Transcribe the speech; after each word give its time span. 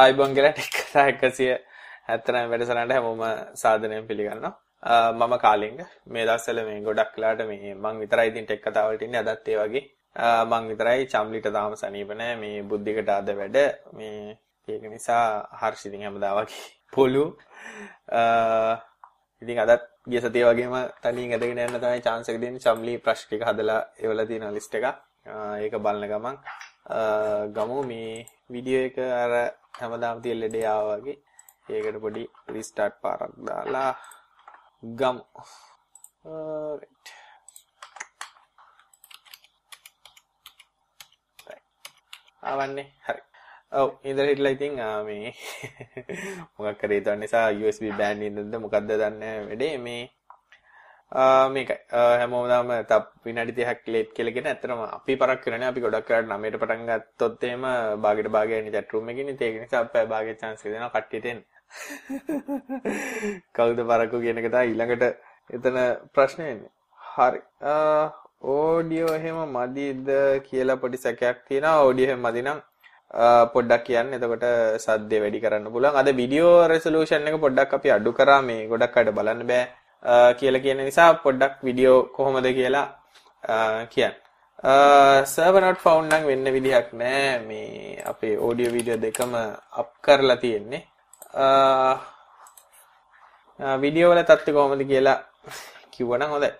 ඔව් 0.00 0.02
ආයිබෝන් 0.02 0.34
කියලා 0.34 0.52
ටෙක් 0.52 0.76
කතා 0.76 1.06
179 1.08 2.50
වැඩසටහනට 2.50 2.92
හැමෝම 2.94 3.22
සාදරයෙන් 3.54 4.06
පිළිගන්නවා. 4.06 4.52
මම 5.12 5.34
කාලිංග 5.38 5.80
මේ 6.06 6.24
දවස්වල 6.24 6.60
මේ 6.68 6.78
ගොඩක් 6.86 7.10
වෙලාට 7.16 7.42
මේ 7.50 7.74
මං 7.74 8.00
විතරයි 8.02 8.30
ඉතින් 8.30 8.46
ටෙක් 8.46 8.62
කතා 8.66 8.84
වලට 8.86 9.06
ඉන්නේ 9.06 9.22
අදත් 9.24 9.48
ඒ 9.48 9.58
වගේ. 9.62 9.84
මං 10.50 10.70
විතරයි 10.70 11.04
චම්ලිට 11.12 11.48
තාම 11.56 11.76
සනීප 11.76 12.12
නැහැ. 12.12 12.36
මේ 12.36 12.62
බුද්ධිකට 12.62 13.10
අද 13.10 13.28
වැඩ 13.40 13.58
මේ 13.92 14.38
ඒක 14.68 14.88
නිසා 14.94 15.24
හර්ෂ 15.60 15.86
ඉතින් 15.86 16.06
හැමදා 16.06 16.32
වගේ 16.38 16.64
පොළු 16.94 17.26
ඉතින් 19.42 19.62
අදත් 19.66 19.86
ගිය 20.10 20.22
සතිය 20.22 20.48
වගේම 20.48 20.76
තනියෙන් 21.02 21.36
ඇදගෙන 21.36 21.64
යන්න 21.66 21.78
තමයි 21.78 22.06
chance 22.08 22.32
එක 22.32 22.40
දෙන්නේ. 22.40 22.64
චම්ලි 22.66 22.98
ප්‍රශ්න 23.04 23.28
ටික 23.28 23.46
හදලා 23.50 23.80
එවලා 24.04 24.28
තියෙන 24.32 24.50
ලිස්ට් 24.58 24.80
එක. 24.80 24.90
ඒක 25.60 25.80
බලන 25.84 26.08
ගමන් 26.08 26.44
ගමු. 27.54 27.78
මේ 27.90 28.26
වීඩියෝ 28.52 28.84
එක 28.88 28.98
අර 29.22 29.32
හැමදාම 29.80 30.22
තියෙන 30.22 30.40
ලෙඩේ 30.40 30.66
ආවා 30.66 30.98
වගේ. 30.98 31.18
ඒකට 31.70 32.00
පොඩි 32.04 32.22
රීස්ටාර්ට් 32.54 33.00
පාරක් 33.02 33.34
දාලා 33.46 33.90
ගමු. 35.00 35.24
රයිට් 36.80 37.06
ආවන්නේ. 42.42 42.88
හරි. 43.06 43.22
ඔව් 43.72 43.88
ඉඳලා 44.02 44.30
හිටලා 44.30 44.52
ඉතින් 44.52 44.74
මේ 45.06 45.30
මොකක් 46.56 46.78
කරේ 46.80 47.02
ඒ 47.02 47.16
නිසා 47.16 47.48
USB 47.60 47.92
බෑන්ඩ් 47.98 48.22
ඉන්නද 48.28 48.54
මොකද්ද 48.64 48.90
දන්නේ 49.02 49.36
වැඩේ. 49.46 49.76
මේ 49.78 50.02
මේකයි 51.12 51.76
හැමෝමදාම 51.90 52.68
තප් 52.84 53.06
විනාඩි 53.24 53.52
30ක් 53.52 53.86
ලේට් 53.88 54.10
කියලාගෙන 54.14 54.46
ඇත්තටම 54.46 54.82
අපි 54.88 55.16
පරක් 55.16 55.40
කරන්නේ 55.44 55.70
අපි 55.70 55.80
ගොඩක් 55.80 56.06
කරලා 56.06 56.38
9ට 56.38 56.60
පටන් 56.60 56.84
ගත්තොත් 56.90 57.42
එහෙම 57.42 57.64
භාගයට 58.00 58.30
භාගය 58.30 58.54
යන්නේ 58.58 58.72
chat 58.72 58.92
room 58.92 59.08
එකකින් 59.08 59.32
ඉතින් 59.34 59.46
ඒක 59.48 59.58
නිසා 59.62 59.80
අපි 59.80 60.06
භාගයේ 60.06 60.38
chance 60.40 60.62
එක 60.62 60.72
දෙනවා 60.72 60.92
කට්ටියට 60.92 61.26
එන්න. 61.26 61.42
කවුද 63.56 63.82
පරක්කු 63.90 64.22
කියන 64.22 64.38
එක 64.38 64.48
තමයි 64.48 64.70
ඊළඟට 64.70 65.04
එතන 65.50 65.78
ප්‍රශ්නේ 66.14 66.50
එන්නේ. 66.54 66.72
හරි. 67.00 67.40
ඕඩියෝ 68.50 69.12
එහෙම 69.12 69.38
මදිද 69.50 70.08
කියලා 70.46 70.76
පොඩි 70.76 70.98
සැකයක් 70.98 71.42
තියෙනවා. 71.48 71.82
ඕඩියෝ 71.82 72.10
එහෙම 72.10 72.22
මදි 72.22 72.46
නම් 72.46 72.62
පොඩ්ඩක් 73.54 73.84
කියන්න. 73.84 74.14
එතකොට 74.14 74.46
සද්දේ 74.78 75.20
වැඩි 75.20 75.42
කරන්න 75.42 75.72
පුළුවන්. 75.74 75.96
අද 75.96 76.14
වීඩියෝ 76.14 76.56
රෙසලූෂන් 76.68 77.28
එක 77.28 77.40
පොඩ්ඩක් 77.40 77.78
අපි 77.78 77.96
අඩු 77.98 78.12
කරා 78.12 78.40
මේ 78.42 78.68
ගොඩක් 78.68 78.96
අයට 78.96 79.14
බලන්න 79.18 79.46
බෑ. 79.46 79.66
කියලා 80.38 80.64
කියන 80.64 80.80
නිසා 80.88 81.10
පොඩ්ඩක් 81.24 81.54
වීඩියෝ 81.66 82.00
කොහොමද 82.16 82.46
කියලා 82.58 82.86
කියන්න. 83.94 84.14
සර්වර් 85.32 85.62
not 85.64 85.78
found 85.84 86.12
නම් 86.12 86.24
වෙන්න 86.30 86.46
විදිහක් 86.56 86.88
නෑ 87.00 87.38
මේ 87.48 88.02
අපේ 88.12 88.34
ඔඩියෝ 88.48 88.74
වීඩියෝ 88.76 89.02
දෙකම 89.04 89.32
අප් 89.80 89.90
කරලා 90.04 90.36
තියෙන්නේ. 90.44 90.82
වීඩියෝ 93.82 94.12
වල 94.12 94.22
තත්ත්වය 94.24 94.52
කොහොමද 94.52 94.82
කියලා 94.92 95.18
කිව්වනම් 95.90 96.30
හොඳයි. 96.34 96.50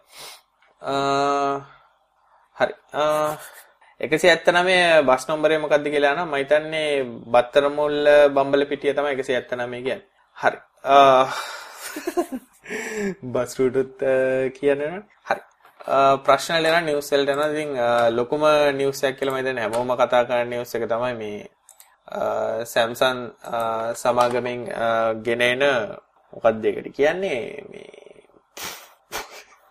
හරි. 2.56 2.74
179 4.00 5.02
බස් 5.08 5.24
නම්බරය 5.28 5.58
මොකක්ද 5.64 5.86
කියලා 5.94 6.14
නම් 6.16 6.28
මම 6.28 6.36
හිතන්නේ 6.42 6.90
බත්තරමුල්ල 7.32 8.08
බම්බල 8.36 8.62
පිටිය 8.70 8.94
තමයි 8.96 9.16
179 9.16 9.84
කියන්නේ. 9.84 10.06
හරි. 10.38 10.58
බස් 13.34 13.52
රූටුත් 13.58 14.04
කියන්න 14.56 14.82
හරි. 14.82 15.40
ප්‍රශ්න 16.24 16.60
ලෙන 16.62 16.84
නිවස් 16.86 17.08
වලට 17.12 17.32
යනවා 17.32 17.48
ඉතින් 17.52 17.70
ලොකුම 18.16 18.42
නිවස් 18.76 19.00
එකක් 19.04 19.16
කියලා 19.18 19.34
මම 19.34 19.40
හිතන්නේ 19.40 19.64
හැමෝම 19.64 19.90
කතා 19.96 20.22
කරන 20.24 20.48
නිවස් 20.48 20.74
එක 20.74 20.84
තමයි 20.86 21.14
මේ 21.22 21.40
Samsung 22.66 23.20
සමාගමෙන් 23.94 24.60
ගෙන 25.24 25.42
එන 25.42 25.62
මොකක්ද 26.32 26.64
ඒකට 26.64 26.88
කියන්නේ? 26.94 27.40
මේ 27.70 27.90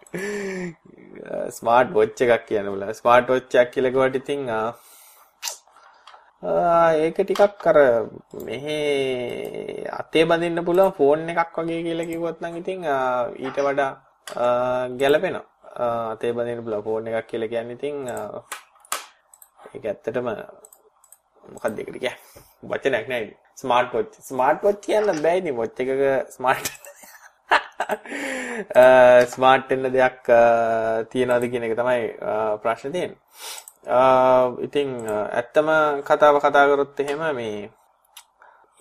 ස්මාර්ට් 1.58 1.92
වොච් 1.94 2.22
එකක් 2.28 2.46
කියන්න 2.48 2.72
බුල. 2.74 2.84
ස්මාර්ට් 2.94 3.28
වොච් 3.30 3.56
එකක් 3.56 3.74
කියලා 3.74 3.92
කිව්වට 3.92 4.22
ඉතින් 4.22 4.42
ඒක 6.42 7.18
ටිකක් 7.20 7.68
අර 7.68 7.78
මෙහි 8.46 8.78
අතේ 9.92 10.24
බඳින්න 10.24 10.64
පුළුවන් 10.64 10.94
ෆෝන් 10.94 11.28
එකක් 11.28 11.58
වගේ 11.58 11.84
කියලා 11.84 12.08
කිව්වොත් 12.08 12.40
නම් 12.42 12.56
ඉතින් 12.56 12.86
ඊට 13.38 13.60
වඩා 13.60 13.92
ගැළපෙනවා. 14.96 15.44
අතේ 16.14 16.32
බඳින්න 16.32 16.64
පුළුවන් 16.64 16.84
ෆෝන් 16.84 17.08
එකක් 17.10 17.28
කියලා 17.28 17.52
කියන්නේ 17.54 17.76
ඉතින් 17.76 18.08
ඒක 19.74 19.84
ඇත්තටම 19.86 20.28
මොකක්ද 21.44 21.78
ඒකට 21.78 22.00
කියන්නේ? 22.00 22.16
වචනයක් 22.64 23.08
නෑ. 23.10 23.36
Smart 23.56 23.94
watch. 23.94 24.12
ස්මාර්ට් 24.22 24.64
වොච් 24.64 24.80
කියන්න 24.82 25.22
බෑ 25.22 25.38
ඉතින් 25.40 25.56
වොච් 25.56 25.76
එකක 25.76 25.92
ස්මාර්ට් 26.32 26.72
ස්මාර්ට් 29.36 29.70
වෙන්න 29.72 29.92
දෙයක් 29.92 30.24
තියනවාද 31.12 31.52
කියන 31.52 31.68
එක 31.68 31.76
තමයි 31.76 32.14
ප්‍රශ්නේ 32.64 32.94
තියෙන්නේ. 32.96 33.20
ඉතින් 34.66 34.90
ඇත්තම 35.08 35.68
කතාව 36.08 36.36
කතා 36.44 36.68
කරොත් 36.70 37.00
එහෙම 37.00 37.22
මේ 37.36 37.70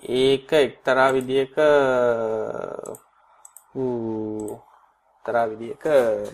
ඒක 0.02 0.50
එක්තරා 0.52 1.10
විදියක 1.14 1.54
ඌ 3.74 4.58
එක්තරා 5.14 5.46
විදියක 5.50 5.84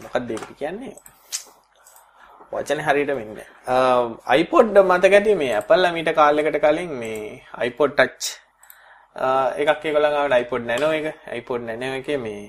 මොකක්ද 0.03 0.31
ඒකට 0.31 0.57
කියන්නේ? 0.59 0.97
වචනේ 2.53 2.87
හරියට 2.87 3.13
වෙන්නේ 3.19 3.47
iPod 4.41 4.67
මතක 4.91 5.15
ඇති 5.19 5.35
මේ 5.35 5.57
Apple 5.61 5.93
මීට 5.93 6.11
කාලයකට 6.17 6.59
කලින් 6.65 6.93
මේ 7.01 7.43
iPod 7.69 7.91
touch. 7.99 8.25
එකක් 9.61 9.85
ඒගොල්ලන් 9.85 10.17
ආවට 10.19 10.41
iPod 10.43 10.63
nano 10.71 10.89
එක. 10.99 11.07
iPod 11.39 11.61
nano 11.69 11.87
එකේ 12.01 12.17
මේ 12.17 12.49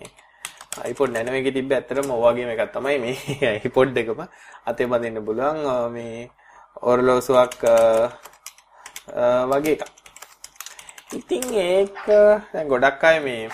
iPod 0.84 1.10
nano 1.12 1.32
එකේ 1.32 1.56
තිබ්බ 1.56 1.72
ඇත්තටම 1.72 2.12
ඔය 2.12 2.24
වගේම 2.26 2.50
එකක් 2.54 2.74
තමයි 2.74 2.98
මේ 3.00 3.52
iPod 3.68 3.96
එකම 3.96 4.20
අතේ 4.66 4.88
බඳින්න 4.88 5.26
පුළුවන් 5.28 5.94
මේ 5.94 6.28
ඔරලෝසුවක් 6.84 7.56
වගේ 9.52 9.76
එකක්. 9.76 9.86
ඉතින් 11.14 11.44
ඒක 11.54 11.96
දැන් 12.52 12.68
ගොඩක් 12.68 13.04
අය 13.04 13.20
මේ 13.20 13.48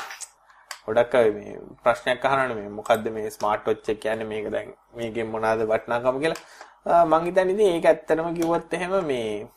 ගොඩක් 0.88 1.14
අය 1.16 1.30
මේ 1.32 1.56
ප්‍රශ්නයක් 1.84 2.26
අහනවනේ 2.26 2.58
මේ 2.58 2.74
මොකද්ද 2.80 3.06
මේ 3.14 3.30
ස්මාර්ට් 3.30 3.70
වොච් 3.70 3.90
එක 3.94 4.02
කියන්නේ 4.02 4.30
මේක 4.34 4.50
දැන් 4.50 4.74
මේකෙන් 4.98 5.30
මොනවාද 5.30 5.66
වටිනාකම 5.70 6.20
කියලා. 6.24 7.06
මං 7.06 7.26
හිතන්නේ 7.28 7.54
ඉතින් 7.54 7.74
ඒක 7.76 7.86
ඇත්තටම 7.86 8.34
කිව්වොත් 8.38 8.74
එහෙම 8.74 8.98
මේ 9.06 9.48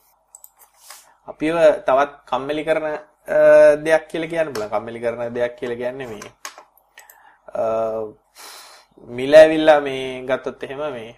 අපිව 1.28 1.56
තවත් 1.88 2.12
කම්මැලි 2.30 2.68
කරන 2.68 2.86
දෙයක් 3.84 4.08
කියලා 4.10 4.32
කියන්න 4.32 4.54
බලන්න. 4.54 4.72
කම්මැලි 4.72 5.04
කරන 5.04 5.34
දෙයක් 5.34 5.60
කියලා 5.60 5.82
කියන්නේ 5.82 6.10
මේ 6.12 6.43
මිල 9.16 9.34
ඇවිල්ලා 9.40 9.80
මේ 9.80 10.22
ගත්තොත් 10.28 10.62
එහෙම 10.64 10.82
මේ 10.96 11.10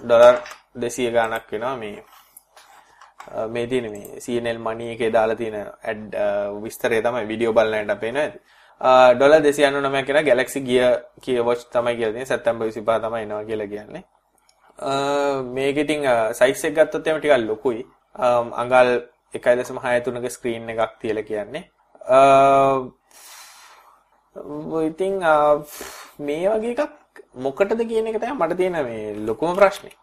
ඩොලර් 0.00 0.36
200 0.76 1.12
ගාණක් 1.16 1.52
වෙනවා 1.52 1.76
මේ 1.82 2.04
මේ 3.54 3.66
තියෙන 3.66 3.90
මේ 3.90 4.20
CNL 4.24 4.58
money 4.66 4.92
එකේ 4.94 5.10
දාලා 5.16 5.36
තියෙන 5.36 5.58
ඇඩ් 5.60 6.16
විස්තරය 6.64 7.02
තමයි 7.02 7.28
වීඩියෝ 7.30 7.52
බලනකොට 7.58 8.00
පේනවා 8.00 8.24
ඇති. 8.24 8.38
ඩොලර් 9.16 9.40
299 9.44 10.06
කියන 10.06 10.24
Galaxy 10.30 10.60
Gear 10.68 10.92
Gear 11.24 11.44
Watch 11.48 11.64
තමයි 11.72 11.96
කියලා 11.96 12.12
තියෙන්නේ. 12.12 12.30
සැප්තැම්බර් 12.32 12.66
25 12.72 13.00
තමයි 13.06 13.22
එනවා 13.22 13.44
කියලා 13.44 13.72
කියන්නේ. 13.74 14.04
මේක 15.56 15.76
ඉතින් 15.84 16.06
සයිස් 16.40 16.64
එක 16.64 16.74
ගත්තොත් 16.78 17.06
එහෙම 17.06 17.20
ටිකක් 17.20 17.46
ලොකුයි. 17.48 17.82
අඟල් 18.62 18.88
1.63ක 19.34 20.30
ස්ක්‍රීන් 20.36 20.70
එකක් 20.70 20.96
තියලා 21.00 21.28
කියන්නේ. 21.30 21.64
ඉතින් 24.90 25.14
මේ 26.26 26.48
වගේ 26.52 26.76
එකක් 26.76 26.92
මොකටද 27.44 27.80
කියන 27.90 28.06
එක 28.10 28.20
තමයි 28.22 28.38
මට 28.38 28.56
තියෙන 28.60 28.78
මේ 28.84 29.16
ලොකුම 29.26 29.56
ප්‍රශ්නේ. 29.56 29.94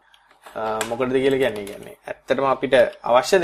මොකටද 0.89 1.18
කියලා 1.24 1.42
කියන්නේ 1.44 1.66
කියන්නේ. 1.72 1.98
ඇත්තටම 2.07 2.45
අපිට 2.54 2.75
අවශ්‍යද 3.04 3.44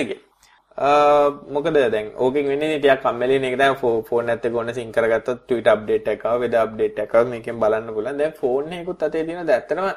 මොකද 1.56 1.76
දැන් 1.94 2.08
ඕකෙන් 2.18 2.48
වෙන්නේ 2.52 2.80
ටිකක් 2.80 3.02
කම්මැලි 3.04 3.36
වෙන 3.38 3.46
එක 3.50 3.58
තමයි 3.60 4.04
ෆෝන් 4.10 4.30
එකත් 4.30 4.46
එක්ක 4.46 4.56
ඔන්න 4.62 4.74
සිංක් 4.74 4.96
කරගත්තොත් 4.96 5.44
ට්විටර් 5.48 5.72
අප්ඩේට් 5.76 6.08
එකක් 6.14 6.26
ආව, 6.26 6.40
වෙදර් 6.44 6.60
අප්ඩේට් 6.66 7.00
එකක් 7.04 7.14
ආව 7.16 7.28
මේකෙන් 7.34 7.60
බලන්න 7.62 7.94
පුළුවන්. 7.96 8.18
දැන් 8.18 8.34
ෆෝන් 8.42 8.74
එකකුත් 8.74 9.04
අතේ 9.04 9.24
තියෙන 9.28 9.46
දැන් 9.46 9.60
ඇත්තටම 9.60 9.88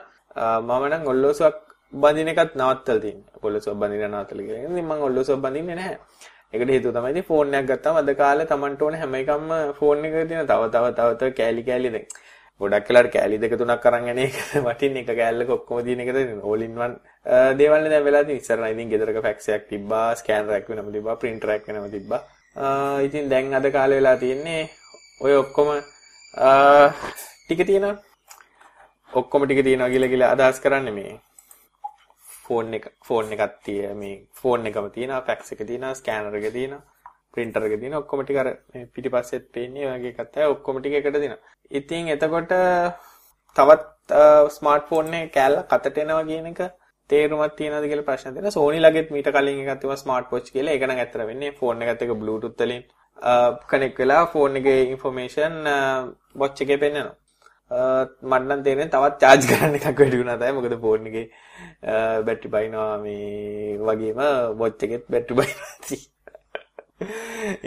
මම 0.69 0.83
නම් 0.91 1.07
ඔල්ලෝසුවක් 1.13 1.57
බඳින 1.93 2.29
එකත් 2.33 2.53
නවත්තලා 2.61 3.01
තියෙනවා. 3.05 3.41
ඔල්ලෝසුවක් 3.47 3.77
බඳින 3.81 4.11
නවත්තලා 4.11 4.47
කියලා. 4.47 4.63
ඉතින් 4.65 4.85
මම 4.85 4.93
ඔල්ලෝසුවක් 5.09 5.41
බඳින්නේ 5.45 5.79
නැහැ. 5.81 5.99
ඒකට 6.57 6.75
හේතුව 6.75 6.95
තමයි 6.97 7.11
ඉතින් 7.15 7.29
ෆෝන් 7.31 7.59
එකක් 7.59 7.69
ගත්තාම 7.73 8.01
අද 8.03 8.13
කාලේ 8.23 8.51
Tamanට 8.53 8.87
ඕන 8.87 9.01
හැම 9.03 9.19
එකක්ම 9.21 9.51
ෆෝන් 9.81 10.07
එකක 10.07 10.17
තියෙන 10.31 10.49
තව 10.53 10.71
තව 10.75 10.95
තව 10.99 11.19
තව 11.21 11.37
කෑලි 11.41 11.69
කෑලි 11.69 11.91
දැන්. 11.97 12.07
ගොඩක් 12.61 12.89
වෙලාවට 12.89 13.13
කෑලි 13.15 13.39
දෙක 13.41 13.55
තුනක් 13.61 13.87
අරන් 13.89 14.07
යන 14.13 14.19
එක 14.23 14.37
වටින් 14.67 14.95
එක 15.01 15.11
කෑල්ලක 15.11 15.51
ඔක්කොම 15.57 15.83
දින 15.85 16.01
එක 16.01 16.11
දෙන 16.17 16.41
all 16.51 16.63
in 16.67 16.79
one 16.79 16.95
දේවල් 17.59 17.83
නේ 17.83 17.93
දැන් 17.95 18.07
වෙලා 18.07 18.25
තියෙන 18.25 18.41
ඉස්සර 18.41 18.57
නම් 18.61 18.73
ඉතින් 18.75 18.93
ගෙදරක 18.93 19.19
ෆැක්ස් 19.27 19.49
එකක් 19.57 19.69
තිබ්බා 19.73 20.07
ස්කෑනර් 20.21 20.57
එකක් 20.59 20.71
වෙනම 20.73 20.89
තිබ්බා 20.97 21.17
printer 21.21 21.53
එකක් 21.57 21.69
වෙනම 21.69 21.91
තිබ්බා. 21.97 22.23
ඉතින් 23.07 23.29
දැන් 23.33 23.55
අද 23.55 23.69
කාලේ 23.77 24.01
වෙලා 24.01 24.17
තියෙන්නේ 24.17 24.63
ඔය 25.21 25.35
ඔක්කොම 25.43 25.69
ටික 27.45 27.61
තියෙනවා? 27.67 27.97
ඔක්කොම 29.13 29.45
ටික 29.45 29.65
තියෙනවා 29.67 29.93
කියලා 29.93 30.13
කියලා 30.13 30.33
අදහස් 30.35 30.61
කරන්නේ 30.65 30.97
මේ. 30.99 31.15
ෆෝන් 32.47 32.75
එක 32.79 32.87
ෆෝන් 33.09 33.33
එකක් 33.35 33.57
තිය 33.67 33.83
මේ 34.01 34.15
ෆෝන් 34.41 34.67
එකම 34.71 34.89
තියෙනවා, 34.97 35.25
ෆැක්ස් 35.29 35.53
එක 35.57 35.63
තියෙනවා, 35.71 35.95
ස්කෑනර් 36.01 36.39
එක 36.41 36.49
තියෙනවා, 36.57 36.83
printer 37.35 37.67
එක 37.69 37.77
තියෙනවා. 37.81 38.03
ඔක්කොම 38.05 38.25
ටික 38.25 38.41
අර 38.43 38.49
මේ 38.73 38.87
පිටිපස්සෙත් 38.95 39.47
පේන්නේ 39.55 39.91
ඔයගේ 39.93 40.13
එකක් 40.15 40.33
තමයි 40.33 40.49
ඔක්කොම 40.55 40.81
ටික 40.81 40.99
එකට 41.01 41.19
දෙනවා. 41.19 41.39
ඉතින් 41.81 42.11
එතකොට 42.15 42.53
තවත් 43.57 44.19
ස්මාර්ට් 44.57 44.91
ෆෝන් 44.91 45.15
එකේ 45.21 45.33
කෑල්ල 45.37 45.63
කතට 45.73 46.05
එනවා 46.05 46.27
කියන 46.31 46.51
එක 46.53 46.61
තේරුමක් 47.11 47.57
තියනද 47.59 47.89
කියලා 47.91 48.09
ප්‍රශ්න 48.09 48.33
තියෙනවා. 48.35 48.57
Sony 48.59 48.79
ළඟෙත් 48.83 49.11
මීට 49.15 49.33
කලින් 49.37 49.61
එකක් 49.63 49.81
තිබුණා 49.81 50.05
ස්මාර්ට් 50.05 50.33
වොච් 50.35 50.49
කියලා. 50.55 50.75
ඒක 50.75 50.87
නම් 50.87 51.03
ඇත්තට 51.03 51.27
වෙන්නේ 51.31 51.53
ෆෝන් 51.61 51.83
එකත් 51.83 52.03
එක්ක 52.07 52.15
Bluetooth 52.23 52.65
වලින් 52.65 52.83
කනෙක්ට් 53.71 53.99
වෙලා 54.03 54.25
ෆෝන් 54.33 54.59
එකේ 54.61 54.81
ইনফෝමේෂන් 54.93 55.57
වොච් 56.43 56.61
එකේ 56.65 56.83
පෙන්නනවා. 56.85 57.15
මට 57.71 58.43
නම් 58.47 58.61
තේරෙන්නේ 58.67 58.93
තවත් 58.95 59.17
charge 59.23 59.47
කරන්න 59.51 59.79
එකක් 59.79 59.87
වැඩි 60.01 60.21
වුණා 60.21 60.39
තමයි. 60.43 60.53
මොකද 60.59 60.75
ෆෝන් 60.85 61.07
එකේ 61.11 61.27
බැටරි 62.27 62.51
බයිනවා 62.57 62.93
මේ 63.05 63.79
වගේම 63.89 64.21
වොච් 64.61 64.85
එකෙත් 64.89 65.05
බැටරි 65.15 65.39
බයිනවා. 65.41 65.99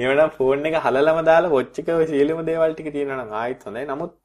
එහෙනම් 0.04 0.32
ෆෝන් 0.38 0.66
එක 0.70 0.78
හලලම 0.86 1.20
දාලා 1.30 1.54
වොච් 1.56 1.80
එක 1.84 1.90
ඔය 1.96 2.08
සියලුම 2.12 2.40
දේවල් 2.50 2.76
ටික 2.76 2.92
තියෙනවා 2.96 3.20
නම් 3.24 3.34
ආයෙත් 3.42 3.66
හොඳයි. 3.68 3.86
නමුත් 3.92 4.16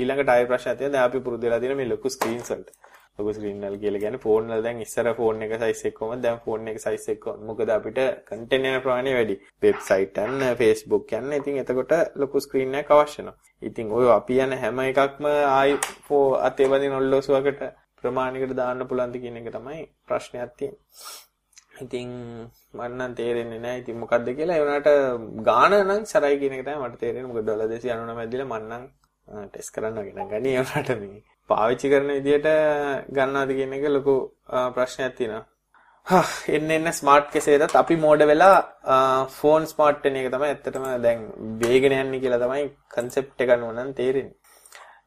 ඊළඟට 0.00 0.34
ආයෙ 0.34 0.50
ප්‍රශ්නයක් 0.52 0.78
තියෙනවා. 0.78 0.94
දැන් 0.98 1.08
අපි 1.08 1.24
පුරුදු 1.26 1.46
වෙලා 1.48 1.60
තියෙන 1.64 1.76
මේ 1.80 1.90
ලොකු 1.94 2.08
ස්ක්‍රීන්ස් 2.16 2.52
වලට. 2.52 2.70
ලොකු 3.18 3.32
ස්ක්‍රීන් 3.32 3.60
වල 3.60 3.76
කියලා 3.82 4.00
කියන්නේ 4.00 4.22
ෆෝන් 4.24 4.50
වල 4.50 4.62
දැන් 4.64 4.80
ඉස්සර 4.80 5.08
ෆෝන් 5.18 5.42
එක 5.44 5.52
සයිස් 5.60 5.82
එක 5.88 5.94
කොහමද 5.98 6.22
දැන් 6.22 6.38
ෆෝන් 6.44 6.68
එක 6.68 6.78
සයිස් 6.78 7.04
එක 7.08 7.20
කොහමද 7.20 7.46
මොකද 7.48 7.70
අපිට 7.70 8.00
කන්ටෙන්ට් 8.28 8.68
යන 8.70 8.80
ප්‍රමාණය 8.84 9.14
වැඩි. 9.16 9.36
වෙබ්සයිට් 9.62 10.18
යන 10.18 10.44
Facebook 10.60 11.12
යන 11.12 11.32
ඉතින් 11.32 11.60
එතකොට 11.62 11.94
ලොකු 12.16 12.42
ස්ක්‍රීන් 12.46 12.74
එකක් 12.80 12.90
අවශ්‍ය 12.92 13.18
වෙනවා. 13.18 13.36
ඉතින් 13.62 13.92
ඔය 13.92 14.08
අපි 14.12 14.40
යන 14.44 14.56
හැම 14.62 14.82
එකක්ම 14.84 15.28
ආයි 15.28 15.78
ෆෝ 16.08 16.24
අතේ 16.40 16.68
වදින 16.68 16.98
ඔල්ලෝසුවකට 16.98 17.62
ප්‍රමාණයකට 18.02 18.56
දාන්න 18.56 18.88
පුළුවන්ද 18.90 19.16
කියන 19.22 19.40
එක 19.40 19.48
තමයි 19.54 19.80
ප්‍රශ්නයක් 20.06 20.52
තියෙන්නේ. 20.58 21.24
ඉතින් 21.80 22.10
මම 22.74 22.84
නම් 22.90 23.14
තේරෙන්නේ 23.14 23.60
නැහැ 23.60 23.80
ඉතින් 23.80 23.98
මොකද්ද 24.02 24.28
කියලා? 24.32 24.56
ඒ 24.56 24.62
වුණාට 24.62 24.90
ගාන 25.48 25.78
නම් 25.80 26.04
සරයි 26.06 26.36
කියන 26.42 26.58
එක 26.58 26.66
තමයි 26.66 26.82
මට 26.82 27.00
තේරෙන්නේ. 27.02 27.30
මොකද 27.30 27.44
ඩොලර් 27.44 27.66
299 27.66 28.20
ඇදලා 28.20 28.50
මම 28.50 28.68
නම් 28.68 28.84
ටෙස්ට් 29.48 29.74
කරන්න 29.74 29.98
වගේ 29.98 30.14
නම් 30.16 30.30
ගනි. 30.32 30.52
ඒ 30.52 30.62
වුණාට 30.62 30.94
මේ 31.00 31.35
පාවිච්චි 31.50 31.90
කරන 31.90 32.10
විදියට 32.16 32.48
ගන්නවද 33.10 33.58
කියන 33.58 33.76
එක 33.76 33.84
ලොකු 33.88 34.14
ප්‍රශ්නයක් 34.74 35.14
තියෙනවා. 35.18 35.44
හා 36.06 36.24
එන්න 36.48 36.70
එන්න 36.70 36.92
ස්මාර්ට් 36.92 37.30
කෙසේදත් 37.32 37.76
අපි 37.76 37.96
මෝඩ 37.96 38.24
වෙලා 38.30 38.56
ෆෝන් 39.32 39.66
ස්මාර්ට් 39.66 40.04
වෙන 40.04 40.18
එක 40.20 40.32
තමයි 40.32 40.48
ඇත්තටම 40.48 40.88
දැන් 41.04 41.22
වේගෙන 41.62 41.96
යන්නේ 41.96 42.22
කියලා 42.24 42.42
තමයි 42.44 42.66
concept 42.96 43.40
එක 43.40 43.54
අනුව 43.54 43.72
නම් 43.74 43.92
තේරෙන්නේ. 43.92 44.36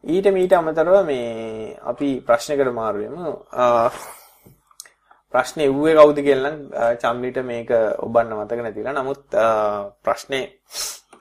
ඊට 0.06 0.28
මීට 0.32 0.54
අමතරව 0.54 0.96
මේ 1.06 1.76
අපි 1.84 2.10
ප්‍රශ්නයකට 2.22 2.74
මාරු 2.74 3.00
වෙමු. 3.00 3.36
ප්‍රශ්නේ 5.34 5.68
එව්වේ 5.68 5.96
කවුද 5.96 6.20
කියලා 6.22 6.52
නම් 6.52 6.62
චම්ලිට 7.02 7.40
මේක 7.46 7.70
ඔබන්න 8.00 8.34
මතක 8.38 8.60
නැතිලා. 8.60 8.94
නමුත් 8.94 9.22
ප්‍රශ්නේ 10.04 10.46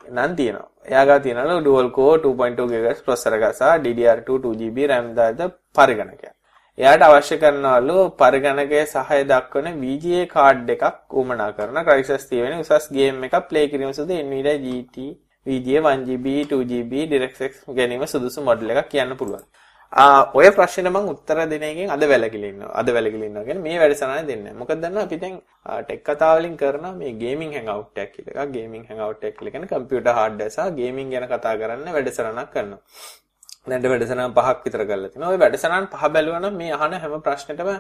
නම් 0.07 0.33
තියෙනවා. 0.37 0.69
එයාගා 0.87 1.19
තියෙනවලු 1.19 1.61
dual 1.61 1.89
core 1.91 2.19
2.2 2.25 2.67
GHz 2.73 3.01
processor 3.03 3.39
එක 3.39 3.47
සහ 3.51 3.71
DDR2 3.85 4.43
2GB 4.47 4.91
RAM 4.91 5.09
දායක 5.15 5.55
පරිගණකයක්. 5.75 6.35
එයාට 6.79 7.03
අවශ්‍ය 7.03 7.37
කරනවලු 7.37 7.97
පරිගණකයේ 8.19 8.83
සහය 8.87 9.21
දක්වන 9.31 9.69
VGA 9.85 10.21
කාඩ් 10.27 10.69
එකක් 10.75 11.17
උමනා 11.23 11.49
කරන 11.53 11.79
Crysis 11.89 12.27
3 12.29 12.45
වෙනි 12.45 12.59
උසස් 12.65 12.87
ගේම් 12.91 13.25
එකක් 13.29 13.37
ප්ලේ 13.49 13.65
කිරීම 13.73 13.93
සඳහා 13.93 14.27
Nvidia 14.27 14.55
GT 14.67 15.07
VGA 15.47 15.81
1GB 15.87 16.27
2GB 16.53 16.93
DirectX 17.13 17.53
ගැනීම 17.79 18.05
සුදුසු 18.07 18.45
මොඩල් 18.51 18.71
එකක් 18.75 18.91
කියන්න 18.95 19.17
පුළුවන්. 19.17 19.45
ඔය 19.93 20.51
ප්‍රශ්නෙට 20.51 20.93
මම 20.93 21.09
උත්තර 21.09 21.39
දෙන 21.49 21.63
එකෙන් 21.63 21.91
අද 21.91 22.03
වැලකිලා 22.03 22.51
ඉන්නවා. 22.53 22.73
අද 22.75 22.89
වැලකිලා 22.89 23.29
ඉන්නවා 23.29 23.45
කියන්නේ 23.45 23.63
මේ 23.63 23.79
වැඩසටහන 23.79 24.27
දෙන්නේ 24.27 24.45
නැහැ. 24.45 24.59
මොකද 24.61 24.83
දන්නා 24.83 25.05
අපි 25.05 25.17
දැන් 25.17 25.41
ටෙක් 25.85 26.03
කතා 26.05 26.33
වලින් 26.37 26.57
කරන 26.57 26.99
මේ 26.99 27.13
ගේමින් 27.23 27.53
හැන්ගවුට් 27.53 27.99
එකක් 27.99 28.13
කියලා 28.17 28.45
එකක්. 28.45 28.53
ගේමින් 28.53 28.85
හැන්ගවුට් 28.89 29.25
එක 29.25 29.39
කියලා 29.39 29.53
කියන්නේ 29.53 29.73
කම්පියුටර් 29.73 30.13
හાર્ඩ්වෙයාර් 30.19 30.53
සහ 30.57 30.75
ගේමින් 30.81 31.11
ගැන 31.11 31.27
කතා 31.29 31.55
කරන්න 31.57 31.89
වැඩසටහනක් 31.97 32.51
කරනවා. 32.53 32.81
දැන් 33.67 33.89
වැඩසටහන් 33.93 34.35
පහක් 34.37 34.59
විතර 34.67 34.83
කරලා 34.91 35.11
තිනවා. 35.15 35.31
ওই 35.33 35.41
වැඩසටහන් 35.45 35.89
පහ 35.95 36.05
බැලුවා 36.17 36.43
නම් 36.43 36.61
මේ 36.61 36.73
අහන 36.79 36.99
හැම 37.05 37.17
ප්‍රශ්නෙටම 37.27 37.73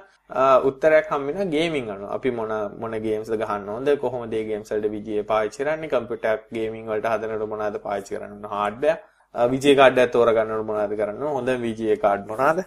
උත්තරයක් 0.71 1.13
හම් 1.13 1.29
වෙනවා 1.29 1.49
ගේමින් 1.55 1.93
අනුව. 1.97 2.09
අපි 2.17 2.31
මොන 2.41 2.57
මොන 2.81 2.99
ගේම්ස්ද 3.07 3.37
ගහන්න 3.43 3.69
ඕනද? 3.75 3.93
කොහොමද 4.05 4.33
ඒ 4.33 4.45
ගේම්ස් 4.51 4.73
වලට 4.73 4.93
විජේ 4.97 5.29
පාවිච්චි 5.31 5.63
කරන්නේ? 5.63 5.93
කම්පියුටර් 5.95 6.41
ගේමින් 6.57 6.91
වලට 6.91 7.15
හදනකොට 7.15 7.49
මොනවද 7.55 7.81
පාවිච්චි 7.87 8.17
කරන්න 8.17 8.35
ඕන? 8.37 8.51
හાર્ඩ්වෙයාර් 8.57 8.99
විජේ 9.35 9.77
කාඩ් 9.77 9.99
එකක් 9.99 10.13
තෝරගන්නකොට 10.13 10.67
මොනවද 10.67 10.97
කරන්න 10.97 11.23
හොඳ 11.39 11.49
විජේ 11.61 11.97
කාඩ් 11.99 12.27
මොනවාද? 12.27 12.65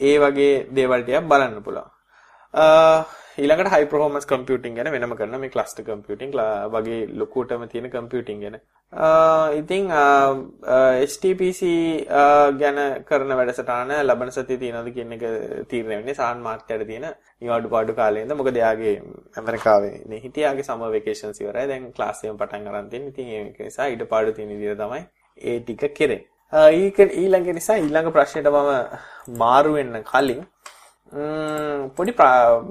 ඒ 0.00 0.18
වගේ 0.18 0.66
දේවල් 0.72 1.02
ටිකක් 1.02 1.28
බලන්න 1.28 1.62
පුළුවන්. 1.62 1.88
ඊළඟට 3.38 3.72
හයි 3.72 3.86
පර්ෆෝමන්ස් 3.86 4.26
කම්පියුටිං 4.26 4.74
ගැන 4.74 4.90
වෙනම 4.92 5.14
කරන 5.16 5.36
මේ 5.40 5.50
ක්ලස්ටර් 5.50 5.84
කම්පියුටිං 5.84 6.32
වගේ 6.74 7.00
ලොකුටම 7.14 7.62
තියෙන 7.68 7.90
කම්පියුටිං 7.90 8.40
ගැන. 8.40 8.56
ඉතින් 9.54 9.86
HTPC 11.04 11.60
ගැන 12.58 12.80
කරන 13.04 13.36
වැඩසටහන 13.38 13.94
ලබන 14.00 14.32
සතියේ 14.32 14.60
තියෙනවද 14.64 14.90
කියන 14.96 15.12
එක 15.12 15.24
තීරණය 15.68 15.94
වෙන්නේ 15.94 16.14
සාන් 16.14 16.42
මාර්කට් 16.42 16.74
තියෙන 16.82 17.06
නිවාඩු 17.40 17.68
පාඩු 17.68 17.94
කාලේඳ 17.94 18.34
මොකද 18.34 18.56
එයාගේ 18.56 18.96
ඇමරිකාවේ 19.36 19.94
නේ 20.08 20.20
හිටියාගේ 20.26 20.68
සමර් 20.68 20.92
වෙකේෂන්ස් 20.96 21.40
ඉවරයි 21.40 21.68
දැන් 21.68 21.88
ක්ලාස් 21.92 22.24
එකම 22.24 22.42
පටන් 22.42 22.68
ගන්න 22.68 22.90
තියෙන. 22.90 23.08
ඉතින් 23.08 23.32
ඒක 23.38 23.58
නිසා 23.60 23.90
ඊට 23.94 24.06
පාඩු 24.08 24.32
තියෙන 24.32 24.54
විදිහ 24.56 24.76
තමයි 24.82 25.02
ඒ 25.40 25.58
ටික 25.60 25.94
කෙරේ. 25.94 26.20
ඊක 26.52 26.98
ඊළඟ 26.98 27.50
නිසා 27.58 27.78
ඊළඟ 27.82 28.12
ප්‍රශ්නෙට 28.14 28.48
මම 28.48 28.70
මාරු 29.38 29.72
වෙන්න 29.74 30.02
කලින් 30.12 30.40
පොඩි 31.96 32.12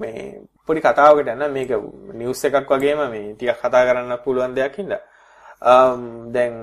මේ 0.02 0.42
පොඩි 0.66 0.82
කතාවකට 0.82 1.30
යන 1.36 1.46
මේක 1.54 1.72
නිවුස් 2.20 2.44
එකක් 2.46 2.74
වගේම 2.74 3.06
මේ 3.14 3.34
ටිකක් 3.36 3.62
කතා 3.62 3.86
කරන්න 3.88 4.18
පුළුවන් 4.26 4.56
දෙයක් 4.58 4.76
හින්දා. 4.82 5.02
දැන් 6.34 6.54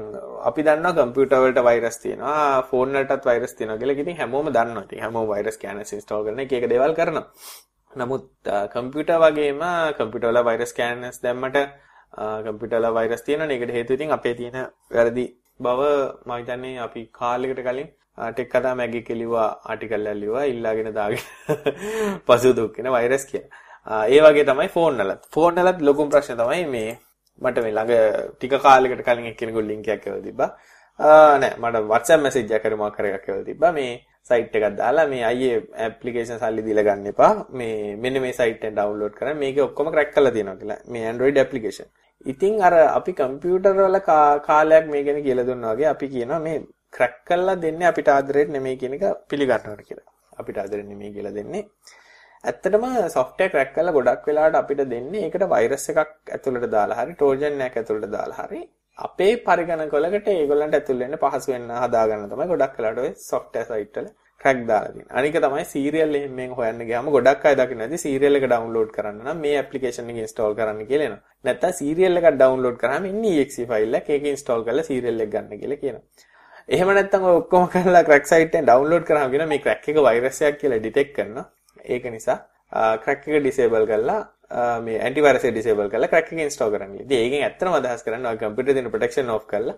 අපි 0.48 0.62
දන්නවා 0.66 0.96
කම්පියුටර් 0.98 1.40
වලට 1.44 1.64
වෛරස් 1.68 1.98
තියෙනවා 2.02 2.62
ෆෝන් 2.70 2.92
වලටත් 2.96 3.24
වෛරස් 3.28 3.54
තියෙනවා 3.54 3.78
කියලා. 3.80 3.96
ඉතින් 4.02 4.16
හැමෝම 4.20 4.46
දන්නවා. 4.56 4.84
ඉතින් 4.88 5.02
හැමෝම 5.04 5.26
වෛරස් 5.32 5.54
ස්කෑනර්ස් 5.58 5.92
ඉන්ස්ටෝල් 5.96 6.24
කරන 6.26 6.40
එක 6.44 6.52
එක 6.58 6.68
දේවල් 6.72 6.94
කරනවා. 6.98 7.24
නමුත් 7.92 8.28
කම්පියුටර් 8.74 9.18
වගේම 9.24 9.64
කම්පියුටර් 9.98 10.28
වල 10.30 10.44
වෛරස් 10.48 10.70
ස්කෑනර්ස් 10.74 11.18
දැම්මට 11.24 11.58
කම්පියුටර් 12.46 12.78
වල 12.78 12.88
වෛරස් 12.98 13.22
තියෙනවා. 13.26 13.52
ඒකට 13.52 13.74
හේතුව 13.76 13.98
ඉතින් 13.98 14.16
අපේ 14.18 14.34
තියෙන 14.40 14.56
වැරදි 14.96 15.26
බව 15.60 15.80
මම 16.26 16.32
හිතන්නේ 16.40 16.78
අපි 16.86 17.02
කාලයකට 17.20 17.62
කලින් 17.66 17.88
ටෙක් 18.18 18.50
කතා 18.52 18.74
මැගි 18.74 19.00
කෙලිවා 19.08 19.48
ආටිකල් 19.64 20.06
එකක් 20.06 20.20
ලිව්වා 20.22 20.44
ඉල්ලාගෙන 20.52 20.90
දාගෙන 20.94 21.24
පසු 22.26 22.52
දුක්කන 22.58 22.88
වෛරස් 22.96 23.24
කියලා. 23.30 24.06
ඒ 24.08 24.20
වගේ 24.20 24.46
තමයි 24.50 24.68
ෆෝන් 24.76 24.98
වලත්. 25.00 25.22
ෆෝන් 25.34 25.60
වලත් 25.60 25.80
ලොකුම 25.88 26.10
ප්‍රශ්නේ 26.14 26.38
තමයි 26.42 26.64
මේ 26.74 26.90
මට 27.38 27.64
මේ 27.64 27.76
ළඟ 27.78 27.92
ටික 28.34 28.56
කාලයකට 28.66 29.04
කලින් 29.08 29.30
එක්කෙනෙකුට 29.32 29.70
ලින්ක් 29.70 29.88
එකක් 29.88 30.04
කියලා 30.04 30.26
තිබ්බා. 30.28 30.50
නෑ 31.42 31.52
මට 31.62 31.84
WhatsApp 31.92 32.22
message 32.26 32.54
එකක් 32.56 32.66
කරේ 32.66 32.82
මොකක් 32.82 33.00
එකක් 33.00 33.26
කියලා 33.26 33.48
තිබ්බා. 33.50 33.72
මේ 33.72 33.92
සයිට් 34.30 34.56
එකක් 34.58 34.76
දාලා 34.80 35.06
මේ 35.12 35.24
අයියේ 35.30 35.60
ඇප්ලිකේෂන් 35.86 36.40
සල්ලි 36.42 36.66
දීලා 36.66 36.86
ගන්න 36.88 37.12
එපා. 37.12 37.32
මේ 37.60 37.96
මෙන්න 37.96 38.20
මේ 38.24 38.32
සයිට් 38.40 38.64
එකෙන් 38.64 38.76
ඩවුන්ලෝඩ් 38.78 39.16
කරන්න. 39.18 39.38
මේකේ 39.44 39.66
ඔක්කොම 39.68 39.92
ක්‍රැක් 39.94 40.12
කරලා 40.14 40.34
තියෙනවා 40.36 40.60
කියලා. 40.62 40.80
මේ 40.92 41.08
Android 41.12 41.36
application. 41.44 41.88
ඉතින් 42.24 42.62
අර 42.62 42.74
අපි 42.98 43.12
කම්පියුටර් 43.12 43.74
වල 43.78 43.98
කාලයක් 44.48 44.86
මේ 44.94 45.04
ගැන 45.04 45.22
කියලා 45.26 45.48
දුන්නා 45.50 45.74
වගේ 45.74 45.92
අපි 45.94 46.06
කියනවා 46.14 46.40
මේ 46.46 46.58
ක්‍රැක් 46.92 47.16
කරලා 47.28 47.60
දෙන්නේ 47.64 47.90
අපිට 47.92 48.08
ආදරෙට 48.08 48.50
නෙමෙයි 48.56 48.80
කියන 48.82 48.96
එක 48.98 49.04
පිළිගන්නවා 49.30 49.86
කියලා. 49.88 50.08
අපිට 50.40 50.58
ආදරෙට 50.58 50.88
නෙමෙයි 50.92 51.14
කියලා 51.16 51.36
දෙන්නේ. 51.38 51.64
ඇත්තටම 52.44 52.84
software 53.16 53.50
crack 53.52 53.70
කරලා 53.76 53.96
ගොඩක් 53.96 54.26
වෙලාවට 54.28 54.58
අපිට 54.62 54.82
දෙන්නේ 54.92 55.22
ඒකට 55.26 55.44
virus 55.54 55.86
එකක් 55.92 56.00
ඇතුළට 56.36 56.66
දාලා 56.74 56.98
හරි 57.00 57.14
trojan 57.22 57.62
එකක් 57.66 57.78
ඇතුළට 57.80 58.10
දාලා 58.16 58.42
හරි 58.42 58.60
අපේ 58.98 59.32
පරිගණකවලකට 59.46 60.28
ඒගොල්ලන්ට 60.34 60.76
ඇතුල් 60.78 61.00
වෙන්න 61.04 61.16
පහසු 61.22 61.54
වෙන්න 61.54 61.72
හදාගන්න 61.82 62.30
තමයි 62.32 62.46
ගොඩක් 62.52 62.78
වෙලාවට 62.78 63.02
ඔය 63.04 63.10
software 63.30 63.66
site 63.70 63.98
වල 63.98 64.08
ක්‍රැක් 64.46 64.60
දාලා 64.68 64.92
තියෙනවා. 64.92 65.18
අනික 65.18 65.38
තමයි 65.38 65.64
සීරියල් 65.72 66.14
එහෙම 66.18 66.34
මෙන් 66.34 66.52
හොයන්න 66.58 66.82
ගියාම 66.88 67.10
ගොඩක් 67.10 67.46
අය 67.50 67.56
දකින්න 67.60 67.84
ඇති 67.84 67.98
සීරියල් 67.98 68.38
එක 68.38 68.46
ඩවුන්ලෝඩ් 68.46 68.90
කරන්න 68.96 69.18
නම් 69.24 69.42
මේ 69.44 69.56
ඇප්ලිකේෂන් 69.60 70.12
එක 70.12 70.22
ඉන්ස්ටෝල් 70.24 70.54
කරන්න 70.58 70.86
කියලා 70.90 71.08
එනවා. 71.08 71.22
නැත්තම් 71.44 71.76
සීරියල් 71.80 72.20
එකක් 72.20 72.28
ඩවුන්ලෝඩ් 72.34 72.78
කරාම 72.82 73.10
ඉන්නේ 73.10 73.42
exe 73.44 73.66
ෆයිල් 73.72 74.00
එක 74.00 74.10
ඒක 74.10 74.30
ඉන්ස්ටෝල් 74.32 74.64
කරලා 74.68 74.88
සීරියල් 74.90 75.26
එක 75.26 75.32
ගන්න 75.34 75.62
කියලා 75.62 75.82
කියනවා. 75.82 76.04
එහෙම 76.68 76.92
නැත්තම් 76.92 77.24
ඔය 77.24 77.36
ඔක්කොම 77.40 77.66
කරලා 77.68 78.04
ක්‍රැක් 78.04 78.24
සයිට් 78.26 78.50
එකෙන් 78.50 78.66
ඩවුන්ලෝඩ් 78.66 79.08
කරාම 79.08 79.30
කියන 79.30 79.48
මේ 79.48 79.62
ක්‍රැක් 79.66 79.88
එක 79.88 80.00
වෛරස් 80.02 80.40
එකක් 80.42 80.60
කියලා 80.62 80.80
ඩිටෙක්ට් 80.80 81.12
කරනවා. 81.18 81.46
ඒක 81.86 82.08
නිසා 82.10 82.38
ක්‍රැක් 83.02 83.28
එක 83.28 83.42
ඩිසේබල් 83.42 83.86
කරලා 83.86 84.20
මේ 84.80 84.98
ඇන්ටිවයිරස් 85.00 85.44
එක 85.44 85.54
ඩිසේබල් 85.54 85.92
කරලා 85.92 86.10
ක්‍රැක් 86.10 86.32
එක 86.32 86.46
ඉන්ස්ටෝල් 86.46 86.72
කරන්න. 86.74 86.96
ඉතින් 87.02 87.18
ඒකෙන් 87.18 87.46
ඇත්තටම 87.46 87.78
අදහස් 87.80 88.06
කරන්නේ 88.06 88.32
ඔය 88.32 88.40
කම්පියුටර් 88.40 88.74
දෙන 88.74 88.90
ප්‍රොටෙක්ෂන් 88.90 89.30
ඔෆ් 89.30 89.46
කරලා 89.46 89.76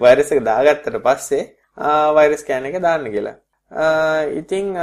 වෛරස් 0.00 0.32
එක 0.34 0.42
දාගත්තට 0.46 0.98
පස්සේ 1.02 1.44
වෛරස් 1.76 2.40
ස්කෑන් 2.40 2.66
එක 2.66 2.80
දාන්න 2.82 3.06
කියලා. 3.14 3.36
ඉතින් 4.40 4.74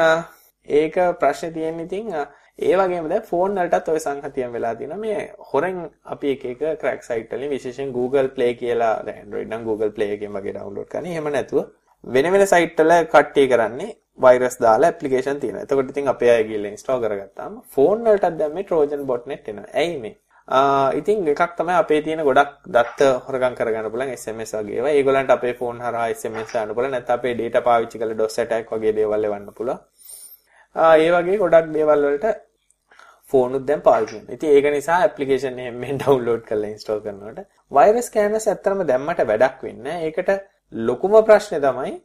ඒක 0.68 0.96
ප්‍රශ්නේ 1.20 1.52
තියෙන්නේ 1.52 1.86
ඉතින් 1.86 2.14
ඒ 2.60 2.76
වගේම 2.78 3.10
දැන් 3.10 3.24
ෆෝන් 3.30 3.56
වලටත් 3.56 3.88
ওই 3.90 4.00
සංහතියම් 4.00 4.52
වෙලා 4.54 4.76
තියෙනවා 4.76 5.00
මේ 5.06 5.34
හොරෙන් 5.54 5.80
අපි 6.06 6.32
එක 6.36 6.46
එක 6.52 6.62
ක්‍රැක් 6.82 7.04
සයිට් 7.04 7.32
වලින් 7.34 7.50
විශේෂයෙන් 7.50 7.92
Google 7.92 8.30
Play 8.36 8.54
කියලා 8.62 8.94
දැන් 9.06 9.26
Android 9.26 9.48
නම් 9.48 9.64
Google 9.70 9.92
Play 9.92 10.14
එකෙන් 10.18 10.34
වගේ 10.38 10.54
ඩවුන්ලෝඩ් 10.54 10.90
කරන්නේ. 10.94 11.14
එහෙම 11.14 11.32
නැතුව 11.34 11.66
වෙන 12.04 12.32
වෙන 12.34 12.48
සයිට් 12.48 12.80
වල 12.80 12.94
කට්ටිය 13.14 13.48
කරන්නේ 13.54 13.96
වෛරස් 14.24 14.60
දාලා 14.62 14.92
ඇප්ලිකේෂන් 14.92 15.40
තියෙනවා. 15.40 15.64
එතකොට 15.66 15.90
ඉතින් 15.90 16.08
අපේ 16.14 16.32
අය 16.36 16.44
ගිහලා 16.50 16.72
ඉන්ස්ටෝල් 16.76 17.02
කරගත්තාම 17.04 17.62
ෆෝන් 17.76 18.04
වලටත් 18.06 18.38
දැන් 18.40 18.54
මේ 18.54 18.64
Trojan 18.70 19.08
botnet 19.08 19.48
එනවා. 19.48 19.70
ඇයි 19.74 19.98
මේ? 20.04 20.16
ඉතින් 20.48 21.28
එකක් 21.28 21.56
තමයි 21.58 21.76
අපේ 21.80 22.02
තියෙන 22.04 22.24
ගොඩක් 22.24 22.56
දත්ත 22.68 23.02
හොරගම් 23.26 23.54
කරගන්න 23.56 23.92
පුළුවන් 23.92 24.14
SMS 24.14 24.52
වගේ 24.60 24.78
ඒවා. 24.78 24.92
ඒගොල්ලන්ට 24.92 25.32
අපේ 25.32 25.54
ෆෝන් 25.54 25.80
හරහා 25.80 26.08
SMS 26.12 26.56
යන්න 26.56 26.76
පුළුවන්. 26.76 26.92
නැත්නම් 26.92 27.16
අපේ 27.18 27.36
data 27.36 27.62
පාවිච්චි 27.62 28.00
කරලා 28.00 28.18
DOS 28.18 28.40
attack 28.40 28.72
වගේ 28.72 28.96
දේවල් 29.00 29.24
එවන්න 29.24 29.54
පුළුවන්. 29.58 29.80
ඒ 30.76 31.10
වගේ 31.16 31.38
ගොඩක් 31.44 31.72
දේවල් 31.78 32.06
වලට 32.08 32.34
ෆෝනුත් 33.32 33.66
දැන් 33.66 33.82
පාවිච්චි 33.82 34.16
කරනවා. 34.18 34.36
ඉතින් 34.36 34.50
ඒක 34.56 34.68
නිසා 34.78 34.98
ඇප්ලිකේෂන් 35.06 35.60
එකෙන් 35.60 36.02
ඩවුන්ලෝඩ් 36.02 36.44
කරලා 36.50 36.74
ඉන්ස්ටෝල් 36.76 37.02
කරනකොට 37.06 37.48
වෛරස් 37.72 38.10
ස්කෑනර්ස් 38.10 38.48
ඇත්තටම 38.48 38.84
දැම්මට 38.92 39.24
වැඩක් 39.32 39.64
වෙන්නේ 39.68 39.96
ඒකට 40.10 40.34
ලොකුම 40.74 41.16
ප්‍රශ්නේ 41.30 41.64
තමයි 41.64 41.96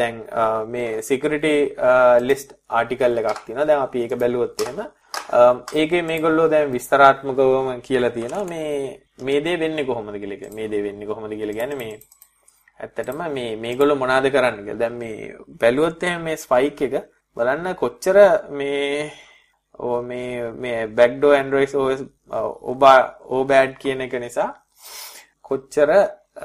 දැන් 0.00 0.24
මේ 0.72 0.88
සිකියුරිටි 1.02 1.54
ලිස්ට් 2.30 2.56
ආටිකල් 2.80 3.20
එකක් 3.20 3.44
තියෙනවා. 3.44 3.68
දැන් 3.68 3.84
අපි 3.86 4.06
ඒක 4.06 4.18
බැලුවොත් 4.24 4.66
එහෙම 4.66 4.82
Um, 5.32 5.62
ඒකේ 5.80 6.02
මේගොල්ලෝ 6.08 6.48
දැන් 6.52 6.72
විස්තරාත්මකවම 6.72 7.68
කියලා 7.86 8.10
තියෙනවා 8.16 8.44
මේ 8.44 9.00
මේ 9.26 9.40
දේ 9.44 9.56
වෙන්නේ 9.62 9.84
කොහොමද 9.90 10.18
කියලා. 10.22 10.50
මේ 10.56 10.68
දේ 10.72 10.82
වෙන්නේ 10.86 11.08
කොහොමද 11.10 11.32
කියලා 11.40 11.56
කියන්නේ 11.58 11.78
මේ 11.82 11.94
ඇත්තටම 12.80 13.22
මේ 13.36 13.56
මේගොල්ලෝ 13.64 13.96
මොනවද 14.02 14.28
කරන්නේ 14.34 14.64
කියලා. 14.66 14.80
දැන් 14.82 14.98
මේ 15.02 15.16
බැලුවොත් 15.60 16.02
එහෙම 16.02 16.26
මේ 16.28 16.36
ස්පයික් 16.44 16.82
එක 16.86 16.94
බලන්න 17.36 17.78
කොච්චර 17.82 18.18
මේ 18.58 19.12
ඕ 19.78 20.02
මේ 20.10 20.52
මේ 20.64 20.78
backdoor 20.98 21.34
android 21.40 21.74
os 21.74 22.04
ඔබා 22.72 22.98
obad 23.38 23.72
කියන 23.82 24.04
එක 24.06 24.14
නිසා 24.26 24.50
කොච්චර 25.48 25.90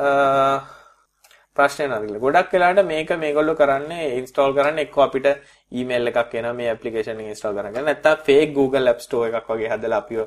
uh, 0.05 0.57
ප්‍රශ්නේ 1.57 1.89
නැතිල. 1.91 2.19
ගොඩක් 2.25 2.53
වෙලාවට 2.53 2.89
මේක 2.93 3.11
මේගොල්ලෝ 3.25 3.59
කරන්නේ 3.61 4.09
ඉන්ස්ටෝල් 4.19 4.55
කරන්න 4.57 4.83
එක්ක 4.85 4.97
අපිට 5.05 5.27
ඊමේල් 5.71 6.07
එකක් 6.11 6.33
එනවා 6.33 6.53
මේ 6.53 6.69
ඇප්ලිකේෂන් 6.73 7.21
එක 7.21 7.31
ඉන්ස්ටෝල් 7.33 7.55
කරන්න. 7.55 7.83
නැත්නම් 7.83 8.23
fake 8.27 8.53
Google 8.53 8.89
App 8.89 9.01
Store 9.01 9.29
එකක් 9.31 9.49
වගේ 9.49 9.71
හදලා 9.73 10.01
අපිව 10.03 10.21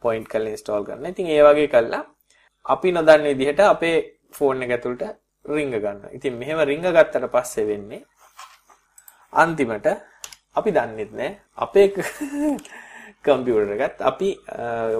පොයින්ට් 0.00 0.28
කරලා 0.28 0.54
ඉන්ස්ටෝල් 0.54 0.84
කරන්න. 0.84 1.06
ඉතින් 1.06 1.26
ඒ 1.28 1.42
වගේ 1.42 1.68
කළා 1.68 2.04
අපි 2.66 2.92
නොදන්න 2.92 3.28
විදිහට 3.30 3.60
අපේ 3.66 3.96
ෆෝන් 4.32 4.62
එක 4.62 4.70
ඇතුළට 4.70 5.04
රිංග 5.44 5.72
ගන්නවා. 5.72 6.10
ඉතින් 6.12 6.38
මෙහෙම 6.38 6.60
රිංග 6.62 6.82
ගත්තට 6.88 7.28
පස්සේ 7.28 7.66
වෙන්නේ 7.66 8.02
අන්තිමට 9.32 9.88
අපි 10.54 10.70
දන්නෙත් 10.70 11.12
නෑ 11.12 11.30
අපේ 11.56 11.86
කම්පියුටර් 13.24 13.72
එකත් 13.78 14.00
අපි 14.02 14.30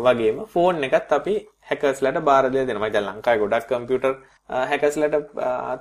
වගේම 0.07 0.45
ෆෝන් 0.47 0.85
එකත් 0.85 1.13
අපි 1.13 1.35
හැකර්ස්ලට 1.71 2.21
බාර 2.25 2.45
දීලා 2.45 2.67
දෙනවා. 2.67 2.89
මම 2.89 2.95
දැන් 2.95 3.07
ලංකාවේ 3.09 3.43
ගොඩක් 3.43 3.69
කම්පියුටර් 3.69 4.13
හැකර්ස්ලට 4.71 5.17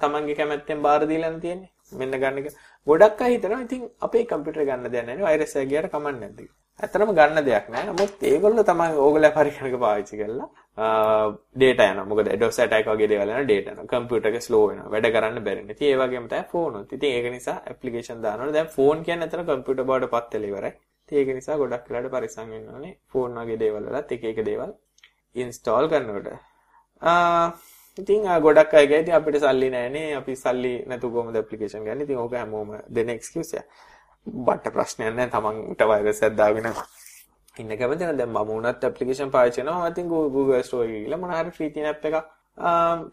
තමන්ගේ 0.01 0.35
කැමැත්තෙන් 0.35 0.81
බාර 0.81 1.01
දීලා 1.07 1.39
තියෙන්නේ. 1.39 1.71
මෙන්න 1.99 2.17
ගන්න 2.23 2.41
එක. 2.41 2.49
ගොඩක් 2.87 3.21
අය 3.25 3.35
හිතනවා 3.35 3.61
ඉතින් 3.67 3.85
අපේ 4.07 4.25
කම්පියුටර් 4.31 4.65
ගන්න 4.69 4.91
දෙයක් 4.93 5.05
නැහැ 5.05 5.19
නේ 5.19 5.27
වෛරස් 5.29 5.55
එක 5.55 5.69
ගියට 5.71 5.91
කමක් 5.93 6.17
නැද්ද 6.17 6.35
කියලා. 6.37 6.57
ඇත්තටම 6.79 7.11
ගන්න 7.17 7.45
දෙයක් 7.47 7.65
නැහැ. 7.73 7.87
නමුත් 7.89 8.23
ඒගොල්ලෝ 8.31 8.65
තමයි 8.69 8.99
ඕගොල්ලෝ 9.05 9.31
පරිකරණක 9.37 9.77
පාවිච්චි 9.85 10.19
කරලා 10.21 10.47
ඩේටා 11.55 11.89
යනවා. 11.93 12.05
මොකද 12.11 12.29
DOS 12.41 12.59
attack 12.65 12.87
වගේ 12.91 13.09
දේවල් 13.11 13.31
යනවා 13.31 13.47
ඩේටා 13.49 13.73
යනවා. 13.75 13.89
කම්පියුටර් 13.93 14.29
එක 14.29 14.37
ස්ලෝ 14.47 14.63
වෙනවා. 14.69 14.91
වැඩ 14.93 15.09
කරන්න 15.15 15.43
බැරි 15.47 15.65
නේ. 15.65 15.75
ඉතින් 15.77 15.91
ඒ 15.91 15.99
වගේම 16.01 16.29
තමයි 16.31 16.47
ෆෝන් 16.53 16.79
උත්. 16.79 16.93
ඉතින් 16.97 17.17
ඒක 17.17 17.27
නිසා 17.35 17.57
ඇප්ලිකේෂන් 17.71 18.23
දානවනේ. 18.25 18.55
දැන් 18.57 18.71
ෆෝන් 18.77 19.03
කියන්නේ 19.07 19.29
අතන 19.29 19.45
කම්පියුටර් 19.49 19.85
බවට 19.89 20.13
පත් 20.13 20.33
වෙලා 20.33 20.53
ඉවරයි. 20.53 20.73
ඉතින් 21.03 21.19
ඒක 21.21 21.35
නිසා 21.39 21.59
ගොඩක් 21.61 21.91
වෙලාවට 21.91 22.15
පරිස්සම් 22.15 22.55
වෙන්න 22.55 22.71
ඕනේ. 22.75 22.95
ෆෝන් 23.11 23.37
වගේ 23.41 23.59
දේවල් 23.63 23.91
වලත් 23.91 24.17
එක 24.17 24.23
එක 24.31 24.41
දේවල් 24.49 24.73
ඉන්ස්ටෝල් 25.35 25.91
කරනකොට. 25.91 26.31
ඉතින් 28.01 28.27
ගොඩක් 28.45 28.73
අය 28.79 28.87
ගියා 28.89 29.03
ඉතින් 29.03 29.15
අපිට 29.19 29.39
සල්ලි 29.43 29.69
නැහැනේ 29.75 30.07
අපි 30.19 30.35
සල්ලි 30.43 30.73
නැතුව 30.89 31.13
කොහොමද 31.15 31.39
ඇප්ලිකේෂන් 31.41 31.85
ගන්න. 31.85 32.03
ඉතින් 32.05 32.17
ඕක 32.23 32.33
හැමෝම 32.41 32.75
දෙන 32.97 33.09
එක්ස්කියුස් 33.15 33.53
එක. 33.59 33.65
බට 34.47 34.73
ප්‍රශ්නයක් 34.75 35.15
නැහැ 35.15 35.31
තමන්ට 35.35 35.87
වෛරස් 35.91 36.21
එකක් 36.27 36.35
දාගෙන 36.41 36.67
ඉන්න 37.61 37.71
කැමති 37.79 38.03
නැහැ. 38.03 38.17
දැන් 38.19 38.31
මම 38.35 38.51
උනත් 38.57 38.85
ඇප්ලිකේෂන් 38.89 39.31
පාවිච්චි 39.35 39.61
කරනවා. 39.61 39.81
මම 39.81 39.91
ඉතින් 39.93 40.07
Google 40.35 40.63
Store 40.67 40.85
එකේ 40.85 41.01
ගිහලා 41.03 41.21
මොන 41.23 41.33
හරි 41.37 41.51
ෆ්‍රී 41.57 41.69
තියෙන 41.73 41.89
ඇප් 41.91 42.05
එකක් 42.09 42.17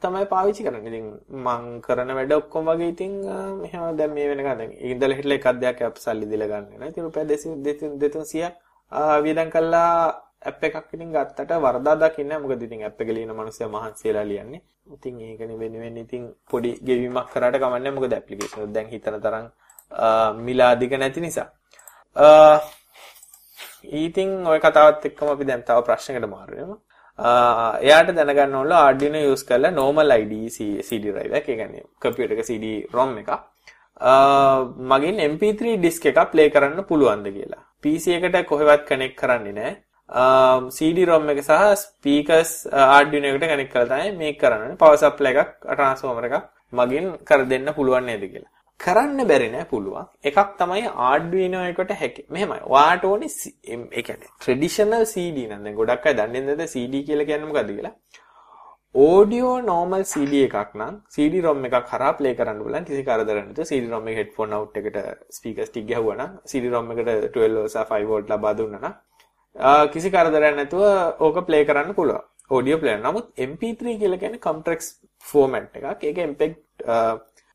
තමයි 0.04 0.26
පාවිච්චි 0.34 0.64
කරන්නේ. 0.66 0.88
ඉතින් 0.90 1.06
මං 1.46 1.66
කරන 1.86 2.14
වැඩ 2.18 2.32
ඔක්කොම 2.38 2.70
වගේ 2.70 2.92
ඉතින් 2.94 3.12
මෙහෙම 3.62 3.96
දැන් 3.98 4.14
මේ 4.16 4.28
වෙනකන් 4.30 4.48
දැන් 4.60 4.72
ඉඳලා 4.92 5.18
හිටලා 5.18 5.38
එකක් 5.40 5.60
දෙයක් 5.64 5.82
ඇප් 5.88 6.00
සල්ලි 6.04 6.30
දීලා 6.32 6.48
ගන්න 6.52 6.70
වෙනවා. 6.72 6.90
ඉතින් 6.92 7.04
රුපියල් 7.06 7.26
200 7.34 7.92
200ක් 8.02 8.54
වියදම් 9.24 9.50
කළා 9.56 9.92
ඇප් 10.48 10.64
එකක් 10.68 10.90
ඉතින් 10.96 11.12
ගත්තට 11.16 11.52
වරදා 11.64 11.96
දකින්න 12.02 12.34
මොකද 12.42 12.62
ඉතින් 12.66 12.82
ඇප් 12.88 13.00
එක 13.02 13.10
ලියන 13.16 13.32
මිනිස්සයා 13.40 13.70
මහන්සියලා 13.76 14.26
ලියන්නේ. 14.30 14.62
ඉතින් 14.96 15.20
ඒකනේ 15.28 15.60
වෙනුවෙන් 15.62 15.96
ඉතින් 16.04 16.22
පොඩි 16.50 16.70
ගෙවීමක් 16.88 17.30
කරාට 17.34 17.60
කමන්නේ 17.62 17.94
මොකද 17.96 18.12
ඇප්ලිකේෂන් 18.18 18.72
දැන් 18.76 18.88
හිතන 18.94 19.20
තරම් 19.24 19.46
මිල 20.46 20.60
අධික 20.72 20.92
නැති 21.02 21.20
නිසා. 21.26 21.48
ඉතින් 24.04 24.28
ওই 24.50 24.60
කතාවත් 24.66 25.08
එක්කම 25.08 25.28
අපි 25.34 25.44
දැන් 25.50 25.62
තව 25.68 25.82
ප්‍රශ්නයකට 25.88 26.28
මාරු 26.34 26.56
වෙනවා. 26.60 26.80
එයාට 27.86 28.10
දැනගන්න 28.16 28.56
ඕන 28.60 28.72
Arduino 28.72 29.20
use 29.32 29.44
කරලා 29.48 29.74
normal 29.80 30.10
IDE 30.22 30.40
CD 30.88 31.04
drive 31.12 31.34
එකක්. 31.38 31.48
ඒ 31.48 31.56
කියන්නේ 31.60 31.84
කම්පියුටර් 32.02 32.34
එක 32.34 32.44
CD 32.50 32.66
ROM 32.96 33.16
එකක්. 33.22 33.32
මගින් 34.90 35.16
MP3 35.32 35.76
disk 35.84 36.06
එකක් 36.10 36.30
play 36.32 36.48
කරන්න 36.54 36.84
පුළුවන්ද 36.90 37.26
කියලා. 37.36 37.62
PC 37.82 38.04
එකට 38.18 38.46
කොහෙවත් 38.50 38.82
කනෙක්ට් 38.90 39.18
කරන්නේ 39.20 39.56
නැහැ. 39.58 39.76
CD-ROM 40.76 41.28
එක 41.30 41.40
සහ 41.44 41.64
ස්පීකර්ස් 41.80 42.52
Arduino 42.72 43.26
එකට 43.30 43.48
කනෙක්ට් 43.50 43.72
කරලා 43.72 43.98
තමයි 43.98 44.12
මේක 44.20 44.38
කරන්නේ. 44.40 44.76
power 44.82 44.96
supply 44.96 45.32
එකක් 45.34 45.50
transformer 45.80 46.24
එකක් 46.28 46.46
මගින් 46.72 47.10
කර 47.30 47.44
දෙන්න 47.50 47.68
පුළුවන් 47.78 48.06
නේද 48.10 48.24
කියලා. 48.32 48.52
කරන්න 48.80 49.20
බැරි 49.30 49.48
නෑ 49.54 49.66
පුළුවන්. 49.72 50.06
එකක් 50.30 50.54
තමයි 50.60 50.86
Arduino 51.10 51.60
එකට 51.72 51.92
හැකි. 52.02 52.24
මෙහෙමයි. 52.30 52.60
ඔයාට 52.74 53.04
ඕනේ 53.04 53.28
ඒ 53.98 54.02
කියන්නේ 54.06 54.32
traditional 54.46 55.04
CD 55.12 55.44
නම් 55.50 55.66
දැන් 55.66 55.76
ගොඩක් 55.80 56.08
අය 56.08 56.16
දන්නේ 56.20 56.46
නැද්ද 56.46 56.64
CD 56.74 57.04
කියලා 57.08 57.28
කියන්නේ 57.30 57.50
මොකද්ද 57.50 57.74
කියලා? 57.76 57.94
audio 58.94 59.48
normal 59.60 60.02
CD 60.12 60.44
එකක් 60.48 60.70
නම් 60.78 60.94
CD-ROM 61.14 61.58
එකක් 61.68 61.90
හරහා 61.90 62.12
play 62.18 62.32
කරන්න 62.38 62.62
බලන්න 62.64 62.86
කිසි 62.88 63.02
කරදරයක් 63.08 63.44
නැතුව 63.48 63.68
CD-ROM 63.70 64.08
එක 64.08 64.16
headphone 64.20 64.54
out 64.56 64.78
එකට 64.80 64.96
speaker 65.36 65.66
stick 65.68 65.84
ගැහුවා 65.90 66.16
නම් 66.16 66.32
CD-ROM 66.50 66.88
එකට 66.94 67.36
12 67.36 67.68
V 67.74 67.84
5 67.92 68.08
V 68.08 68.22
ලබා 68.32 68.54
දුන්නා 68.60 68.80
නම් 68.80 68.94
කිසි 69.92 70.10
කරදරයක් 70.14 70.56
නැතුව 70.60 70.84
ඕක 71.26 71.38
ප්ලේ 71.50 71.64
කරන්න 71.68 71.94
පුළුවන්. 71.98 72.24
Audio 72.56 72.80
player. 72.82 73.00
නමුත් 73.06 73.26
MP3 73.50 73.98
කියලා 74.00 74.18
කියන්නේ 74.24 74.44
complex 74.48 74.78
format 75.30 75.76
එකක්. 75.78 76.02
ඒක 76.08 76.18
MPEG 76.30 76.52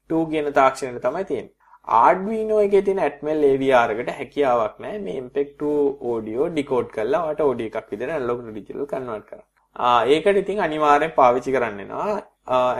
2 0.10 0.26
කියන 0.32 0.54
තාක්ෂණයට 0.60 1.06
තමයි 1.06 1.26
තියෙන්නේ. 1.32 1.54
Arduino 2.02 2.58
එකේ 2.66 2.82
තියෙන 2.88 3.00
Atmel 3.08 3.42
AVR 3.52 3.90
එකට 3.94 4.12
හැකියාවක් 4.20 4.76
නැහැ 4.84 5.00
මේ 5.08 5.22
MPEG 5.24 5.50
2 5.64 5.72
audio 6.12 6.50
decode 6.58 6.92
කරලා 6.96 7.24
ඔයාලට 7.26 7.42
audio 7.48 7.66
එකක් 7.72 7.90
විදිහට 7.94 8.16
analog 8.20 8.40
to 8.46 8.52
digital 8.60 8.86
convert 8.94 9.26
කරන්න. 9.30 9.44
ආ 9.76 10.00
ඒකට 10.14 10.38
ඉතින් 10.44 10.64
අනිවාර්යෙන් 10.68 11.12
පාවිච්චි 11.20 11.56
කරන්න 11.56 11.82
වෙනවා 11.82 12.14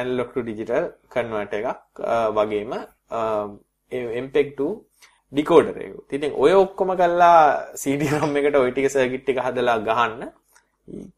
analog 0.04 0.30
to 0.36 0.42
digital 0.52 0.84
convert 1.16 1.54
එකක් 1.60 2.02
වගේම 2.38 2.74
MPEG 4.26 4.48
2 4.62 4.70
ඩිකෝඩර් 5.34 5.78
එක. 5.84 5.94
ඉතින් 6.16 6.32
ඔය 6.46 6.54
ඔක්කොම 6.64 6.96
කරලා 7.02 7.38
CD-ROM 7.82 8.40
එකට 8.40 8.58
ওই 8.62 8.72
ටික 8.72 8.90
සර්කිට් 8.96 9.30
එක 9.34 9.44
හදලා 9.48 9.78
ගහන්න 9.90 10.24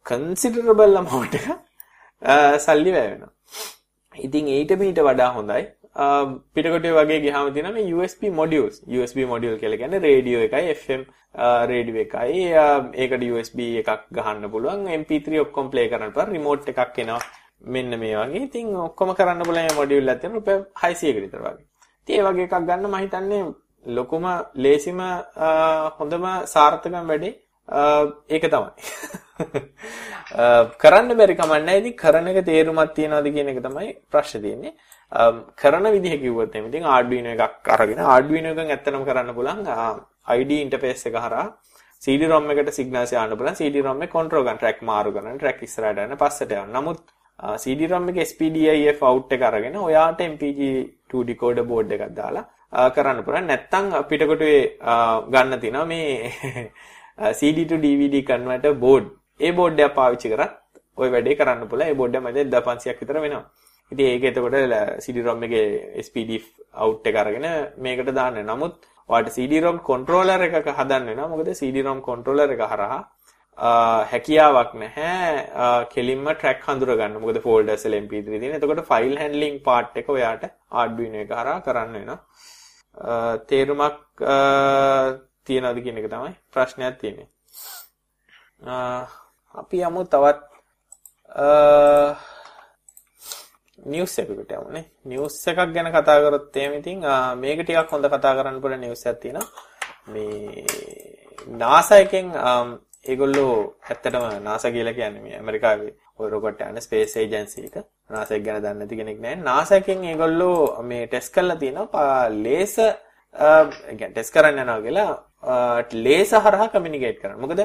කන්සිඩරබල් 0.10 1.00
amount 1.02 1.34
එක 1.40 1.48
සල්ලි 2.66 2.92
වැය 2.96 3.08
වෙනවා. 3.12 3.34
ඉතින් 4.16 4.48
ඊට 4.58 4.72
මීට 4.82 5.02
වඩා 5.08 5.32
හොඳයි. 5.38 5.64
පිටකොටේ 6.56 6.94
වගේ 6.98 7.20
ගියාම 7.26 7.54
තියෙන 7.54 7.74
මේ 7.74 7.94
USB 7.94 8.24
modules. 8.40 8.82
USB 8.88 9.18
module 9.34 9.58
කියලා 9.62 9.80
කියන්නේ 9.82 10.04
රේඩියෝ 10.08 10.44
එකයි 10.48 10.74
FM 10.76 11.02
රේඩියෝ 11.72 12.04
එකයි. 12.06 12.44
ඒකට 13.04 13.26
USB 13.32 13.60
එකක් 13.82 14.08
ගහන්න 14.18 14.52
පුළුවන්. 14.54 14.88
MP3 15.02 15.42
ඔක්කොම 15.46 15.72
ප්ලේ 15.74 15.88
කරන්න 15.92 16.14
පුළුවන්. 16.16 16.34
රිමෝට් 16.38 16.70
එකක් 16.74 17.00
එනවා. 17.06 17.22
මෙන්න 17.76 18.00
මේ 18.00 18.16
වගේ. 18.22 18.44
ඉතින් 18.48 18.76
ඔක්කොම 18.88 19.14
කරන්න 19.20 19.46
පුළුවන් 19.50 19.68
මේ 19.68 19.78
මොඩියුල් 19.82 20.14
එකක් 20.14 20.22
තියෙනවා. 20.22 20.40
රුපියල් 20.40 20.66
600කට 20.84 21.22
විතර 21.26 21.46
වගේ. 21.46 21.66
ඉතින් 22.08 22.20
ඒ 22.20 22.26
වගේ 22.30 22.48
එකක් 22.48 22.58
ගන්න 22.70 22.90
මම 22.92 22.98
හිතන්නේ 23.06 23.44
ලොකුම 23.86 24.26
ලේසිම 24.56 25.00
හොඳම 26.00 26.26
සාර්ථකම 26.56 26.96
වැඩේ 27.12 27.34
ඒක 28.30 28.46
තමයි. 28.54 28.72
කරන්න 30.82 31.18
බැරි 31.20 31.36
කමන්නේ 31.42 31.80
ඉතින් 31.82 31.96
කරන 32.04 32.28
එක 32.32 32.40
තේරුමක් 32.50 32.94
තියනවාද 32.98 33.28
කියන 33.36 33.50
එක 33.54 33.62
තමයි 33.68 33.94
ප්‍රශ්නේ 34.12 34.44
තියෙන්නේ. 34.46 34.74
කරන 35.62 35.86
විදිහ 35.96 36.16
කිව්වොත් 36.24 36.56
එimhe 36.56 36.70
ඉතින් 36.70 36.86
Arduino 36.96 37.30
එකක් 37.36 37.70
අරගෙන 37.76 38.00
Arduino 38.16 38.50
එකෙන් 38.56 38.72
ඇත්තටම 38.76 39.04
කරන්න 39.10 39.36
පුළුවන් 39.38 39.62
ID 40.38 40.52
interface 40.66 41.06
එක 41.10 41.18
හරහා 41.26 41.46
CD-ROM 42.02 42.50
එකට 42.54 42.72
signals 42.78 43.14
යවන්න 43.14 43.38
පුළුවන් 43.40 43.60
CD-ROM 43.60 44.02
එක 44.06 44.12
control 44.18 44.44
ගන්න 44.48 44.60
track 44.64 44.82
මාරු 44.90 45.14
කරන 45.16 45.38
track 45.44 45.62
ඉස්සරහට 45.68 46.02
යන 46.06 46.18
පස්සට 46.24 46.52
යන. 46.58 46.74
නමුත් 46.78 47.00
CD-ROM 47.64 48.10
එකේ 48.12 48.26
SPDIF 48.32 49.02
out 49.12 49.32
එක 49.38 49.42
අරගෙන 49.50 49.78
ඔයාට 49.88 50.20
MPG2 50.32 51.24
decoder 51.30 51.66
board 51.72 51.92
එකක් 51.98 52.14
දාලා 52.22 52.46
කරන්න 52.96 53.24
පුළුවන්. 53.26 53.48
නැත්තම් 53.52 53.86
පිටකොටුවේ 54.10 54.62
ගන්න 55.34 55.60
තියෙනවා 55.64 55.86
මේ 55.86 56.72
CD 57.40 57.66
to 57.66 57.78
DVD 57.86 58.26
converter 58.32 58.74
board. 58.74 59.06
A 59.40 59.52
board 59.52 59.80
එක 59.80 59.96
පාවිච්චි 60.00 60.34
කරත් 60.34 60.54
ওই 60.98 61.10
වැඩේ 61.16 61.38
කරන්න 61.40 61.70
පුළුවන්. 61.70 61.92
ඒ 61.92 62.00
board 62.02 62.16
එක 62.16 62.26
මැද 62.28 62.42
1500ක් 62.56 63.00
විතර 63.02 63.22
වෙනවා. 63.26 63.46
ඉතින් 63.92 64.08
ඒක 64.14 64.24
එතකොට 64.32 64.56
CD-ROM 65.06 65.44
එකේ 65.48 66.02
SPD 66.04 66.42
out 66.76 67.06
එක 67.06 67.16
අරගෙන 67.16 67.48
මේකට 67.78 68.12
දාන්න. 68.20 68.40
නමුත් 68.52 68.76
ඔයාලට 69.10 69.36
CD-ROM 69.38 69.78
controller 69.90 70.40
එකක 70.48 70.72
හදන්න 70.80 71.06
වෙනවා. 71.12 71.30
මොකද 71.34 71.52
CD-ROM 71.62 72.02
controller 72.02 72.50
එක 72.56 72.64
හරහා 72.72 73.02
හැකියාවක් 74.12 74.74
නැහැ 74.82 75.86
කෙලින්ම 75.94 76.26
ට්‍රැක් 76.34 76.66
හඳුර 76.68 76.96
ගන්න. 76.98 77.22
මොකද 77.24 77.40
ෆෝල්ඩර්ස් 77.46 77.86
වල 77.88 78.00
MP3 78.02 78.42
තියෙන. 78.42 78.58
එතකොට 78.58 78.84
ෆයිල් 78.92 79.16
හැන්ඩලින් 79.22 79.62
පාර්ට් 79.68 80.02
එක 80.02 80.10
ඔයාට 80.10 80.44
Arduino 80.84 81.22
එක 81.26 81.32
හරහා 81.40 81.64
කරන්න 81.68 81.96
වෙනවා. 82.00 82.20
තේරුමක් 83.48 84.24
තියනවද 85.46 85.84
කියන 85.84 85.98
එක 85.98 86.10
තමයි 86.10 86.34
ප්‍රශ්නයක් 86.52 87.00
තියෙන්නේ. 87.00 87.28
අපි 89.56 89.78
යමු 89.82 90.04
තවත් 90.06 90.40
නිවුස් 93.86 94.20
එකකට 94.20 94.52
යමුනේ. 94.52 94.86
නිවුස් 95.06 95.36
එකක් 95.48 95.60
ගැන 95.74 95.92
කතා 95.92 96.20
කරොත් 96.20 96.58
එහෙම 96.58 96.74
ඉතින් 96.80 97.04
මේක 97.38 97.60
ටිකක් 97.62 97.92
හොඳ 97.92 98.06
කතා 98.08 98.36
කරන්න 98.36 98.62
පුළුවන් 98.62 98.82
නිවුස් 98.82 99.06
එකක් 99.06 99.22
තියෙනවා. 99.22 99.48
මේ 100.08 100.66
NASA 101.48 101.96
එකෙන් 101.98 102.32
ඒගොල්ලෝ 103.06 103.76
ඇත්තටම 103.84 104.24
NASA 104.42 104.72
කියලා 104.72 104.94
කියන්නේ 104.94 105.22
මේ 105.22 105.38
ඇමරිකාවේ 105.38 105.92
ඔය 106.20 106.30
රොකට් 106.30 106.62
යන 106.62 106.82
ස්පේස් 106.82 107.16
ඒජන්සි 107.18 107.68
එක. 107.68 107.76
නාසයක් 108.10 108.44
ගැන 108.46 108.62
දන්නේ 108.64 108.80
නැති 108.80 109.00
කෙනෙක් 109.00 109.20
නැහැ. 109.24 109.42
නාසයෙන් 109.50 110.00
මේගොල්ලෝ 110.06 110.84
මේ 110.90 111.08
ටෙස්ට් 111.08 111.34
කරලා 111.36 111.62
තියෙනවා 111.64 112.30
ලේසර් 112.46 112.92
ඒ 113.36 113.96
කියන්නේ 114.00 114.12
ටෙස්ට් 114.14 114.36
කරන්න 114.36 114.62
යනවා 114.64 114.82
කියලා 114.86 115.12
ලේසර් 116.06 116.42
හරහා 116.46 116.70
කමියුනිකේට් 116.76 117.20
කරනවා. 117.22 117.42
මොකද 117.44 117.62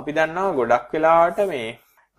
අපි 0.00 0.16
දන්නවා 0.18 0.56
ගොඩක් 0.60 0.94
වෙලාවට 0.94 1.40
මේ 1.52 1.68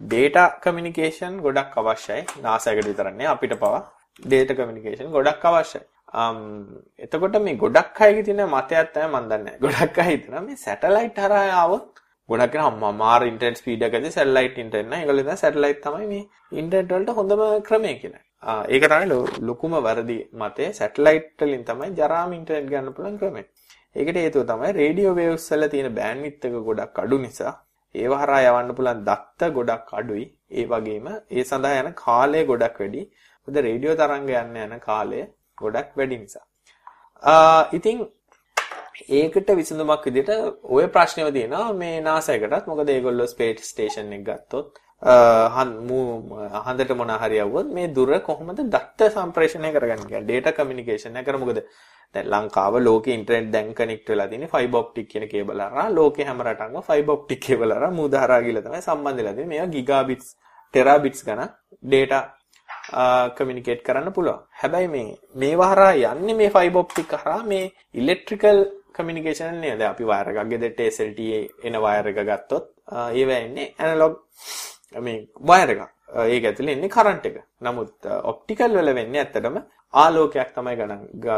data 0.02 0.46
communication 0.66 1.42
ගොඩක් 1.48 1.76
අවශ්‍යයි. 1.82 2.22
නාසයකට 2.46 2.88
විතර 2.92 3.08
අපිට 3.34 3.56
පවා 3.64 3.82
data 4.34 4.56
communication 4.60 5.12
ගොඩක් 5.18 5.46
අවශ්‍යයි. 5.52 5.84
එතකොට 7.06 7.36
මේ 7.42 7.60
ගොඩක් 7.64 8.02
අයගේ 8.02 8.24
තියෙන 8.30 8.46
මතයක් 8.56 8.94
තමයි 8.94 9.08
මම 9.08 9.30
දන්නේ. 9.32 9.58
ගොඩක් 9.66 10.00
අය 10.00 10.10
හිතනවා 10.14 10.42
මේ 10.48 10.56
සැටලයිට් 10.66 11.20
හරහා 11.26 11.46
ආවොත් 11.62 11.93
ගොඩක් 12.34 12.54
කෙනා 12.54 12.70
අම්මා 12.74 12.94
මාර 13.04 13.22
ඉන්ටර්නෙට් 13.32 13.64
ස්පීඩ් 13.64 13.88
එක 13.88 13.98
ඇති 13.98 14.14
සැටලයිට් 14.18 14.62
ඉන්ටර්නෙට් 14.66 14.92
නෑ. 14.92 15.02
ඒගොල්ලෝ 15.04 15.26
හිතන 15.26 15.42
සැටලයිට් 15.44 15.82
තමයි 15.88 16.08
මේ 16.14 16.24
ඉන්ටර්නෙට් 16.62 16.94
වලට 16.96 17.18
හොඳම 17.20 17.44
ක්‍රමය 17.68 17.94
කියලා. 18.04 18.24
ඒක 18.76 18.86
තමයි 18.92 19.20
ලොකුම 19.50 19.76
වැරදි 19.88 20.18
මතය. 20.44 20.70
සැටලයිට් 20.80 21.44
වලින් 21.48 21.68
තමයි 21.70 21.92
ජරාම 22.00 22.40
ඉන්ටර්නෙට් 22.40 22.72
ගන්න 22.72 22.96
පුළුවන් 22.98 23.20
ක්‍රමය. 23.24 23.44
ඒකට 24.00 24.18
හේතුව 24.24 24.48
තමයි 24.52 24.72
රේඩියෝ 24.80 25.14
වේව්ස් 25.20 25.46
වල 25.54 25.68
තියෙන 25.74 25.90
බෑන්ඩ්විඩ්ත් 26.00 26.46
එක 26.50 26.56
ගොඩක් 26.70 27.04
අඩු 27.04 27.20
නිසා 27.26 27.54
ඒව 27.96 28.14
හරහා 28.22 28.42
යවන්න 28.52 28.76
පුළුවන් 28.78 29.04
දත්ත 29.10 29.52
ගොඩක් 29.58 29.94
අඩුයි. 30.00 30.26
ඒ 30.60 30.66
වගේම 30.72 31.08
ඒ 31.12 31.44
සඳහා 31.50 31.84
යන 31.84 31.92
කාලය 32.04 32.42
ගොඩක් 32.52 32.80
වැඩි. 32.84 33.04
මොකද 33.48 33.60
රේඩියෝ 33.68 33.96
තරංග 34.02 34.34
යන්න 34.42 34.58
යන 34.66 34.74
කාලය 34.88 35.22
ගොඩක් 35.62 35.92
වැඩි 36.00 36.18
නිසා. 36.24 36.46
ඉතින් 37.78 38.00
ඒකට 39.10 39.50
විසඳුමක් 39.54 40.06
විදිහට 40.06 40.32
ওই 40.66 40.88
ප්‍රශ්නේම 40.90 41.34
තියෙනවා 41.34 41.74
මේ 41.74 42.02
NASA 42.02 42.34
එකටත්. 42.34 42.68
මොකද 42.68 42.90
ඒගොල්ලෝ 42.90 43.28
ස්පේස් 43.28 43.70
ස්ටේෂන් 43.70 44.14
එක 44.14 44.24
ගත්තොත් 44.24 44.84
හඳට 46.66 46.96
මොන 46.96 47.10
හරි 47.16 47.40
යවුවොත් 47.40 47.68
මේ 47.70 47.88
දුර 47.90 48.20
කොහොමද 48.22 48.60
දත්ත 48.68 49.10
සම්ප්‍රේෂණය 49.10 49.72
කරගන්නේ 49.72 50.06
කියන්නේ 50.06 50.28
data 50.30 50.52
communication 50.54 51.18
එක 51.18 51.28
මොකද 51.36 51.60
දැන් 52.16 52.28
ලංකාව 52.28 52.78
ලෝකේ 52.80 53.14
ඉන්ටර්නෙට් 53.14 53.52
දැන් 53.52 53.74
කනෙක්ට් 53.74 54.10
වෙලා 54.10 54.28
තියෙන්නේ 54.28 54.50
ෆයිබර් 54.50 54.78
ඔප්ටික් 54.78 55.10
කියන 55.10 55.26
කේබල් 55.28 55.62
හරහා 55.62 55.90
ලෝකේ 55.92 56.26
හැම 56.26 56.42
රටක්ම 56.42 56.82
ෆයිබර් 56.82 57.12
ඔප්ටික් 57.12 57.42
කේබල් 57.42 57.74
හරහා 57.74 57.92
මූද 57.92 58.16
හරහා 58.16 58.42
ගිහලා 58.42 58.64
තමයි 58.64 58.82
සම්බන්ධ 58.82 59.18
වෙලා 59.18 59.34
තියෙන්නේ. 59.34 59.52
මේවා 59.54 59.74
ගිගාබිට්ස් 59.76 60.30
ටෙරාබිට්ස් 60.74 61.26
ගණන් 61.26 61.50
data 61.86 62.20
කමියුනිකේට් 63.36 63.84
කරන්න 63.84 64.14
පුළුවන්. 64.14 64.40
හැබැයි 64.62 64.88
මේ 64.88 65.10
මේවා 65.36 65.72
හරහා 65.74 66.14
යන්නේ 66.14 66.36
මේ 66.36 66.50
ෆයිබර් 66.50 66.80
ඔප්ටික් 66.80 67.12
හරහා. 67.14 67.44
මේ 67.44 67.66
ඉලෙක්ට්‍රිකල් 67.94 68.60
කමියුනිකේෂන් 68.96 69.60
නේද 69.62 69.82
අපි 69.82 70.06
වයර් 70.12 70.30
එකක් 70.32 70.50
ගෙදරට 70.52 70.86
SLTA 70.90 71.40
එන 71.64 71.80
වයර් 71.86 72.12
එක 72.12 72.22
ගත්තොත් 72.30 72.70
ඒවා 73.14 73.40
එන්නේ 73.46 73.74
ඇනලොග් 73.80 74.20
මේ 74.98 75.28
වයර් 75.42 75.70
එකක්. 75.76 75.84
ඒක 76.26 76.46
ඇතුලේ 76.46 76.76
ඉන්නේ 76.76 76.90
කරන්ට් 76.90 77.26
එක. 77.26 77.38
නමුත් 77.62 78.06
ඔප්ටිකල් 78.24 78.78
වල 78.78 78.94
වෙන්නේ 78.96 79.24
ඇත්තටම 79.24 79.58
ආලෝකයක් 79.94 80.54
තමයි 80.56 80.76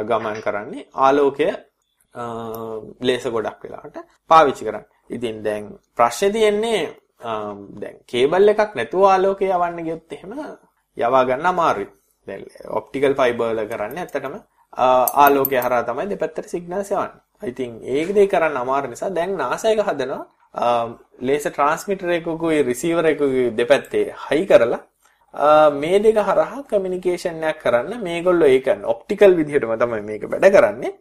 ගමන් 0.09 0.41
කරන්නේ. 0.45 0.87
ආලෝකය 0.95 1.47
ලේසර් 3.01 3.31
ගොඩක් 3.31 3.63
වෙලාවට 3.63 3.97
පාවිච්චි 4.31 4.65
කරන්නේ. 4.65 4.89
ඉතින් 5.09 5.43
දැන් 5.43 5.65
ප්‍රශ්නේ 5.97 6.31
තියෙන්නේ 6.31 6.81
දැන් 7.81 7.97
කේබල් 8.07 8.53
එකක් 8.53 8.75
නැතුව 8.75 9.05
ආලෝකය 9.11 9.45
යවන්න 9.49 9.85
ගියොත් 9.87 10.13
එහෙම 10.13 10.33
යවා 10.97 11.25
ගන්න 11.25 11.45
අමාරුයි. 11.45 11.89
දැන් 12.27 12.43
ඔප්ටිකල් 12.79 13.15
ෆයිබර් 13.15 13.47
වල 13.51 13.67
කරන්නේ 13.67 14.03
ඇත්තටම 14.03 14.35
ආලෝකය 15.23 15.55
හරහා 15.57 15.83
තමයි 15.83 16.09
දෙපැත්තට 16.09 16.51
සිග්නල්ස් 16.53 16.91
යවන්නේ. 16.91 17.24
ඉතින් 17.41 17.71
ඒක 17.85 18.15
දෙය 18.15 18.27
කරන්න 18.27 18.57
අමාරු 18.57 18.87
නිසා 18.87 19.09
දැන් 19.11 19.37
NASA 19.37 19.71
එක 19.71 19.81
හදනවා 19.81 20.23
ලේසර් 21.21 21.51
ට්‍රාන්ස්මිටර් 21.51 22.11
එකකුයි 22.17 22.63
රිසීවර් 22.63 23.05
එකකුයි 23.05 23.45
දෙපැත්තේ 23.51 24.05
හයි 24.25 24.45
කරලා 24.45 24.81
මේ 25.73 25.99
දෙක 25.99 26.17
හරහා 26.19 26.63
කමියුනිකේෂන් 26.63 27.43
එකක් 27.43 27.59
කරන්න 27.63 28.03
මේගොල්ලෝ 28.03 28.47
ඒක 28.47 28.67
ඔප්ටිකල් 28.85 29.35
විදිහටම 29.35 29.75
තමයි 29.75 30.01
මේක 30.01 30.23
වැඩ 30.25 30.47
කරන්නේ. 30.55 30.91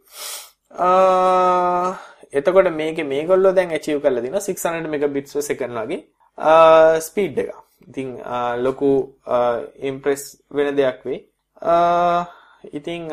එතකොට 2.32 2.70
මේකේ 2.72 3.04
මේගොල්ලෝ 3.04 3.52
දැන් 3.52 3.70
achieve 3.70 4.00
කරලා 4.00 4.22
දිනවා 4.22 4.40
600 4.42 4.88
megabits 4.88 5.34
per 5.34 5.42
second 5.42 5.78
වගේ 5.78 6.00
ස්පීඩ් 7.00 7.38
එක. 7.38 7.50
ඉතින් 7.88 8.08
ලොකු 8.58 8.90
ඉම්ප්‍රෙස් 9.82 10.22
වෙන 10.50 10.76
දෙයක් 10.76 11.04
වෙයි. 11.04 11.20
ඉතින් 12.72 13.08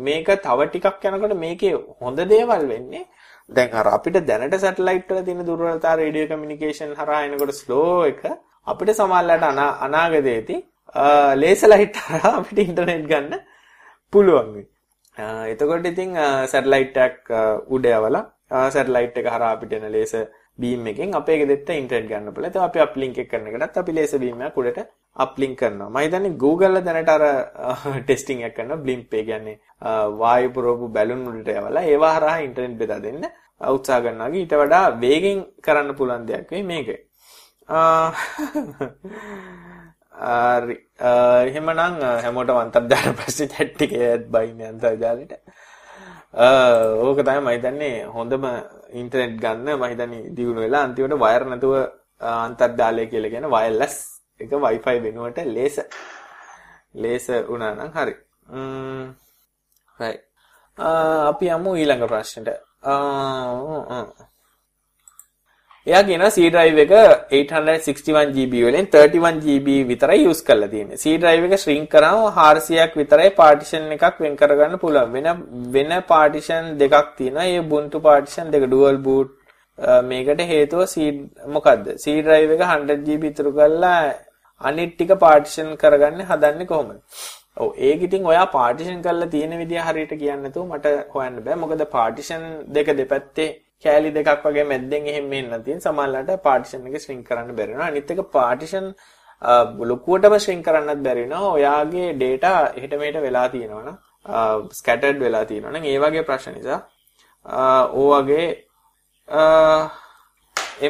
මේක 0.00 0.28
තව 0.40 0.66
ටිකක් 0.66 1.06
යනකොට 1.06 1.36
මේකේ 1.36 1.74
හොඳ 2.00 2.20
දේවල් 2.26 2.66
වෙන්නේ 2.66 3.04
දැන් 3.50 3.72
අර 3.72 3.86
අපිට 3.88 4.18
දැනට 4.22 4.56
සැටලයිට් 4.56 5.08
වල 5.08 5.22
තියෙන 5.22 5.44
දුර්වලතා 5.44 5.94
රේඩියෝ 5.96 6.28
කමියුනිකේෂන් 6.28 6.94
හරහා 6.94 7.20
එනකොට 7.24 7.54
ස්ලෝ 7.54 8.04
එක 8.04 8.24
අපිට 8.66 8.90
සමහරවිට 8.92 9.46
අනාගතයේදී 9.80 10.60
ලේසර් 11.36 11.68
ලයිට් 11.68 11.96
හරහා 11.98 12.34
අපිට 12.34 12.58
ඉන්ටර්නෙට් 12.60 13.06
ගන්න 13.06 13.40
පුළුවන් 14.12 14.50
වෙයි. 14.54 14.66
එතකොට 15.46 15.86
ඉතින් 15.86 16.12
සැටලයිට් 16.46 16.96
එකක් 16.98 17.32
උඩ 17.68 17.86
යවලා 17.86 18.24
සැටලයිට් 18.68 19.16
එක 19.16 19.26
හරහා 19.26 19.52
අපිට 19.52 19.72
එන 19.72 19.88
ලේසර් 19.90 20.28
බීම් 20.58 20.86
එකෙන් 20.86 21.14
අපේ 21.14 21.38
ගෙදරට 21.38 21.70
ඉන්ටර්නෙට් 21.72 22.08
ගන්න 22.08 22.32
පුළුවන්. 22.32 22.50
ඒත් 22.50 22.56
අපි 22.58 22.80
අප්ලින්ක් 22.80 23.18
එක 23.18 23.30
කරන 23.30 23.48
එකටත් 23.48 23.78
අපි 23.78 23.92
ලේසර් 23.92 24.18
බීම් 24.18 24.42
එකක් 24.42 24.56
උඩට 24.56 24.88
අප්ලින්ක් 25.24 25.58
කරනවා. 25.60 25.90
මම 25.90 25.98
හිතන්නේ 26.04 26.38
Google 26.42 26.80
දැනට 26.86 27.10
අර 27.16 27.24
ටෙස්ටිං 28.06 28.44
එකක් 28.46 28.56
කරනවා 28.58 28.82
බ්ලිම්ප් 28.84 29.14
ඒ 29.18 29.24
කියන්නේ 29.28 29.56
වායු 30.20 30.48
පුරවපු 30.56 30.88
බැලුන් 30.96 31.22
වලට 31.28 31.50
යවලා 31.60 31.84
ඒවා 31.92 32.14
හරහා 32.16 32.38
ඉන්ටර්නෙට් 32.46 32.80
බෙදා 32.82 33.00
දෙන්න 33.06 33.24
උත්සාහ 33.76 34.00
කරනවා. 34.04 34.28
ඊට 34.40 34.52
වඩා 34.62 34.84
වේගෙන් 35.04 35.38
කරන්න 35.64 35.96
පුළුවන් 35.98 36.26
දෙයක් 36.28 36.50
වෙයි 36.52 36.64
මේක. 36.72 36.88
හරි. 40.58 40.76
එහෙමනම් 41.48 41.96
හැමෝටම 42.24 42.58
අන්තර්ජාල 42.64 43.08
ප්‍රශ්න 43.18 43.48
chat 43.54 43.82
එකේ 43.86 44.12
බයින්නේ 44.34 44.68
අන්තර්ජාලෙට. 44.72 45.32
ඕක 47.06 47.18
තමයි 47.26 47.40
මම 47.40 47.50
හිතන්නේ 47.56 47.96
හොඳම 48.16 48.44
ඉන්ටර්නෙට් 49.00 49.34
ගන්න 49.44 49.68
මම 49.76 49.84
හිතන්නේ 49.92 50.30
දියුණු 50.36 50.60
වෙලා 50.66 50.84
අන්තිමට 50.88 51.18
වයර් 51.24 51.42
නැතුව 51.50 51.74
අන්තර්ජාලය 52.46 53.06
කියලා 53.12 53.32
කියන 53.34 53.50
වයර්ලස් 53.56 53.96
එක 54.40 54.52
Wi-Fi 54.66 54.96
වෙනුවට 55.06 55.38
ලේසර් 55.56 55.86
ලේසර් 56.94 57.42
වුණා 57.50 57.74
නම් 57.74 57.90
හරි. 57.96 58.14
ම්ම් 58.54 59.06
right. 60.00 60.22
අපි 61.30 61.46
යමු 61.56 61.70
ඊළඟ 61.82 62.04
ප්‍රශ්නෙට. 62.12 62.48
එයා 65.86 66.02
කියනවා 66.08 66.30
C 66.36 66.50
drive 66.54 66.78
එක 66.84 66.92
861 67.38 68.32
GB 68.36 68.62
වලින් 68.66 68.86
31 68.94 69.40
GB 69.44 69.68
විතරයි 69.90 70.28
use 70.30 70.42
කරලා 70.48 70.70
තියෙන්නේ. 70.74 71.00
C 71.02 71.16
drive 71.22 71.44
එක 71.48 71.54
shrink 71.64 71.88
කරාම 71.94 72.20
400ක් 72.38 72.92
විතරයි 73.00 73.30
partition 73.40 73.90
එකක් 73.96 74.22
වෙන් 74.24 74.36
කරගන්න 74.42 74.78
පුළුවන්. 74.84 75.12
වෙන 75.16 75.26
වෙන 75.74 75.92
partition 76.12 76.62
දෙකක් 76.82 77.10
තියෙනවා. 77.18 77.48
ඒ 77.54 77.58
Ubuntu 77.64 78.02
partition 78.08 78.54
දෙක 78.54 78.70
dual 78.74 78.98
boot 79.08 79.28
මේකට 80.10 80.40
හේතුව 80.52 80.86
C 80.94 81.10
මොකද්ද? 81.56 81.84
C 82.04 82.22
drive 82.28 82.56
එක 82.56 82.64
100 82.70 82.98
GB 83.06 83.32
ඉතුරු 83.32 83.52
කරලා 83.58 83.98
අනිත් 84.60 84.96
ටික 84.96 85.12
partition 85.24 85.76
කරගන්න 85.82 86.22
හදන්නේ 86.30 86.66
කොහොමද? 86.72 87.00
ඔව් 87.62 87.68
ඒක 87.88 88.02
ඉතින් 88.08 88.26
ඔයා 88.32 88.46
partition 88.58 88.98
කරලා 89.06 89.30
තියෙන 89.34 89.54
විදිය 89.62 89.80
හරියට 89.86 90.12
කියන්නේ 90.22 90.42
නැතුව 90.44 90.66
මට 90.72 90.86
හොයන්න 91.14 91.38
බෑ. 91.46 91.56
මොකද 91.62 91.82
partition 91.96 92.42
දෙක 92.76 92.88
දෙපැත්තේ 93.00 93.48
කෑලි 93.84 94.10
දෙකක් 94.16 94.44
වගේ 94.46 94.66
මැද්දෙන් 94.72 95.06
එහෙම 95.12 95.32
එන්න 95.38 95.62
තියෙන 95.66 95.80
සමහරවිට 95.86 96.42
partition 96.48 96.86
එක 96.88 97.00
shrink 97.04 97.22
කරන්න 97.28 97.56
බැරි 97.58 97.72
වෙනවා. 97.72 97.88
අනිත් 97.92 98.10
එක 98.10 98.20
partition 98.38 98.86
ලොකුවටම 99.90 100.34
shrink 100.44 100.64
කරන්නත් 100.68 101.02
බැරි 101.06 101.22
වෙනවා. 101.24 101.54
ඔයාගේ 101.58 102.08
data 102.22 102.52
එහෙට 102.76 102.94
මෙහෙට 103.00 103.20
වෙලා 103.26 103.48
තියෙනවනම් 103.54 103.96
scattered 104.80 105.18
වෙලා 105.26 105.44
තියෙනවනම් 105.50 105.84
ඒ 105.92 105.98
වගේ 106.04 106.26
ප්‍රශ්න 106.30 106.58
නිසා 106.58 106.80
ඕ 108.00 108.10
වගේ 108.28 108.48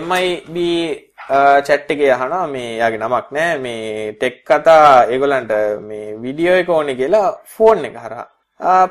MIB 0.06 0.56
chat 1.66 1.90
එකේ 1.94 2.10
අහනවා 2.16 2.46
මේ 2.54 2.70
යාගේ 2.80 3.00
නමක් 3.00 3.26
නෑ 3.36 3.52
මේ 3.64 3.82
ටෙක් 4.20 4.36
කතා 4.48 4.86
ඒගොල්ලන්ට 5.12 5.52
මේ 5.88 6.06
වීඩියෝ 6.22 6.56
එක 6.60 6.68
ඕනේ 6.76 6.96
කියලා 7.00 7.28
ෆෝන් 7.56 7.78
එක 7.88 7.96
හරහා. 8.04 8.26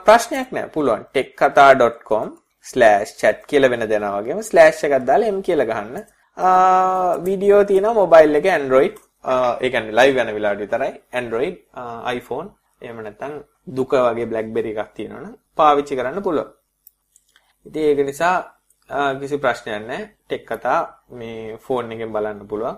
ප්‍රශ්නයක් 0.05 0.49
නෑ 0.57 0.67
පුළුවන් 0.75 1.03
tekkatha.com/chat 1.15 3.37
කියලා 3.49 3.71
වෙන 3.73 3.83
දෙනා 3.93 4.13
වගේම 4.17 4.39
ස්ලෑෂ් 4.49 4.79
එකක් 4.87 4.95
දාලා 5.09 5.33
m 5.35 5.37
කියලා 5.47 5.69
ගහන්න. 5.71 5.95
වීඩියෝ 7.27 7.63
තියෙනවා 7.71 7.99
මොබයිල් 8.01 8.31
එකේ 8.39 8.53
Android 8.59 8.93
ඒ 9.61 9.69
කියන්නේ 9.73 9.97
live 9.99 10.17
යන 10.23 10.29
වෙලාවට 10.35 10.61
විතරයි 10.65 10.93
Android 11.21 11.55
iPhone 12.17 12.47
එහෙම 12.81 12.97
නැත්නම් 13.07 13.33
දුක 13.77 13.91
වගේ 14.05 14.27
BlackBerry 14.31 14.71
එකක් 14.75 14.91
තියෙනවනම් 14.99 15.33
පාවිච්චි 15.59 15.93
කරන්න 15.99 16.19
පුළුවන්. 16.27 16.49
ඉතින් 17.65 17.83
ඒක 17.89 17.99
නිසා 18.11 18.35
කිසි 19.19 19.37
ප්‍රශ්නයක් 19.43 19.87
නැහැ. 19.87 20.03
ටෙක් 20.27 20.43
කතා 20.49 20.79
මේ 21.11 21.57
ෆෝන් 21.65 21.91
එකෙන් 21.91 22.13
බලන්න 22.15 22.47
පුළුවන්. 22.51 22.77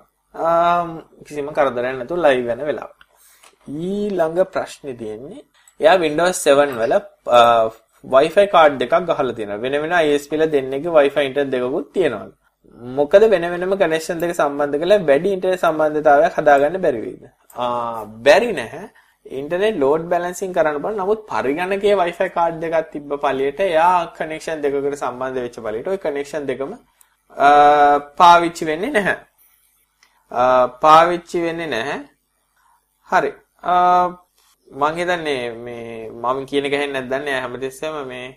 කිසිම 1.25 1.51
කරදරයක් 1.57 1.95
නැතුව 1.99 2.23
live 2.25 2.45
වෙන 2.49 2.65
වෙලාවට. 2.69 2.99
ඊළඟ 3.67 4.39
ප්‍රශ්නේ 4.53 4.97
තියෙන්නේ 5.01 5.43
එයා 5.79 5.97
Windows 6.05 6.35
7 6.47 6.75
වල 6.81 6.93
Wi-Fi 8.03 8.45
කාඩ් 8.53 8.79
දෙකක් 8.81 8.93
ගහලා 9.07 9.33
තියෙනවා. 9.37 9.61
වෙන 9.63 9.75
වෙන 9.83 9.93
ISP 10.05 10.31
ල 10.39 10.43
දෙන්නේගේ 10.55 10.95
Wi-Fi 10.97 11.25
ඉන්ටර්නෙට් 11.27 11.51
දෙකකුත් 11.55 11.87
තියෙනවා. 11.93 12.31
මොකද 12.97 13.23
වෙන 13.33 13.45
වෙනම 13.53 13.73
කනෙක්ෂන් 13.81 14.19
දෙක 14.23 14.33
සම්බන්ධ 14.39 14.79
කරලා 14.81 14.99
වැඩි 15.09 15.35
ඉන්ටර්නෙට් 15.35 15.63
සම්බන්ධතාවයක් 15.63 16.33
හදාගන්න 16.37 16.81
බැරි 16.85 17.01
වෙයිද? 17.05 17.23
ආ 17.55 18.05
බැරි 18.25 18.51
නැහැ. 18.59 18.89
ඉන්ටර්නෙට් 19.29 19.79
ලෝඩ් 19.83 20.05
බැලන්සින් 20.11 20.53
කරන්න 20.53 20.81
බෑ. 20.83 20.95
නමුත් 20.99 21.25
පරිගණකයේ 21.31 21.97
Wi-Fi 22.01 22.29
කාඩ් 22.37 22.61
දෙකක් 22.63 22.91
තිබ්බ 22.93 23.11
පළියට 23.25 23.59
එයා 23.67 23.97
කනෙක්ෂන් 24.17 24.63
දෙකකට 24.63 24.99
සම්බන්ධ 25.01 25.41
වෙච්ච 25.45 25.59
පළියට 25.65 25.91
ওই 25.93 25.99
කනෙක්ෂන් 26.05 26.47
දෙකම 26.51 26.71
පාවිච්චි 28.21 28.69
වෙන්නේ 28.71 28.95
නැහැ. 28.95 29.17
පාවිච්චි 30.81 31.45
වෙන්නේ 31.45 31.69
නැහැ. 31.75 31.99
හරි. 33.09 33.31
මං 34.67 34.97
හිතන්නේ 34.97 35.53
මේ 35.59 36.09
මම 36.09 36.45
කියන 36.49 36.65
එක 36.65 36.75
හෙන්නේ 36.81 36.93
නැද්ද 36.95 37.13
දන්නේ 37.13 37.39
හැමතිස්සෙම 37.43 37.95
මේ 38.07 38.27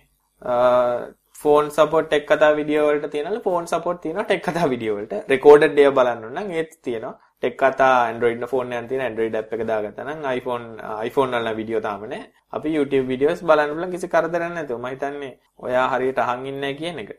ෆෝන් 1.41 1.69
සපෝට් 1.75 2.13
එක් 2.17 2.25
කතා 2.31 2.51
වීඩියෝ 2.57 2.87
වලට 2.87 3.11
තියෙනවල 3.13 3.39
ෆෝන් 3.45 3.67
සපෝට් 3.71 4.01
තියෙනවා 4.03 4.25
ටෙක් 4.25 4.43
කතා 4.47 4.69
වීඩියෝ 4.71 4.97
වලට 4.97 5.29
රෙකෝඩඩ් 5.33 5.79
ඒවා 5.83 5.97
බලන්න 5.99 6.25
ඕන 6.25 6.35
නම් 6.39 6.51
ඒත් 6.59 6.73
තියෙනවා 6.87 7.13
ටෙක් 7.43 7.55
කතා 7.61 7.95
Android 8.11 8.37
න 8.39 8.47
ෆෝන් 8.51 8.71
එකෙන් 8.73 8.87
තියෙන 8.89 9.03
Android 9.09 9.33
app 9.39 9.53
එක 9.55 9.61
දාගත්තා 9.69 10.07
නම් 10.07 10.25
iPhone 10.37 10.65
iPhone 11.07 11.31
වල 11.35 11.49
වීඩියෝ 11.59 11.81
තාම 11.85 12.03
නැහැ 12.11 12.27
අපි 12.57 12.75
YouTube 12.75 13.07
videos 13.13 13.39
බලන්න 13.49 13.71
පුළුවන් 13.75 13.91
කිසි 13.95 14.07
කරදරයක් 14.13 14.51
නැතුව. 14.57 14.77
මම 14.79 14.87
හිතන්නේ 14.93 15.31
ඔයා 15.65 15.87
හරියට 15.93 16.19
අහන් 16.25 16.45
ඉන්නේ 16.51 16.73
කියන 16.79 16.99
එක. 17.03 17.11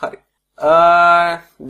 හරි. 0.00 0.18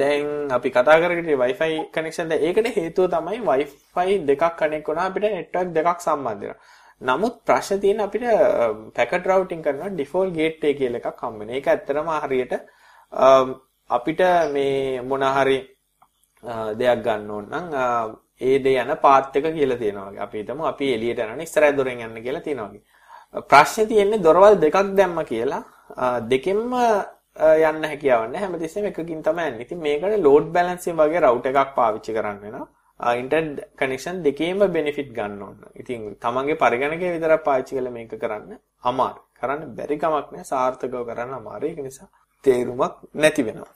දැන් 0.00 0.26
අපි 0.56 0.68
කතා 0.76 0.98
කරගෙන 1.02 1.30
Wi-Fi 1.44 1.70
connection. 1.94 2.32
ඒකට 2.32 2.68
හේතුව 2.76 3.08
තමයි 3.14 3.40
Wi-Fi 3.48 4.08
දෙකක් 4.28 4.44
කනෙක්ට් 4.60 4.86
වුණා 4.90 5.08
අපිට 5.10 5.26
network 5.38 5.72
දෙකක් 5.78 5.98
සම්බන්ධ 6.06 6.44
වෙනවා. 6.44 6.56
නමුත් 7.08 7.34
ප්‍රශ්න 7.46 7.80
තියෙන 7.80 8.00
අපිට 8.06 8.24
packet 8.96 9.26
routing 9.32 9.62
කරනවා 9.66 9.90
default 10.00 10.30
gateway 10.38 10.72
කියලා 10.80 11.00
එකක් 11.02 11.20
හම්බ 11.24 11.38
වෙනවා. 11.40 11.56
ඒක 11.56 11.66
ඇත්තටම 11.72 12.08
හරියට 12.24 12.54
අපිට 13.90 14.20
මේ 14.54 15.00
මොන 15.10 15.22
හරි 15.36 15.58
දෙයක් 16.80 17.02
ගන්න 17.04 17.30
ඕන 17.30 17.46
නම් 17.50 17.66
ඒ 18.40 18.58
දේ 18.64 18.80
යන 18.82 18.96
පාත් 19.04 19.36
එක 19.36 19.46
කියලා 19.58 19.78
තියෙනවා 19.82 20.10
වගේ. 20.10 20.22
අපි 20.26 20.38
හිතමු 20.42 20.64
අපි 20.72 20.94
එළියට 20.94 21.22
යනවනේ 21.24 21.46
ඉස්සරහ 21.48 21.70
දොරෙන් 21.76 22.00
යන්න 22.06 22.22
කියලා 22.26 22.44
තියෙනවා 22.46 22.70
වගේ. 22.72 22.82
ප්‍රශ්නේ 23.50 23.86
තියෙන්නේ 23.92 24.24
දොරවල් 24.26 24.60
දෙකක් 24.64 24.76
දැම්ම 24.98 25.24
කියලා 25.32 25.62
දෙකෙන්ම 26.32 26.74
යන්න 27.68 27.84
හැකියාවක් 27.90 28.30
නැහැ. 28.32 28.44
හැමතිස්සෙම 28.44 28.86
එකකින් 28.90 29.22
තමයි 29.26 29.48
යන්නේ. 29.50 29.64
ඉතින් 29.66 29.78
මේකට 29.86 30.22
load 30.26 30.46
balancing 30.56 30.96
වගේ 31.00 31.20
router 31.26 31.52
එකක් 31.52 31.74
පාවිච්චි 31.78 32.16
කරන්න 32.16 32.40
වෙනවා. 32.44 32.66
ඉන්ටර්නෙට් 33.20 33.60
කනෙක්ෂන් 33.80 34.22
දෙකේම 34.26 34.64
benefit 34.76 35.12
ගන්න 35.18 35.42
ඕන. 35.42 35.58
ඉතින් 35.80 36.00
තමන්ගේ 36.24 36.60
පරිගණකය 36.62 37.12
විතරක් 37.16 37.44
පාවිච්චි 37.48 37.76
කරලා 37.76 37.94
මේක 37.98 38.16
කරන්න 38.24 38.58
අමාරු. 38.90 39.20
කරන්න 39.40 39.76
බැරි 39.76 39.96
කමක් 40.02 40.32
නැහැ. 40.32 40.48
සාර්ථකව 40.52 41.04
කරන්න 41.10 41.36
අමාරු. 41.40 41.66
ඒක 41.70 41.80
නිසා 41.88 42.08
තේරුමක් 42.44 42.96
නැති 43.14 43.42
වෙනවා. 43.46 43.72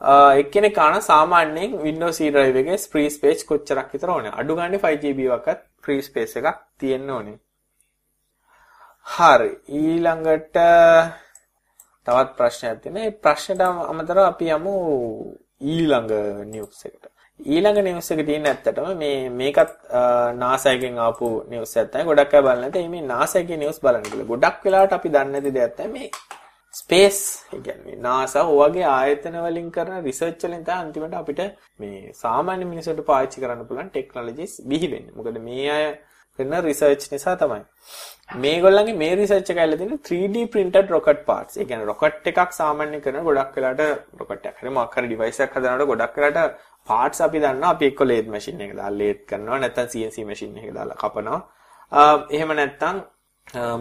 එක්කෙනෙක් 0.00 0.74
කාන 0.74 1.02
සාමාන්‍යයෙන් 1.02 1.78
Windows 1.82 2.18
C 2.18 2.30
drive 2.30 2.58
එකේ 2.62 2.78
free 2.92 3.10
space 3.10 3.42
කොච්චරක් 3.44 3.92
විතර 3.92 4.10
ඕනේ? 4.10 4.30
අඩු 4.30 4.54
ගානේ 4.54 4.78
5GB 4.78 5.20
වක්වත් 5.32 5.60
free 5.82 6.02
space 6.02 6.36
එකක් 6.38 6.58
තියෙන්න 6.78 7.10
ඕනේ. 7.10 7.38
හරි. 9.06 9.50
ඊළඟට 9.68 10.56
තවත් 12.06 12.30
ප්‍රශ්නයක් 12.38 12.80
තියෙනවා. 12.82 13.04
ඒ 13.04 13.10
ප්‍රශ්නෙට 13.10 13.60
අමතරව 13.90 14.24
අපි 14.24 14.50
යමු 14.56 14.74
ඊළඟ 15.60 16.12
නිවුස් 16.52 16.86
එකට. 16.86 17.04
ඊළඟ 17.40 17.82
නිවුස් 17.82 18.10
එක 18.12 18.20
තියෙන 18.26 18.46
ඇත්තටම 18.46 18.96
මේ 19.02 19.28
මේකත් 19.30 19.70
NASA 20.42 20.70
එකෙන් 20.76 20.98
ආපු 20.98 21.26
නිවුස් 21.50 21.76
එකක් 21.76 21.92
තමයි. 21.92 22.04
ගොඩක් 22.10 22.34
අය 22.34 22.42
බලන්නේ 22.46 22.70
නැත්නම් 22.70 22.90
මේ 22.94 23.06
NASA 23.12 23.38
එකේ 23.42 23.58
නිවුස් 23.64 23.80
බලන්න 23.82 24.10
කියලා. 24.10 24.30
ගොඩක් 24.32 24.64
වෙලාවට 24.64 24.92
අපි 24.98 25.08
දන්නේ 25.14 25.32
නැති 25.40 25.56
දෙයක් 25.58 25.74
තමයි 25.76 25.92
මේ 25.94 26.10
ස්පේස් 26.74 27.18
ඒ 27.52 27.60
කියන්නේ 27.60 27.96
NASA 28.06 28.40
ඔයගේ 28.56 28.84
ආයතන 28.88 29.36
වලින් 29.46 29.70
කරන 29.70 30.04
රිසර්ච් 30.04 30.44
වලින් 30.44 30.64
තමයි 30.66 30.76
අන්තිමට 30.76 31.16
අපිට 31.20 31.40
මේ 31.80 32.12
සාමාන්‍ය 32.20 32.64
මිනිසුන්ට 32.72 33.02
පාවිච්චි 33.10 33.42
කරන්න 33.42 33.66
පුළුවන් 33.68 33.90
ටෙක්නොලොජිස් 33.90 34.54
බිහි 34.70 34.90
වෙන්නේ. 34.94 35.16
මොකද 35.18 35.38
මේ 35.48 35.66
අය 35.76 35.86
කරන 36.38 36.54
රිසර්ච් 36.68 37.08
නිසා 37.14 37.36
තමයි. 37.42 37.62
මේගොල්ලන්ගේ 38.44 38.98
මේ 39.02 39.16
රිසර්ච් 39.20 39.50
එක 39.52 39.60
ඇවිල්ලා 39.62 39.80
තියෙන්නේ 39.80 40.00
3D 40.08 40.46
printed 40.54 40.94
rocket 40.96 41.20
parts. 41.28 41.56
ඒ 41.56 41.64
කියන්නේ 41.64 41.90
rocket 41.92 42.32
එකක් 42.32 42.56
සාමාන්‍ය 42.60 43.00
කරන 43.04 43.20
ගොඩක් 43.28 43.56
වෙලාට 43.58 43.82
rocket 44.20 44.48
එකක් 44.50 44.62
හරි 44.62 44.74
මොකක් 44.78 44.98
හරි 44.98 45.12
device 45.14 45.44
එකක් 45.44 45.56
හදනකොට 45.58 45.90
ගොඩක් 45.92 46.18
වෙලාට 46.18 46.58
parts 46.88 47.20
අපි 47.26 47.44
දන්නවා 47.44 47.74
අපි 47.76 47.92
එක්ක 47.92 48.02
lathe 48.10 48.34
machine 48.34 48.66
එක 48.66 48.74
දාලා 48.80 48.98
lathe 49.02 49.22
කරනවා 49.30 49.62
නැත්නම් 49.64 49.92
CNC 49.94 50.26
machine 50.32 50.58
එක 50.64 50.74
දාලා 50.78 51.00
කපනවා. 51.04 51.40
එහෙම 52.36 52.52
නැත්නම් 52.60 53.06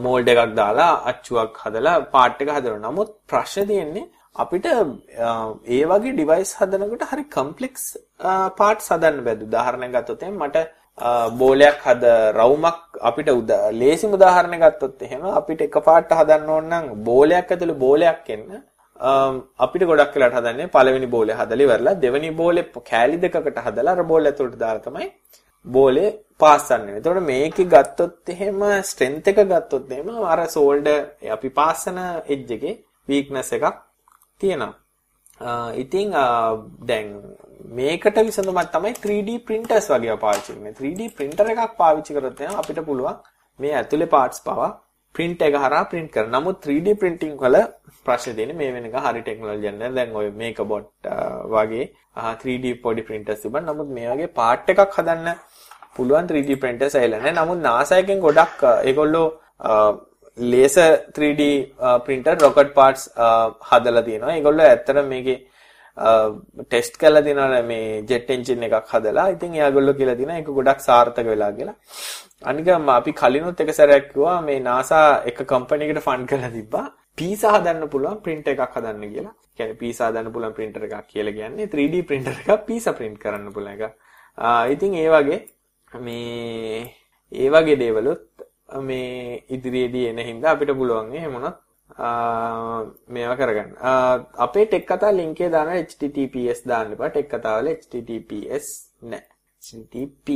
mold 0.06 0.28
එකක් 0.34 0.56
දාලා 0.62 0.92
අච්චුවක් 1.12 1.58
හදලා 1.64 2.12
part 2.14 2.42
එක 2.42 2.50
හදනවා. 2.56 2.84
නමුත් 2.88 3.10
ප්‍රශ්නේ 3.28 3.68
තියෙන්නේ 3.72 4.08
අපිට 4.36 4.66
ඒ 5.76 5.84
වගේ 5.92 6.18
device 6.22 6.54
හදනකොට 6.60 7.08
හරි 7.12 7.24
complex 7.38 7.98
parts 8.60 8.90
හදන්න 8.92 9.24
බැහැ. 9.28 9.48
උදාහරණයක් 9.48 9.92
ගත්තොත් 9.96 10.24
මට 10.32 10.68
බෝලයක් 11.42 11.84
හද 11.86 12.04
රවුමක් 12.38 12.80
අපිට 13.10 13.30
ලේසිම 13.82 14.14
උදාහරණයක් 14.18 14.64
ගත්තොත් 14.64 15.02
එහෙම 15.08 15.26
අපිට 15.40 15.62
එකපාරට 15.68 16.12
හදන්න 16.20 16.50
ඕන 16.56 16.70
නම් 16.72 17.04
බෝලයක් 17.10 17.52
ඇතුළේ 17.52 17.82
බෝලයක් 17.86 18.30
එන්න 18.36 18.62
අපිට 19.66 19.84
ගොඩක් 19.90 20.16
වෙලාට 20.16 20.38
හදන්නේ 20.40 20.72
පළවෙනි 20.76 21.10
බෝලේ 21.16 21.36
හදලා 21.42 21.66
ඉවරලා 21.66 22.00
දෙවෙනි 22.06 22.32
බෝලේ 22.42 22.66
කෑලි 22.92 23.18
දෙකකට 23.26 23.60
හදලා 23.68 23.94
අර 23.98 24.04
බෝල 24.04 24.26
ඇතුළට 24.32 24.58
දාලා 24.64 24.86
තමයි 24.88 25.08
බෝලේ 25.66 26.10
පාස් 26.40 26.68
කරන්නේ. 26.70 26.98
එතකොට 27.00 27.24
මේකේ 27.32 27.70
ගත්තොත් 27.74 28.32
එහෙම 28.34 28.60
ස්ට්‍රෙන්ත් 28.90 29.28
එක 29.32 29.40
ගත්තොත් 29.52 29.92
එහෙම 29.96 30.10
අර 30.34 30.40
සෝල්ඩර් 30.56 30.98
අපි 31.36 31.50
පාස් 31.60 31.86
කරන 31.86 32.00
එජ් 32.34 32.42
එකේ 32.58 32.76
වීක්නස් 33.10 33.52
එකක් 33.58 33.66
තියෙනවා. 34.42 34.74
ඉතින් 35.84 36.12
දැන් 36.90 37.08
මේකට 37.80 38.18
විසඳුමක් 38.28 38.70
තමයි 38.76 38.94
3D 39.06 39.40
printers 39.48 39.88
වගේ 39.94 40.18
පාවිච්චි 40.26 40.52
කරන්නේ. 40.54 40.76
3D 40.80 41.02
printer 41.18 41.48
එකක් 41.54 41.78
පාවිච්චි 41.82 42.18
කරොත් 42.18 42.42
අපිට 42.62 42.82
පුළුවන් 42.90 43.18
මේ 43.60 43.74
ඇතුලේ 43.80 44.14
parts 44.16 44.40
පවා 44.48 44.70
print 45.16 45.42
එක 45.48 45.56
හරහා 45.64 45.90
print 45.92 46.10
කරන්න. 46.16 46.34
නමුත් 46.36 46.58
3D 46.66 46.98
printing 47.02 47.36
වල 47.44 47.58
ප්‍රශ්නේ 48.06 48.36
තියෙන්නේ 48.38 48.60
මේ 48.62 48.72
වෙනක 48.76 48.98
හරි 49.06 49.22
ටෙක්නොලොජි 49.22 49.72
නැහැ. 49.72 49.94
දැන් 49.98 50.16
ඔය 50.22 50.28
මේකබොට් 50.42 50.90
වගේ 51.56 51.86
3D 52.42 52.66
පොඩි 52.84 53.08
printers 53.10 53.42
තිබුණා. 53.44 53.74
නමුත් 53.74 53.90
මේ 53.98 54.10
වගේ 54.14 54.34
part 54.40 54.70
එකක් 54.74 54.82
හදන්න 54.98 55.30
පුළුවන් 55.98 56.30
3D 56.32 56.60
printers 56.64 56.96
ඇවිල්ලා 57.00 57.22
නැහැ. 57.24 57.36
නමුත් 57.40 57.60
NASA 57.68 58.00
එකෙන් 58.04 58.20
ගොඩක් 58.26 58.64
ඒගොල්ලෝ 58.90 59.28
laser 60.54 60.92
3D 61.18 61.44
printer 62.06 62.36
rocket 62.46 62.74
parts 62.80 63.04
හදලා 63.70 64.04
තියෙනවා. 64.08 64.36
ඒගොල්ලෝ 64.38 64.68
ඇත්තට 64.72 65.00
මේකේ 65.14 65.38
ටෙස්ට් 66.68 67.00
කරලා 67.02 67.24
තියෙනවා 67.28 67.64
මේ 67.72 68.04
ජෙට් 68.12 68.30
එන්ජින් 68.36 68.68
එකක් 68.68 68.94
හදලා. 68.94 69.28
ඉතින් 69.36 69.58
එයාගොල්ලෝ 69.60 69.98
කියලා 70.00 70.16
තියෙනවා 70.20 70.40
ඒක 70.42 70.54
ගොඩක් 70.60 70.86
සාර්ථක 70.90 71.28
වෙලා 71.34 71.52
කියලා. 71.58 71.76
අනික 72.50 72.68
අපි 73.00 73.12
කලිනුත් 73.22 73.62
එක 73.66 73.74
සැරයක් 73.80 74.08
කිව්වා 74.14 74.38
මේ 74.48 74.60
NASA 74.70 75.02
එක 75.32 75.40
කම්පැනි 75.52 75.90
එකට 75.90 76.04
ෆන්ඩ් 76.08 76.30
කරලා 76.32 76.54
තිබ්බා. 76.58 76.86
පීසා 77.20 77.52
හදන්න 77.58 77.90
පුළුවන් 77.94 78.20
print 78.26 78.48
එකක් 78.54 78.76
හදන්න 78.76 79.06
කියලා. 79.14 79.36
කියන්නේ 79.58 79.80
පීසා 79.82 80.10
හදන්න 80.10 80.34
පුළුවන් 80.34 80.54
printer 80.58 80.84
එකක් 80.88 81.08
කියලා 81.14 81.38
කියන්නේ 81.38 81.70
3D 81.74 82.02
printer 82.10 82.36
එකක් 82.42 82.66
පීසා 82.68 82.94
print 83.00 83.18
කරන්න 83.24 83.54
පුළුවන් 83.56 83.74
එක. 83.76 83.96
ඉතින් 84.74 84.94
ඒ 85.04 85.10
වගේ 85.14 85.40
මේ 85.92 86.96
ඒ 87.32 87.50
වගේ 87.50 87.80
දේවලුත් 87.80 88.26
මේ 88.82 89.44
ඉදිරියේදී 89.50 90.08
එන 90.10 90.20
හින්දා 90.30 90.52
අපිට 90.52 90.72
පුළුවන් 90.80 91.16
එහෙම 91.16 91.34
වුණත් 91.36 91.58
මේවා 93.08 93.38
කරගන්න. 93.40 93.72
අපේ 94.46 94.66
ටෙක් 94.66 94.86
කතා 94.92 95.12
ලින්ක් 95.12 95.40
එක 95.42 95.52
දානවා 95.52 95.82
https 95.84 96.60
දාන්න 96.68 96.94
එපා. 96.94 97.10
ටෙක් 97.10 97.30
කතාවල 97.34 97.68
https 97.74 98.68
නෑ. 99.02 99.24
http 99.62 100.28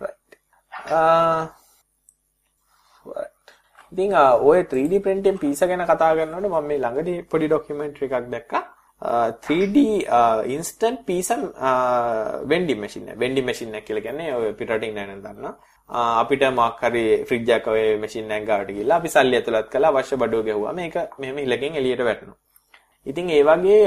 right. 0.00 0.38
right. 3.06 3.44
ඉතින් 3.92 4.14
ඔය 4.50 4.62
3D 4.62 5.00
printing 5.00 5.38
piece 5.38 5.66
ගැන 5.66 5.86
කතා 5.86 6.14
කරනකොට 6.14 6.50
මම 6.52 6.68
මේ 6.68 6.78
ළඟදී 6.84 7.26
පොඩි 7.30 7.48
ડોකියුමන්ටරි 7.48 8.06
එකක් 8.06 8.30
දැක්කා. 8.30 8.64
3D 9.04 10.08
uh, 10.08 10.42
instant 10.46 11.04
pizza 11.06 11.36
uh, 11.36 12.42
vending 12.46 12.80
machine 12.80 13.08
එක. 13.08 13.18
vending 13.18 13.44
machine 13.44 13.74
එක 13.74 13.84
කියලා 13.84 14.04
කියන්නේ 14.06 14.32
ඔය 14.34 14.52
පිටරටින් 14.60 14.94
නෑ 14.94 15.06
නේද 15.10 15.22
දන්නා. 15.24 15.52
Uh, 15.90 16.22
අපිට 16.22 16.44
මොකක් 16.58 16.80
හරි 16.80 17.04
ෆ්‍රිජ් 17.28 17.50
එකක 17.56 17.68
ඔය 17.68 17.82
මැෂින් 17.98 18.30
එකක් 18.30 18.46
ගාවට 18.46 18.72
ගිහලා 18.72 18.98
අපි 19.00 19.12
සල්ලි 19.14 19.36
ඇතුළත් 19.40 19.68
කළා 19.74 19.92
අවශ්‍ය 19.92 20.16
බඩුව 20.16 20.44
ගැහුවා. 20.48 20.72
මේක 20.72 20.96
මෙහෙම 21.18 21.38
ඉලකින් 21.38 21.76
එළියට 21.80 22.04
වැටෙනවා. 22.08 22.38
ඉතින් 23.06 23.30
ඒ 23.30 23.42
වගේ 23.44 23.80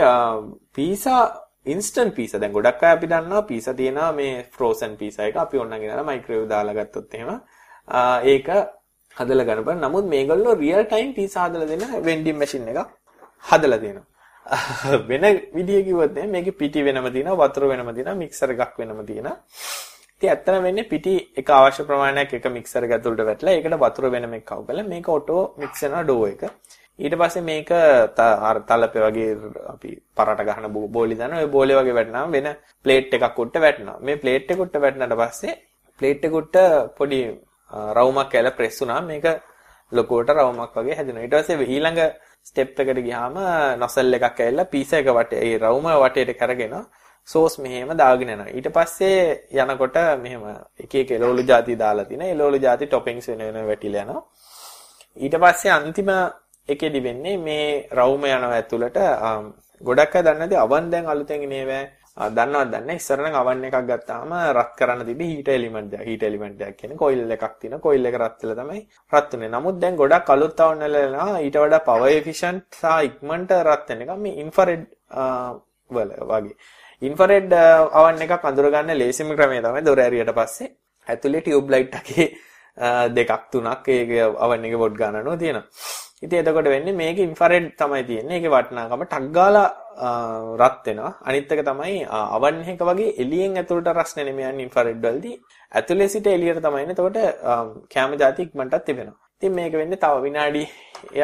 පීසා 0.75 1.21
ඉන්ස්ටන්ට් 1.65 2.15
පීසා 2.15 2.41
දැන් 2.41 2.53
ගොඩක් 2.53 2.83
අය 2.83 2.91
අපි 2.97 3.09
දන්නවා 3.13 3.41
පීසා 3.51 3.73
තියෙනවා 3.73 4.11
මේ 4.19 4.35
ෆ්‍රෝසන් 4.55 4.93
පීසා 4.99 5.29
එක 5.29 5.39
අපි 5.45 5.57
ඕනනම් 5.57 5.81
ගෙනලා 5.81 6.09
මයික්‍රෝවේව් 6.09 6.49
දාලා 6.51 6.77
ගත්තොත් 6.77 7.15
එහෙම 7.15 7.31
ඒක 8.33 8.47
හදලා 9.17 9.47
ගන්න 9.49 9.65
බෑ. 9.65 9.81
නමුත් 9.81 10.05
මේගොල්ලෝ 10.13 10.53
රියල් 10.61 10.83
ටයිම් 10.85 11.09
පීසා 11.17 11.47
හදලා 11.47 11.71
දෙන 11.71 11.83
වෙන්ඩින් 12.05 12.37
මැෂින් 12.37 12.69
එකක් 12.69 12.93
හදලා 13.43 13.81
දෙනවා. 13.85 14.05
වෙන 15.09 15.25
විදිය 15.53 15.83
කිව්වොත් 15.83 16.17
මේකේ 16.27 16.53
පිටි 16.53 16.83
වෙනම 16.83 17.07
තියෙනවා 17.13 17.37
වතුර 17.43 17.67
වෙනම 17.71 17.89
තියෙනවා 17.89 18.15
මික්සර් 18.15 18.51
එකක් 18.55 18.77
වෙනම 18.79 19.01
තියෙනවා. 19.05 19.35
ඉතින් 20.13 20.29
ඇත්තම 20.29 20.63
වෙන්නේ 20.63 20.89
පිටි 20.91 21.13
එක 21.37 21.49
අවශ්‍ය 21.51 21.83
ප්‍රමාණයක් 21.83 22.33
එක 22.33 22.47
මික්සර් 22.49 22.83
එක 22.83 22.93
ඇතුළට 22.95 23.23
වැටලා 23.23 23.53
ඒකට 23.53 23.77
වතුර 23.77 24.09
වෙනම 24.09 24.33
එකක් 24.33 24.45
කව 24.45 24.67
කරලා 24.67 24.87
මේක 24.87 25.09
ඔටෝ 25.09 25.41
මික්ස් 25.57 25.83
වෙනවා 25.83 26.03
ඩෝ 26.03 26.23
එක. 26.27 26.43
ඊට 26.99 27.15
පස්සේ 27.15 27.43
මේක 27.43 27.71
අර 27.71 28.57
තලපේ 28.61 29.03
වගේ 29.05 29.27
අපි 29.73 29.91
පරට 30.15 30.47
ගහන 30.47 30.69
බෝලි 30.95 31.15
දාන 31.15 31.33
ඔය 31.33 31.47
බෝලේ 31.47 31.79
වගේ 31.79 31.97
වැටෙනාම 31.97 32.31
වෙන 32.31 32.47
ප්ලේට් 32.85 33.13
එකක් 33.13 33.37
උඩට 33.37 33.59
වැටෙනවා. 33.59 33.99
මේ 34.01 34.17
ප්ලේට් 34.17 34.51
එක 34.51 34.63
උඩට 34.63 34.81
වැටෙනාට 34.83 35.19
පස්සේ 35.21 35.57
ප්ලේට් 36.01 36.25
එක 36.25 36.39
උඩට 36.41 36.57
පොඩි 36.97 37.21
රවුමක් 37.91 38.33
ඇල 38.33 38.51
ප්‍රෙස් 38.57 38.81
වුණාම 38.81 39.05
මේක 39.05 39.27
ලොකුවට 39.91 40.29
රවුමක් 40.31 40.73
වගේ 40.75 40.95
හැදෙනවා. 40.95 41.23
ඊට 41.23 41.37
පස්සේ 41.37 41.67
ඊළඟ 41.67 42.01
ස්ටෙප් 42.47 42.79
එකට 42.81 43.01
ගියාම 43.07 43.35
නොසල් 43.79 44.13
එකක් 44.13 44.39
ඇවිල්ලා 44.39 44.71
පීස 44.73 44.93
එක 44.93 45.11
වටේ 45.11 45.43
ඒ 45.47 45.57
රවුම 45.57 45.87
වටේට 45.95 46.39
කරගෙන 46.39 46.75
සෝස් 47.27 47.59
මෙහෙම 47.59 47.89
දාගෙන 47.97 48.29
යනවා. 48.29 48.49
ඊට 48.49 48.69
පස්සේ 48.71 49.21
යනකොට 49.53 49.97
මෙහෙම 50.23 50.43
එක 50.79 50.95
එක 50.95 51.11
එළවලු 51.11 51.43
ಜಾති 51.43 51.75
දාලා 51.75 52.05
තින. 52.05 52.21
එළවලු 52.23 52.59
ಜಾති 52.59 52.87
ටොපින්ග්ස් 52.87 53.27
වෙන 53.29 53.45
වෙන 53.47 53.67
වැටිලා 53.67 54.03
යනවා. 54.03 54.23
ඊට 55.17 55.35
පස්සේ 55.37 55.71
අන්තිම 55.71 56.11
එකෙදි 56.69 56.99
වෙන්නේ 57.03 57.37
මේ 57.39 57.87
රවුම 57.91 58.23
යනවා 58.25 58.53
ඇතුළට 58.55 58.97
ගොඩක් 59.81 60.15
අය 60.15 60.23
දන්නේ 60.23 60.39
නැති 60.39 60.57
අවන් 60.57 60.91
දැන් 60.91 61.05
අලුතෙන් 61.07 61.43
ඉනේවෑ 61.43 61.85
දන්නවද 62.17 62.71
දන්නේ? 62.73 62.95
ඉස්සර 62.99 63.19
නම් 63.21 63.35
අවන් 63.41 63.59
එකක් 63.67 63.77
ගත්තාම 63.89 64.31
රත් 64.53 64.71
කරන්න 64.79 65.05
තිබි 65.09 65.25
හීට් 65.31 65.49
එලිමන්ට් 65.55 65.93
එකක් 65.97 66.07
හීට් 66.09 66.23
එලිමන්ට් 66.29 66.63
එකක් 66.67 66.77
කියන්නේ 66.79 66.97
කොයිල් 67.03 67.35
එකක් 67.35 67.45
තියෙන 67.61 67.83
කොයිල් 67.85 68.09
එක 68.09 68.17
රත් 68.21 68.41
වෙලා 68.43 68.63
තමයි 68.63 68.81
රත් 69.13 69.31
වෙන්නේ. 69.33 69.51
නමුත් 69.55 69.77
දැන් 69.83 69.99
ගොඩක් 70.01 70.33
අලුත් 70.35 70.63
අවන් 70.65 70.81
වල 70.85 70.97
ඊට 71.45 71.59
වඩා 71.63 71.85
පවර් 71.89 72.17
එෆිෂන්ට් 72.21 72.81
සහ 72.81 73.05
ඉක්මනට 73.09 73.53
රත් 73.59 73.87
වෙන 73.89 74.01
එක. 74.01 74.11
මේ 74.25 74.41
ඉන්ෆ්‍රාරෙඩ් 74.43 74.85
වල 75.89 76.11
වගේ. 76.33 76.57
ඉන්ෆ්‍රාරෙඩ් 77.01 77.53
අවන් 78.01 78.25
එකක් 78.25 78.49
අඳුරගන්න 78.51 78.97
ලේසිම 78.97 79.33
ක්‍රමය 79.37 79.61
තමයි 79.61 79.85
දොර 79.85 80.03
ඇරියට 80.05 80.33
පස්සේ. 80.41 80.73
ඇතුලේ 81.07 81.41
ටියුබ් 81.41 81.69
ලයිට් 81.73 82.01
එකේ 82.01 82.27
දෙකක් 82.77 83.51
තුනක් 83.51 83.87
ඒක 83.89 84.09
අවන් 84.37 84.65
එක 84.65 84.75
වොට් 84.75 84.93
ගන්නනවා 84.93 85.37
තියෙනවා. 85.37 85.65
ඉතින් 86.19 86.39
එතකොට 86.41 86.65
වෙන්නේ 86.65 86.93
මේක 86.93 87.17
ඉන්ෆ්‍රාරෙඩ් 87.19 87.73
තමයි 87.75 88.03
තියෙන්නේ. 88.03 88.37
ඒකේ 88.37 88.49
වටිනාකම 88.49 89.03
ටක් 89.03 89.31
ගාලා 89.31 89.69
රත් 90.57 90.85
වෙනවා. 90.85 91.13
අනිත් 91.23 91.51
එක 91.51 91.61
තමයි 91.65 92.05
අවන් 92.09 92.61
එක 92.65 92.81
වගේ 92.81 93.13
එළියෙන් 93.17 93.57
ඇතුළට 93.57 93.89
රස්නේ 93.93 94.25
නෙමෙයි 94.25 94.49
යන්නේ 94.49 94.67
ඉන්ෆ්‍රාරෙඩ් 94.67 95.01
වලදී. 95.01 95.37
ඇතුලේ 95.71 96.07
සිට 96.07 96.27
එළියට 96.27 96.61
තමයි 96.61 96.83
එන්නේ. 96.83 96.95
එතකොට 96.95 97.17
කැම 97.89 98.17
જાති 98.17 98.43
ඉක්මනටත් 98.43 98.85
තිබෙනවා. 98.85 99.17
ඉතින් 99.37 99.53
මේක 99.53 99.73
වෙන්නේ 99.73 99.97
තව 99.97 100.21
විනාඩි 100.23 100.63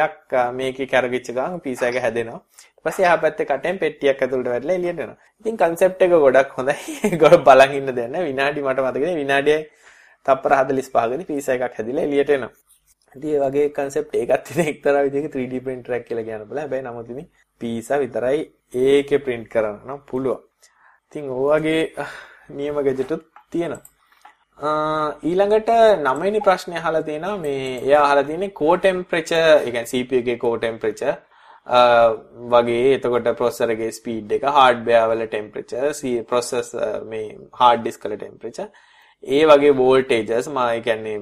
එකක් 0.04 0.34
මේකේ 0.52 0.86
කරගිච්ච 0.86 1.30
ගමන් 1.30 1.60
පීසා 1.60 1.88
එක 1.88 1.98
හැදෙනවා. 1.98 2.40
ඊපස්සේ 2.78 3.06
එහා 3.06 3.18
පැත්තේ 3.18 3.46
කටෙන් 3.46 3.78
පෙට්ටියක් 3.78 4.22
ඇතුළට 4.22 4.48
වැටලා 4.48 4.76
එළියට 4.78 5.00
එනවා. 5.00 5.18
ඉතින් 5.40 5.56
concept 5.56 6.02
එක 6.02 6.14
ගොඩක් 6.24 6.54
හොඳයි. 6.58 6.76
ඒක 7.06 7.24
බලන් 7.46 7.72
ඉන්න 7.78 7.94
දෙයක් 7.96 8.10
නෑ. 8.10 8.28
විනාඩි 8.30 8.62
මට 8.62 8.86
මතකයි 8.86 9.16
විනාඩියේ 9.22 9.62
තප්පර 10.26 10.52
45කදී 10.60 11.28
පීසා 11.30 11.56
එකක් 11.58 11.78
හැදිලා 11.78 12.04
එළියට 12.08 12.34
එනවා. 12.36 12.52
ඉතින් 13.12 13.30
ඒ 13.32 13.40
වගේ 13.44 13.66
concept 13.78 14.14
එකක් 14.16 14.34
තියෙන 14.46 14.68
එක්තරා 14.68 15.06
විදිහක 15.06 15.30
3D 15.32 15.62
printer 15.66 15.96
එකක් 15.96 16.06
කියලා 16.08 16.28
කියන්න 16.28 16.46
බෑ. 16.48 16.60
හැබැයි 16.60 16.86
නමුත් 16.88 17.10
ඉතින් 17.10 17.26
පීසා 17.60 17.98
විතරයි 17.98 18.40
ඒකේ 18.84 19.24
print 19.26 19.48
කරන්න 19.48 19.82
නම් 19.86 20.00
පුළුවන්. 20.10 20.40
ඉතින් 21.06 21.30
ඔයගේ 21.32 21.82
නියම 22.50 22.80
ගැජටුත් 22.86 23.26
තියෙනවා. 23.50 23.82
ඊළඟට 25.24 25.70
නවවෙනි 26.00 26.40
ප්‍රශ්නේ 26.40 26.78
අහලා 26.78 27.02
තියෙනවා 27.02 27.36
මේ 27.38 27.62
එයා 27.78 28.02
අහලා 28.04 28.24
තියෙන්නේ 28.24 28.50
core 28.52 28.80
temperature 28.80 29.44
ඒ 29.44 29.64
කියන්නේ 29.66 29.86
CPU 29.86 30.18
එකේ 30.18 30.36
core 30.38 30.60
temperature 30.60 31.14
වගේ 32.48 32.94
එතකොට 32.94 33.30
ප්‍රොසෙසර් 33.36 33.70
එකේ 33.70 33.90
ස්පීඩ් 33.90 34.32
එක 34.32 34.44
හાર્ඩ්වෙයාර් 34.58 35.08
වල 35.10 35.26
ටෙම්පරේචර් 35.26 36.24
ප්‍රොසෙස් 36.24 36.74
මේ 37.12 37.28
හાર્ඩ් 37.60 37.82
ඩිස්ක් 37.82 38.06
වල 38.06 38.16
ටෙම්පරේචර් 38.16 38.68
ඒ 39.38 39.42
වගේ 39.50 39.74
වෝල්ටේජස් 39.80 40.48
මා 40.58 40.68
කියන්නේ 40.86 41.18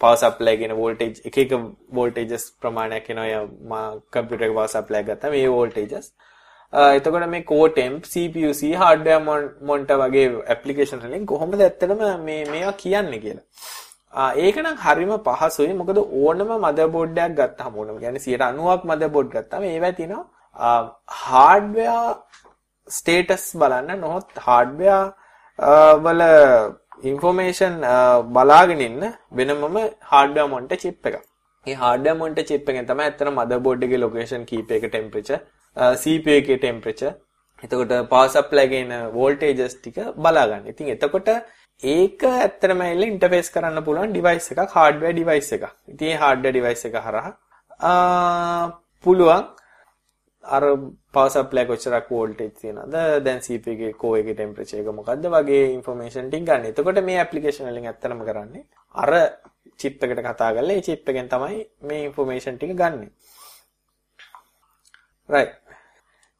පවර් 0.00 0.16
සප්ලයි 0.22 0.56
කියන 0.60 0.74
වෝල්ටේජ් 0.80 1.22
එක 1.28 1.38
එක 1.44 1.54
වෝල්ටේජස් 1.98 2.44
ප්‍රමාණයක් 2.62 3.08
එනවා. 3.14 3.46
මා 3.72 3.86
කම්පියුටර් 4.16 4.46
එක 4.48 4.54
පවර් 4.58 4.68
සප්ලයි 4.74 5.02
ගත්තා. 5.08 5.30
මේ 5.36 5.48
වෝල්ටේජස් 5.56 6.12
එතකොට 6.72 7.28
මේ 7.28 7.44
core 7.52 7.72
temp 7.78 8.04
CPU 8.12 8.52
C 8.60 8.72
hardware 8.82 9.22
monitor 9.70 9.98
වගේ 10.02 10.26
ඇප්ලිකේෂන් 10.54 11.06
වලින් 11.06 11.26
කොහොමද 11.32 11.60
ඇත්තටම 11.60 12.04
මේ 12.28 12.44
මේවා 12.52 12.76
කියන්නේ 12.82 13.22
කියලා. 13.24 13.46
ඒක 14.44 14.56
නම් 14.64 14.78
හරිම 14.84 15.12
පහසුයි. 15.26 15.72
මොකද 15.80 15.98
ඕනම 16.02 16.52
මදර්බෝඩ් 16.66 17.18
එකක් 17.24 17.36
ගත්තාම 17.40 17.80
ඕනම 17.80 17.98
කියන්නේ 18.04 18.24
90ක් 18.26 18.90
මදර්බෝඩ් 18.92 19.34
ගත්තාම 19.34 19.68
ඒවැ 19.72 19.92
තියෙනවා. 19.98 20.24
හાર્ඩ්වෙයාර් 21.24 22.14
ස්ටේටස් 22.88 23.44
බලන්න 23.60 24.00
නොහොත් 24.06 24.40
හાર્ඩ්වෙයාර් 24.46 25.08
වල 26.04 26.22
ඉන්ෆෝමේෂන් 27.10 27.76
uh, 27.94 28.22
බලාගෙන 28.36 28.82
ඉන්න 28.88 29.02
වෙනමම 29.38 29.78
හાર્ඩ්වෙයාර් 30.12 30.50
මොනිටර් 30.54 30.78
chip 30.84 31.08
එකක්. 31.10 31.18
මේ 31.66 31.78
හાર્ඩ්වෙයාර් 31.82 32.18
මොනිටර් 32.22 32.46
chip 32.50 32.70
එකෙන් 32.72 32.88
තමයි 32.90 33.06
ඇත්තටම 33.06 33.40
මදර්බෝඩ් 33.40 33.86
එකේ 33.88 34.02
location 34.06 34.44
keep 34.50 34.70
එක 34.78 34.86
temperature, 34.96 35.40
uh, 35.76 35.94
CPU 36.02 36.36
එකේ 36.40 36.58
temperature, 36.66 37.14
එතකොට 37.62 37.96
power 38.12 38.28
supply 38.36 38.66
එකේ 38.68 38.84
එන 38.84 38.94
voltages 39.18 39.74
ටික 39.78 39.98
බලාගන්න. 40.26 40.68
ඉතින් 40.74 40.92
එතකොට 40.96 41.32
ඒක 41.82 42.20
ඇත්තටම 42.32 42.84
ඇවිල්ලා 42.86 43.12
ඉන්ටර්ෆේස් 43.14 43.50
කරන්න 43.56 43.86
පුළුවන් 43.88 44.14
device 44.18 44.52
එකක්, 44.54 44.68
hardware 44.76 45.16
device 45.20 45.50
එකක්. 45.58 45.66
ඉතින් 45.94 46.12
මේ 46.12 46.20
hardware 46.24 46.56
device 46.58 46.84
එක 46.90 47.00
හරහා 47.08 47.32
uh, 47.90 48.64
පුළුවන් 49.04 49.44
අර 50.44 50.62
power 51.14 51.30
supply 51.30 51.64
කොච්චරක් 51.66 52.08
voltage 52.10 52.54
තියෙනවද 52.60 52.94
දැන් 53.24 53.40
CPU 53.40 53.72
එකේ 53.74 53.92
core 54.00 54.20
එකේ 54.22 54.34
temperature 54.34 54.80
එක 54.82 54.88
මොකද්ද 54.98 55.26
වගේ 55.34 55.64
information 55.78 56.30
ටික 56.30 56.44
ගන්න. 56.48 56.64
එතකොට 56.70 56.98
මේ 57.08 57.20
application 57.24 57.70
වලින් 57.70 57.86
ඇත්තටම 57.86 58.22
කරන්නේ 58.28 58.64
අර 58.94 59.10
chip 59.78 60.02
එකට 60.02 60.22
කතා 60.28 60.50
කරලා 60.56 60.76
ඒ 60.76 60.82
chip 60.86 61.08
එකෙන් 61.08 61.28
තමයි 61.28 61.60
මේ 61.88 62.06
information 62.08 62.58
ටික 62.58 62.74
ගන්නෙ. 62.80 63.08
right. 65.28 65.52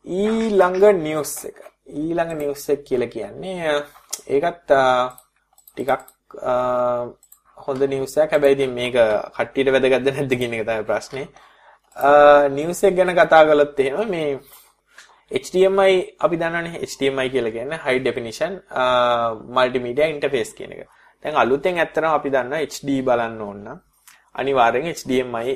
ඊළඟ 0.06 1.02
news 1.06 1.44
එක. 1.44 1.58
ඊළඟ 1.86 2.34
news 2.42 2.68
එක 2.74 2.84
කියලා 2.88 3.12
කියන්නේ 3.14 3.78
ඒකත් 4.26 4.74
ටිකක් 5.76 6.02
හොඳ 7.56 7.82
news 7.94 8.18
එකක්. 8.18 8.34
හැබැයි 8.34 8.58
ඉතින් 8.58 8.74
මේක 8.74 8.98
කට්ටියට 9.38 9.72
වැදගත්ද 9.74 10.10
නැද්ද 10.10 10.38
කියන 10.40 10.58
එක 10.58 10.66
තමයි 10.66 10.90
ප්‍රශ්නේ. 10.90 11.26
නිවුස් 12.56 12.84
එක 12.84 12.94
ගැන 12.96 13.14
කතා 13.14 13.44
කළොත් 13.44 13.80
එහෙම 13.80 14.10
මේ 14.10 14.40
HDMI 15.32 15.94
අපි 16.20 16.36
දන්නවනේ 16.36 16.80
HDMI 16.90 17.28
කියලා 17.30 17.50
කියන්නේ 17.50 17.78
high 17.84 18.00
definition 18.04 18.52
multimedia 19.56 20.08
interface 20.14 20.52
කියන 20.56 20.72
එක. 20.72 20.88
දැන් 21.22 21.36
අලුතෙන් 21.36 21.78
ඇත්තටම 21.78 22.08
අපි 22.18 22.30
දන්නවා 22.30 22.60
HD 22.68 22.88
බලන්න 23.06 23.40
ඕන 23.40 23.58
නම් 23.64 23.78
අනිවාර්යෙන් 24.34 24.94
HDMI 24.94 25.54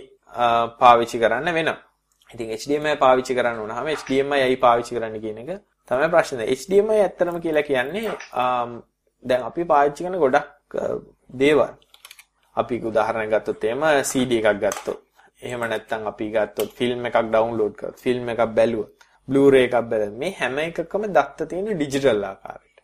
පාවිච්චි 0.80 1.18
කරන්න 1.22 1.54
වෙනවා. 1.58 1.78
ඉතින් 2.30 2.52
HDMI 2.58 2.96
පාවිච්චි 3.04 3.34
කරන්න 3.38 3.60
උනහම 3.64 3.88
HDMI 4.00 4.40
ඇයි 4.46 4.56
පාවිච්චි 4.66 4.92
කරන්න 4.96 5.20
කියන 5.24 5.38
එක 5.42 5.50
තමයි 5.88 6.08
ප්‍රශ්නේ. 6.14 6.46
HDMI 6.60 7.00
ඇත්තටම 7.06 7.40
කියලා 7.44 7.68
කියන්නේ 7.70 8.14
දැන් 9.24 9.42
අපි 9.48 9.64
පාවිච්චි 9.72 10.04
කරන 10.04 10.18
ගොඩක් 10.24 10.46
දේවල්. 11.40 11.72
අපි 12.56 12.74
උදාහරණයක් 12.90 13.30
ගත්තොත් 13.34 13.64
එහෙම 13.64 13.82
CD 14.12 14.40
එකක් 14.40 14.60
ගත්තොත්. 14.62 15.05
එහෙම 15.42 15.60
නැත්නම් 15.62 16.06
අපි 16.06 16.26
ගත්තොත් 16.34 16.70
ෆිල්ම් 16.78 17.08
එකක් 17.08 17.18
ඩවුන්ලෝඩ් 17.24 17.74
කරලා 17.80 18.02
ෆිල්ම් 18.04 18.28
එකක් 18.34 18.42
බැලුවොත් 18.58 18.92
Blu-ray 19.28 19.64
එකක් 19.68 19.76
බැලුවොත් 19.90 20.18
මේ 20.18 20.34
හැම 20.38 20.58
එකකම 20.60 21.04
දත්ත 21.16 21.48
තියෙන 21.50 21.68
ඩිජිටල් 21.72 22.24
ආකාරයට. 22.24 22.78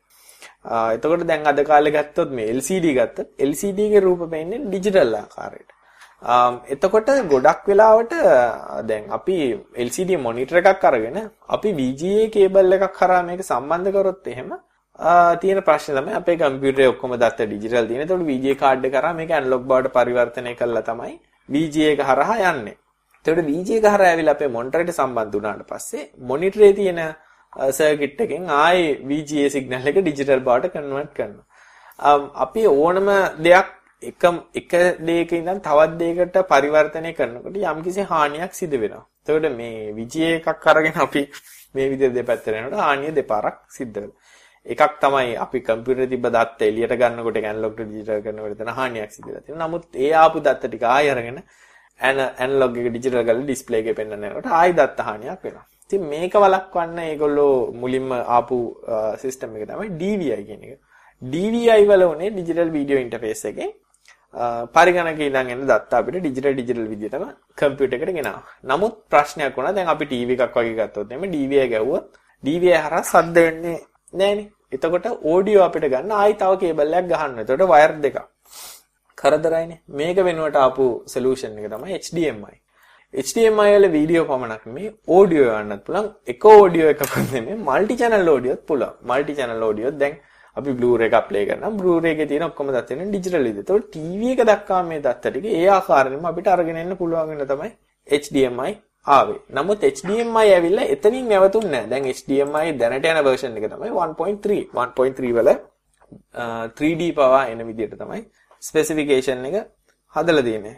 එතකොට 0.97 1.25
දැන් 1.27 1.47
අද 1.47 1.61
කාලේ 1.71 1.95
ගත්තොත් 1.99 2.31
මේ 2.31 2.51
LCD 2.57 2.97
ගත්තොත් 2.99 3.29
LCD 3.51 3.89
ගේ 3.93 4.05
රූප 4.07 4.25
පෙන්නේ 4.35 4.65
ඩිජිටල් 4.67 5.15
ආකාරයට. 5.21 5.71
එතකොට 6.69 7.09
ගොඩක් 7.33 7.65
වෙලාවට 7.67 8.13
දැන් 8.91 9.09
අපි 9.11 9.39
LCD 9.87 10.21
මොනිටර් 10.27 10.61
එකක් 10.63 10.85
අරගෙන 10.85 11.19
අපි 11.49 11.73
VGA 11.81 12.29
කේබල් 12.37 12.79
එකක් 12.79 12.87
කරා 13.01 13.23
මේක 13.23 13.43
සම්බන්ධ 13.43 13.93
කරොත් 13.97 14.33
එහෙම 14.35 14.53
තියෙන 15.41 15.65
ප්‍රශ්නේ 15.69 15.99
තමයි 15.99 16.21
අපේ 16.21 16.37
කම්පියුටරේ 16.37 16.93
ඔක්කොම 16.95 17.17
දත්ත 17.17 17.49
ඩිජිටල් 17.49 17.89
තියෙන. 17.89 18.03
ඒතකොට 18.03 18.31
VGA 18.31 18.55
කාඩ් 18.63 18.89
එක 18.89 18.97
කරා 18.97 19.19
මේක 19.21 19.31
ඇනලොග් 19.33 19.63
බවට 19.65 19.95
පරිවර්තනය 19.99 20.55
කළා 20.55 20.89
තමයි 20.91 21.15
VGA 21.49 21.91
එක 21.95 22.01
හරහා 22.03 22.39
යන්නේ. 22.51 22.77
එතකොට 23.27 23.47
VGA 23.49 23.77
එක 23.77 23.87
හරහා 23.87 24.09
ඇවිල්ලා 24.09 24.37
අපේ 24.37 24.49
මොනිටරයට 24.49 24.95
සම්බන්ධ 24.95 25.37
වුණාට 25.37 25.69
පස්සේ 25.69 26.09
මොනිටරේ 26.23 26.73
තියෙන 26.73 27.01
සර්කිට් 27.73 28.21
එකෙන් 28.21 28.51
ආයේ 28.57 28.91
VGA 29.05 29.47
සිග්නල් 29.51 29.89
එක 29.89 29.99
ඩිජිටල් 29.99 30.41
බවට 30.41 30.75
කන්වර්ට් 30.75 31.15
කරනවා. 31.15 31.47
අපි 32.37 32.67
ඕනම 32.69 33.09
දෙයක් 33.39 33.69
එක 34.03 34.25
එක 34.55 34.73
දෙයක 35.01 35.33
ඉඳන් 35.33 35.61
තවත් 35.61 35.99
දෙයකට 35.99 36.39
පරිවර්තනය 36.49 37.13
කරනකොට 37.15 37.57
යම්කිසි 37.65 38.03
හානියක් 38.05 38.55
සිදු 38.55 38.79
වෙනවා. 38.79 39.05
එතකොට 39.21 39.57
මේ 39.57 39.93
VGA 39.93 40.31
එකක් 40.39 40.67
අරගෙන 40.67 40.97
අපි 40.99 41.23
මේ 41.75 41.91
විදිහට 41.91 42.15
දෙපැත්තට 42.15 42.49
යනකොට 42.51 42.81
හානිය 42.81 43.13
දෙපාරක් 43.13 43.59
සිද්ධ 43.71 43.95
වෙනවා. 43.95 44.17
එකක් 44.67 44.95
තමයි 45.03 45.35
අපි 45.45 45.59
කම්පියුටරේ 45.69 46.11
තිබ්බ 46.13 46.27
දත්ත 46.37 46.69
එළියට 46.69 46.95
ගන්නකොට 47.01 47.39
ඇනලොග් 47.43 47.75
ටු 47.75 47.85
ඩිජිටල් 47.89 48.23
කරනකොට 48.27 48.55
එතන 48.57 48.73
හානියක් 48.79 49.11
සිදු 49.17 49.29
වෙලා 49.29 49.45
තියෙනවා. 49.47 49.69
නමුත් 49.69 49.85
ඒ 50.05 50.13
ආපු 50.23 50.39
දත්ත 50.47 50.69
ටික 50.69 50.85
ආයෙ 50.95 51.11
අරගෙන 51.15 51.43
ඇනලොග් 52.01 52.79
එක 52.79 52.89
ඩිජිටල් 52.91 53.25
කරලා 53.27 53.45
ඩිස්ප්ලේ 53.45 53.83
එකේ 53.83 53.99
පෙන්වන්න 54.01 54.29
යනකොට 54.31 54.49
ආයෙ 54.61 54.73
දත්ත 54.79 55.07
හානියක් 55.09 55.45
වෙනවා. 55.47 55.67
ඉතින් 55.85 56.09
මේක 56.15 56.35
වළක්වන්න 56.45 56.99
ඒගොල්ලෝ 57.09 57.55
මුලින්ම 57.83 58.09
ආපු 58.39 58.59
සිස්ටම් 59.23 59.59
එක 59.59 59.69
තමයි 59.71 59.93
DVI 60.01 60.41
කියන 60.49 60.65
එක. 60.67 60.81
DVI 61.23 61.85
වල 61.91 62.09
උනේ 62.13 62.31
ඩිජිටල් 62.31 62.75
වීඩියෝ 62.77 63.05
ඉන්ටර්ෆේස් 63.05 63.45
එකේ 63.53 63.71
පරිගණක 64.75 65.21
ඉඳන් 65.29 65.55
එන 65.55 65.69
දත්ත 65.71 65.93
අපිට 66.01 66.23
ඩිජිටල් 66.23 66.55
ඩිජිටල් 66.55 66.89
විදිහටම 66.93 67.25
කම්පියුටර් 67.61 67.97
එකට 67.99 68.19
ගෙනාවා. 68.19 68.45
නමුත් 68.65 68.95
ප්‍රශ්නයක් 69.13 69.57
වුණා 69.57 69.77
දැන් 69.77 69.95
අපි 69.95 70.07
ටීවී 70.07 70.43
එකක් 70.47 70.59
වගේ 70.59 70.77
ගත්තොත් 70.81 71.17
එimhe 71.17 71.33
DVI 71.35 71.67
ගැව්වොත් 71.75 72.07
DVI 72.45 72.79
හරහා 72.85 73.03
සද්ද 73.05 73.37
වෙන්නේ 73.49 73.79
නෑනේ. 74.13 74.49
එතකොට 74.75 75.07
ඕඩියෝ 75.33 75.65
අපිට 75.69 75.87
ගන්න 75.95 76.13
ආයි 76.21 76.35
තව 76.43 76.53
කේබල් 76.63 76.99
එකක් 77.01 77.09
ගහන්න. 77.13 77.39
එතකොට 77.43 77.71
වයර් 77.73 77.93
දෙකක්. 78.05 78.19
කරදරයිනේ. 79.19 79.81
මේක 80.01 80.19
වෙනුවට 80.29 80.59
ආපු 80.65 80.85
සොලියුෂන් 81.15 81.59
එක 81.61 81.71
තමයි 81.75 81.99
HDMI. 82.05 82.57
HDMI 83.15 83.71
වල 83.75 83.87
වීඩියෝ 83.97 84.27
පමණක් 84.31 84.63
නෙමෙයි 84.69 84.91
ඕඩියෝ 85.17 85.57
යන්නත් 85.63 85.83
පුළුවන්. 85.87 86.11
එක 86.33 86.45
ඕඩියෝ 86.53 86.93
එකක්වත් 86.95 87.33
නෙමෙයි 87.37 87.57
මල්ටි 87.69 87.97
channel 88.03 88.31
ඕඩියෝත් 88.35 88.63
පුළුවන්. 88.71 88.95
මල්ටි 89.11 89.39
channel 89.41 89.67
ඕඩියෝ 89.69 89.93
දැන් 90.03 90.17
අපි 90.57 90.71
Blu-ray 90.79 91.09
එකක් 91.11 91.29
play 91.29 91.45
කරනවා. 91.49 91.73
Blu-ray 91.81 92.15
එකේ 92.15 92.29
තියෙන 92.31 92.47
ඔක්කොම 92.49 92.73
දත් 92.77 92.99
වෙන 93.01 93.11
ඩිජිටල් 93.13 93.45
විදිහට. 93.49 93.71
ඒතකොට 93.71 93.91
TV 93.97 94.33
එක 94.35 94.43
දක්වා 94.51 94.83
මේ 94.89 95.03
දත්ත 95.07 95.25
ටික 95.27 95.47
ඒ 95.59 95.69
ආකාරයෙන්ම 95.79 96.31
අපිට 96.31 96.49
අරගෙන 96.55 96.81
එන්න 96.85 96.97
පුළුවන් 97.03 97.31
වෙන 97.33 97.47
තමයි 97.53 97.71
HDMI 98.07 98.73
ආවේ. 99.07 99.41
නමුත් 99.51 99.83
HDMI 99.83 100.49
ඇවිල්ලා 100.55 100.87
එතනින් 100.95 101.29
නැවතුන්නේ 101.29 101.87
නැහැ. 101.87 101.91
දැන් 101.91 102.05
HDMI 102.15 102.73
දැනට 102.81 103.07
යන 103.11 103.25
version 103.25 103.57
එක 103.57 103.67
තමයි 103.73 103.91
1.3. 103.91 104.61
1.3 104.75 105.33
වල 105.39 105.51
3D 106.79 107.13
පවා 107.19 107.43
එන 107.53 107.67
විදිහට 107.67 107.99
තමයි 107.99 108.23
ස්පෙસિෆිකේෂන් 108.63 109.45
එක 109.51 109.57
හදලා 110.15 110.47
තියෙන්නේ. 110.49 110.77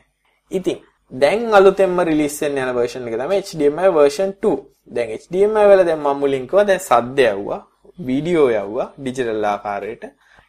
ඉතින් 0.51 0.81
දැන් 1.13 1.55
අලුතෙන්ම 1.55 2.01
රිලීස් 2.11 2.41
වෙන්න 2.43 2.59
යන 2.65 2.75
version 2.81 3.09
එක 3.09 3.19
තමයි 3.21 3.41
HDMI 3.49 3.95
version 4.01 4.35
2. 4.49 4.57
දැන් 4.97 5.17
HDMI 5.21 5.65
වල 5.71 5.87
දැන් 5.87 6.01
මම 6.01 6.21
මුලින් 6.25 6.47
කිව්වා 6.49 6.69
දැන් 6.71 6.81
සද්ද 6.81 7.19
යවුවා. 7.33 7.63
වීඩියෝ 8.09 8.49
යවුවා 8.51 8.93
ඩිජිටල් 8.99 9.45
ආකාරයට. 9.55 10.05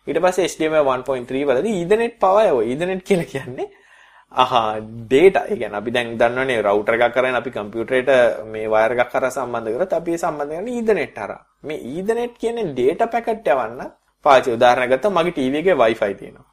ඊට 0.07 0.19
පස්සේ 0.23 0.47
HDMI 0.53 0.81
1.3 0.97 1.43
වලදී 1.49 1.81
Ethernet 1.83 2.15
පවා 2.23 2.45
යවුවා. 2.51 2.69
Ethernet 2.73 3.03
කියලා 3.09 3.31
කියන්නේ 3.33 3.67
අහා 4.43 4.79
data. 5.11 5.41
ඒ 5.49 5.57
කියන්නේ 5.59 5.79
අපි 5.81 5.91
දැන් 5.95 6.17
දන්නවනේ 6.21 6.61
router 6.67 6.95
එකක් 6.95 7.13
කරගෙන 7.15 7.37
අපි 7.41 7.51
කම්පියුටරේට 7.57 8.09
මේ 8.53 8.67
wire 8.73 8.95
එකක් 8.95 9.11
කරා 9.13 9.31
සම්බන්ධ 9.35 9.77
කරත් 9.77 9.93
අපි 9.99 10.11
ඒ 10.15 10.21
සම්බන්ධ 10.23 10.55
කරන්නේ 10.55 10.79
Ethernet 10.81 11.17
හරහා. 11.23 11.41
මේ 11.67 11.79
Ethernet 11.95 12.33
කියන්නේ 12.41 12.73
data 12.79 13.05
packet 13.13 13.47
යවන්න 13.53 13.81
පාවිච්චි 14.25 14.55
උදාහරණයක් 14.57 14.91
ගත්තා 14.93 15.15
මගේ 15.17 15.35
TV 15.37 15.53
එකේ 15.61 15.77
Wi-Fi 15.83 16.11
තියෙනවා. 16.21 16.45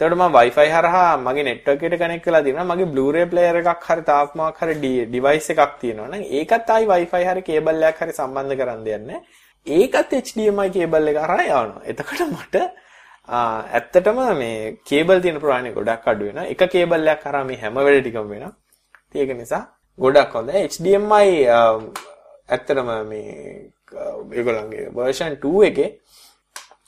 එතකොට 0.00 0.16
මම 0.18 0.34
Wi-Fi 0.38 0.68
හරහා 0.76 1.08
මගේ 1.26 1.44
network 1.48 1.82
එකට 1.86 1.98
connect 2.02 2.24
කරලා 2.26 2.44
දිනවා 2.46 2.68
මගේ 2.70 2.90
Blu-ray 2.92 3.26
player 3.32 3.56
එකක් 3.60 3.84
හරි 3.88 4.02
තාක් 4.10 4.34
මොකක් 4.40 4.60
හරි 4.62 4.74
device 5.14 5.48
එකක් 5.54 5.72
තියෙනවා 5.82 6.08
නම් 6.12 6.22
ඒකත් 6.38 6.70
ආයි 6.74 6.90
Wi-Fi 6.92 7.22
හරි 7.30 7.42
cable 7.48 7.86
එකක් 7.90 8.00
හරි 8.04 8.12
සම්බන්ධ 8.20 8.56
කරන් 8.60 8.80
දෙන්නේ 8.88 9.20
ඒකත් 9.66 10.12
HDMI 10.26 10.68
කේබල් 10.76 11.10
එක 11.12 11.18
හරහා 11.24 11.44
යවනවා. 11.48 11.82
එතකොට 11.90 12.22
මට 12.32 12.56
ඇත්තටම 13.30 14.18
මේ 14.40 14.54
කේබල් 14.88 15.20
තියෙන 15.24 15.40
ප්‍රමාණය 15.44 15.72
ගොඩක් 15.78 16.08
අඩු 16.12 16.24
වෙනවා. 16.28 16.46
එක 16.52 16.62
කේබල් 16.74 17.12
එකක් 17.14 17.26
හරහා 17.26 17.44
මේ 17.50 17.60
හැම 17.62 17.78
වෙලේ 17.86 18.02
ටිකම 18.02 18.30
වෙනවා. 18.34 18.52
ඒක 19.14 19.30
නිසා 19.42 19.62
ගොඩක් 19.98 20.34
හොඳයි. 20.38 20.64
HDMI 20.72 21.30
ඇත්තටම 22.48 22.90
මේ 23.12 23.70
ඒගොල්ලන්ගේ 24.38 24.86
version 24.98 25.36
2 25.46 25.64
එකේ 25.70 25.90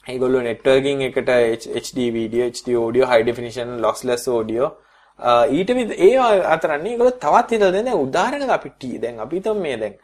ඒගොල්ලෝ 0.07 0.41
networking 0.49 1.01
එකට 1.09 1.29
HD 1.83 1.99
video, 2.17 2.47
HD 2.47 2.75
audio, 2.85 3.05
high 3.11 3.23
definition, 3.29 3.77
lossless 3.85 4.27
audio 4.37 4.71
ඊට 5.57 5.69
ඒ 6.07 6.13
අතරන්නේ 6.55 6.91
ඒගොල්ලෝ 6.93 7.19
තවත් 7.25 7.51
හිතලා 7.51 7.71
දෙන 7.71 7.89
උදාහරණයක් 7.93 8.53
අපි 8.57 8.97
දැන් 9.03 9.19
අපි 9.25 9.35
හිතමු 9.39 9.53
මේ 9.65 9.77
දැන් 9.77 9.95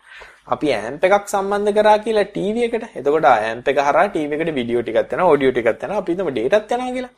අපි 0.55 0.71
ඇම්ප් 0.77 1.03
එකක් 1.07 1.27
සම්බන්ධ 1.33 1.75
කරා 1.79 1.97
කියලා 2.05 2.29
ටීවී 2.29 2.67
එකට. 2.67 2.85
එතකොට 2.99 3.27
ඇම්ප් 3.33 3.67
එක 3.73 3.81
හරහා 3.87 4.07
ටීවී 4.13 4.39
එකට 4.39 4.55
වීඩියෝ 4.59 4.85
ටිකක් 4.85 5.13
යනවා, 5.15 5.29
ඔඩියෝ 5.33 5.53
ටිකක් 5.55 5.83
යනවා, 5.85 5.99
අපි 6.03 6.15
හිතමු 6.15 6.31
ඩේටාත් 6.37 6.73
යනවා 6.77 6.95
කියලා. 6.95 7.13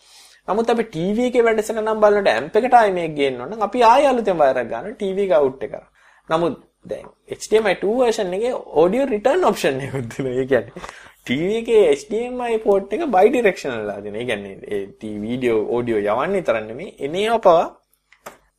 නමුත් 0.47 0.73
අපි 0.73 0.83
ටීවී 0.89 1.27
එකේ 1.29 1.45
වැඩසටහන 1.47 1.83
නම් 1.83 1.99
බලනකොට 2.03 2.33
ඇම්ප් 2.33 2.55
එකට 2.59 2.75
ආයේ 2.79 2.97
මේක 2.97 3.15
ගේන්න 3.19 3.41
ඕන 3.41 3.53
නම් 3.53 3.63
අපි 3.67 3.83
ආයෙ 3.91 4.09
අලුතෙන් 4.11 4.41
වයර් 4.41 4.59
එකක් 4.63 4.71
ගන්න 4.73 4.97
ටීවී 4.97 5.27
එක 5.27 5.33
අවුට් 5.39 5.63
එක 5.67 5.71
කරා. 5.73 5.87
නමුත් 6.29 6.57
දැන් 6.85 7.07
HDMI 7.37 7.75
2 7.83 7.93
version 8.01 8.33
එකේ 8.37 8.53
audio 8.81 9.05
return 9.13 9.43
option 9.51 9.79
එකක් 9.85 9.95
දෙනවා. 10.13 10.33
ඒ 10.41 10.45
කියන්නේ 10.51 10.83
ටීවී 11.25 11.59
එකේ 11.61 11.83
HDMI 11.99 12.57
port 12.65 12.93
එක 12.93 13.05
bi 13.15 13.27
directional 13.35 13.85
ලා 13.89 13.99
දෙන. 14.01 14.15
ඒ 14.15 14.25
කියන්නේ 14.25 14.55
ඒ 14.75 15.13
වීඩියෝ 15.25 15.61
ඔඩියෝ 15.77 16.01
යවන්නේ 16.15 16.43
තරම් 16.49 16.67
නෙමෙයි 16.71 16.95
එනේව 17.07 17.37
පවා 17.45 17.65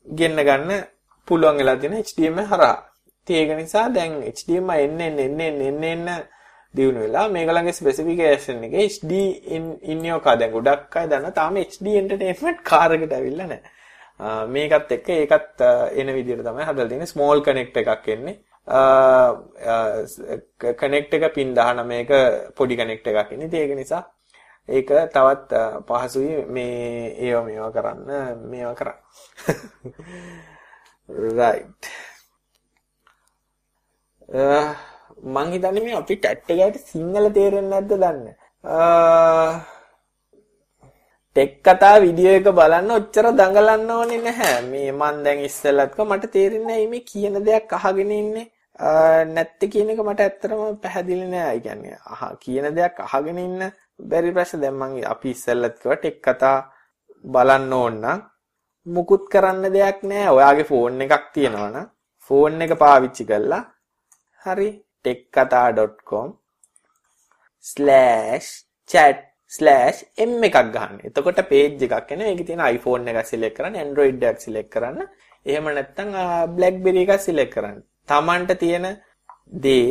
ගෙන්න 0.06 0.42
ගන්න 0.48 0.72
පුළුවන් 1.28 1.60
වෙලා 1.60 1.76
තියෙන 1.76 1.98
HDMI 2.08 2.44
හරහා. 2.52 2.76
ඉතින් 3.26 3.36
ඒක 3.36 3.56
නිසා 3.56 3.88
දැන් 3.88 4.22
HDMI 4.26 4.78
එන්න 4.84 5.00
එන්න 5.00 5.18
එන්න 5.20 5.60
එන්න 5.62 5.84
එන්න 5.84 6.08
දිනු 6.74 7.00
වෙලා 7.00 7.28
මේගොල්ලන්ගේ 7.28 7.72
ස්පෙસિෆිකේෂන් 7.72 8.64
එකේ 8.64 8.86
HD 8.86 9.12
in 9.48 9.64
in 9.82 10.04
your 10.04 10.20
car 10.20 10.36
දැන් 10.36 10.52
ගොඩක් 10.52 10.96
අය 10.96 11.06
දන්න 11.06 11.34
තාම 11.34 11.56
HD 11.56 11.96
entertainment 11.96 12.64
car 12.64 12.88
එකට 12.92 13.12
ඇවිල්ලා 13.12 13.46
නැහැ. 13.46 14.46
මේකත් 14.48 14.92
එක්ක 14.92 15.08
ඒකත් 15.10 15.62
එන 15.94 16.14
විදිහට 16.14 16.44
තමයි 16.44 16.64
හදලා 16.64 16.88
තියෙන්නේ 16.88 17.12
ස්මෝල් 17.12 17.42
කනෙක්ට් 17.42 17.76
එකක් 17.76 18.08
එන්නේ. 18.08 18.36
කනෙක්ට් 20.82 21.14
එක 21.14 21.28
පින් 21.34 21.54
19ක 21.54 22.12
පොඩි 22.56 22.76
කනෙක්ට් 22.76 23.06
එකක් 23.06 23.32
ඉන්නේ. 23.32 23.46
ඉතින් 23.46 23.60
ඒක 23.62 23.76
නිසා 23.76 24.02
ඒක 24.68 24.94
තවත් 25.14 25.50
පහසුයි 25.88 26.44
මේ 26.48 27.12
ඒව 27.18 27.44
මේවා 27.46 27.74
කරන්න 27.76 28.48
මේවා 28.50 28.74
කරන්න. 28.74 28.98
right. 31.38 31.92
මං 34.28 35.52
හිතන්නේ 35.52 35.84
මේ 35.84 35.98
අපි 35.98 36.16
ටැට් 36.16 36.50
එකකට 36.50 36.86
සිංහල 36.92 37.26
තේරෙන්නේ 37.36 37.70
නැද්ද 37.70 37.92
දන්නේ. 38.02 38.34
ටෙක් 41.36 41.52
කතා 41.66 42.00
වීඩියෝ 42.04 42.38
එක 42.38 42.48
බලන්න 42.58 42.90
ඔච්චර 42.96 43.26
දඟලන්න 43.38 43.90
ඕනේ 43.90 44.22
නැහැ. 44.24 44.62
මේ 44.72 44.92
මං 44.92 45.22
දැන් 45.24 45.44
ඉස්සෙල්ලත් 45.48 45.94
මට 46.08 46.32
තේරෙන්නේ 46.34 46.86
මේ 46.88 47.06
කියන 47.10 47.38
දෙයක් 47.46 47.72
අහගෙන 47.78 48.10
ඉන්නේ 48.10 48.50
නැත්තේ 49.34 49.72
කියන 49.72 49.90
එක 49.92 50.02
මට 50.06 50.20
ඇත්තටම 50.26 50.76
පැහැදිලි 50.82 51.26
නෑ. 51.34 51.54
ඒ 51.56 51.60
කියන්නේ 51.60 51.96
අහ 52.12 52.22
කියන 52.44 52.66
දෙයක් 52.76 53.00
අහගෙන 53.06 53.38
ඉන්න 53.38 53.60
බැරි 54.10 54.32
ප්‍රශ්න 54.36 54.60
දැන් 54.62 54.76
මං 54.80 54.92
අපි 55.14 55.30
ඉස්සෙල්ලත් 55.36 55.76
කිව්වා 55.80 55.98
ටෙක් 56.00 56.18
කතා 56.26 56.56
බලන්න 57.24 57.72
ඕන 57.72 58.00
නම් 58.02 58.20
මුකුත් 58.86 59.24
කරන්න 59.32 59.72
දෙයක් 59.76 60.02
නෑ. 60.10 60.28
ඔයාගේ 60.36 60.68
ෆෝන් 60.70 61.00
එකක් 61.06 61.30
තියෙනවනම් 61.34 61.86
ෆෝන් 62.30 62.62
එක 62.62 62.74
පාවිච්චි 62.82 63.24
කරලා 63.30 63.62
හරි 64.44 64.70
tekkatha.com 65.04 66.28
chat 68.92 69.18
m 70.26 70.32
එකක් 70.48 70.58
ගන්න. 70.74 70.94
එතකොට 71.08 71.40
page 71.52 71.82
එකක් 71.86 72.12
එනවා. 72.14 72.28
ඒකේ 72.30 72.48
තියෙන 72.48 72.62
iPhone 72.74 73.10
එකක් 73.12 73.30
select 73.32 73.56
කරන්න, 73.58 73.80
Android 73.84 74.22
එකක් 74.30 74.40
select 74.46 74.70
කරන්න. 74.74 75.08
එහෙම 75.46 75.66
නැත්නම් 75.78 76.10
BlackBerry 76.56 77.02
එකක් 77.06 77.24
select 77.28 77.52
කරන්න. 77.56 77.78
Tamanට 78.10 78.52
තියෙන 78.62 78.86
දේ 79.64 79.88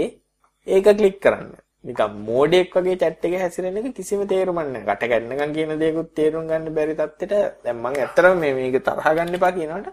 ඒක 0.68 0.88
ක්ලික් 1.00 1.18
කරන්න. 1.26 1.52
නිකන් 1.88 2.18
මෝඩෙක් 2.30 2.74
වගේ 2.76 3.00
chat 3.02 3.24
එකේ 3.28 3.44
හැසිරෙන 3.44 3.78
එක 3.80 3.96
කිසිම 4.00 4.28
තේරුමක් 4.32 4.60
නැහැ. 4.68 4.88
කට 4.90 5.12
ගන්නකම් 5.12 5.52
කියන 5.58 5.72
දේකුත් 5.84 6.10
තේරුම් 6.20 6.48
ගන්න 6.50 6.74
බැරි 6.78 6.94
තත්ත්වෙට 7.02 7.64
දැන් 7.66 7.78
මම 7.78 7.88
ඇත්තටම 7.92 8.42
මේ 8.44 8.54
මේක 8.58 8.78
තරහ 8.88 9.08
ගන්න 9.18 9.38
එපා 9.40 9.54
කියනකොට 9.58 9.88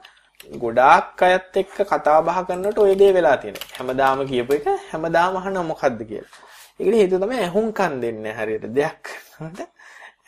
ගොඩාක් 0.46 1.22
අයත් 1.22 1.56
එක්ක 1.56 1.76
කතා 1.90 2.22
බහ 2.22 2.38
කරනකොට 2.48 2.78
ওই 2.78 2.94
දේ 3.00 3.12
වෙලා 3.12 3.36
තියෙනවා. 3.36 3.66
හැමදාම 3.78 4.26
කියපු 4.26 4.52
එක 4.58 4.66
හැමදාම 4.90 5.36
අහනවා 5.36 5.64
මොකද්ද 5.72 6.00
කියලා. 6.10 6.32
ඒකට 6.80 6.98
හේතුව 7.00 7.20
තමයි 7.22 7.38
ඇහුම්කන් 7.46 7.94
දෙන්නේ 8.02 8.34
හරියට 8.38 8.66
දෙයක් 8.76 9.02
කරනකොට 9.38 9.70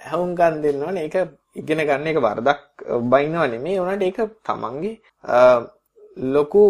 ඇහුම්කන් 0.06 0.62
දෙන්න 0.62 0.82
ඕනේ. 0.82 1.04
ඒක 1.06 1.16
ඉගෙන 1.60 1.82
ගන්න 1.88 2.10
එක 2.10 2.18
වරදක් 2.26 2.60
බයිනව 3.12 3.42
නෙමෙයි. 3.54 3.78
උනාට 3.82 4.02
ඒක 4.02 4.18
තමන්ගේ 4.46 4.96
ලොකු 6.34 6.62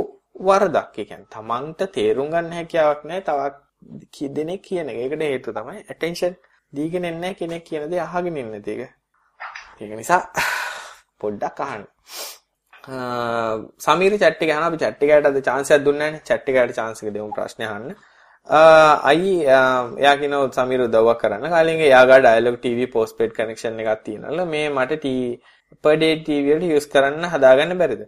වරදක්. 0.49 0.93
ඒ 0.99 1.05
කියන්නේ 1.05 1.33
තමන්ට 1.35 1.81
තේරුම් 1.97 2.31
ගන්න 2.33 2.53
හැකියාවක් 2.59 3.05
නැහැ. 3.09 3.25
තවත් 3.29 4.33
දෙනෙක් 4.37 4.63
කියන 4.63 4.89
එක. 4.91 4.97
ඒකට 4.97 5.23
හේතුව 5.23 5.55
තමයි 5.59 5.85
attention 5.93 6.35
දීගෙන 6.73 7.05
ඉන්නේ 7.05 7.35
කෙනෙක් 7.35 7.65
කියන 7.65 7.91
දේ 7.91 8.01
අහගෙන 8.07 8.37
ඉන්න 8.37 8.55
එක. 8.55 8.69
ඒක 9.81 9.93
නිසා 9.97 10.23
පොඩ්ඩක් 11.21 11.61
අහන්න. 11.67 11.87
සමීර 12.91 14.19
chat 14.19 14.43
එක 14.43 14.51
අහනවා 14.51 14.71
අපි 14.71 14.79
chat 14.83 15.03
එකකට 15.03 15.27
අද 15.31 15.43
chance 15.49 15.71
එකක් 15.75 15.85
දුන්නේ 15.89 16.11
නැහැ 16.13 16.25
chat 16.29 16.49
එකකට 16.49 16.77
chance 16.79 17.03
එක 17.03 17.13
දෙමු 17.17 17.31
ප්‍රශ්නේ 17.39 17.69
අහන්න. 17.73 17.95
අයි 19.11 19.33
එයා 19.47 20.15
කියනවා 20.21 20.53
සමීර 20.59 20.81
උදව්වක් 20.87 21.21
කරන්න. 21.23 21.51
කාලෙක 21.55 21.83
එයාගා 21.89 22.21
dialog 22.29 22.57
TV 22.65 22.89
postpaid 22.95 23.33
connection 23.39 23.79
එකක් 23.79 24.05
තියෙනවලු. 24.07 24.47
මේ 24.47 24.69
මට 24.69 25.05
per 25.85 25.97
day 25.97 26.15
TV 26.27 26.45
වලට 26.55 26.77
use 26.79 26.89
කරන්න 26.95 27.31
හදාගන්න 27.35 27.79
බැරිද? 27.83 28.03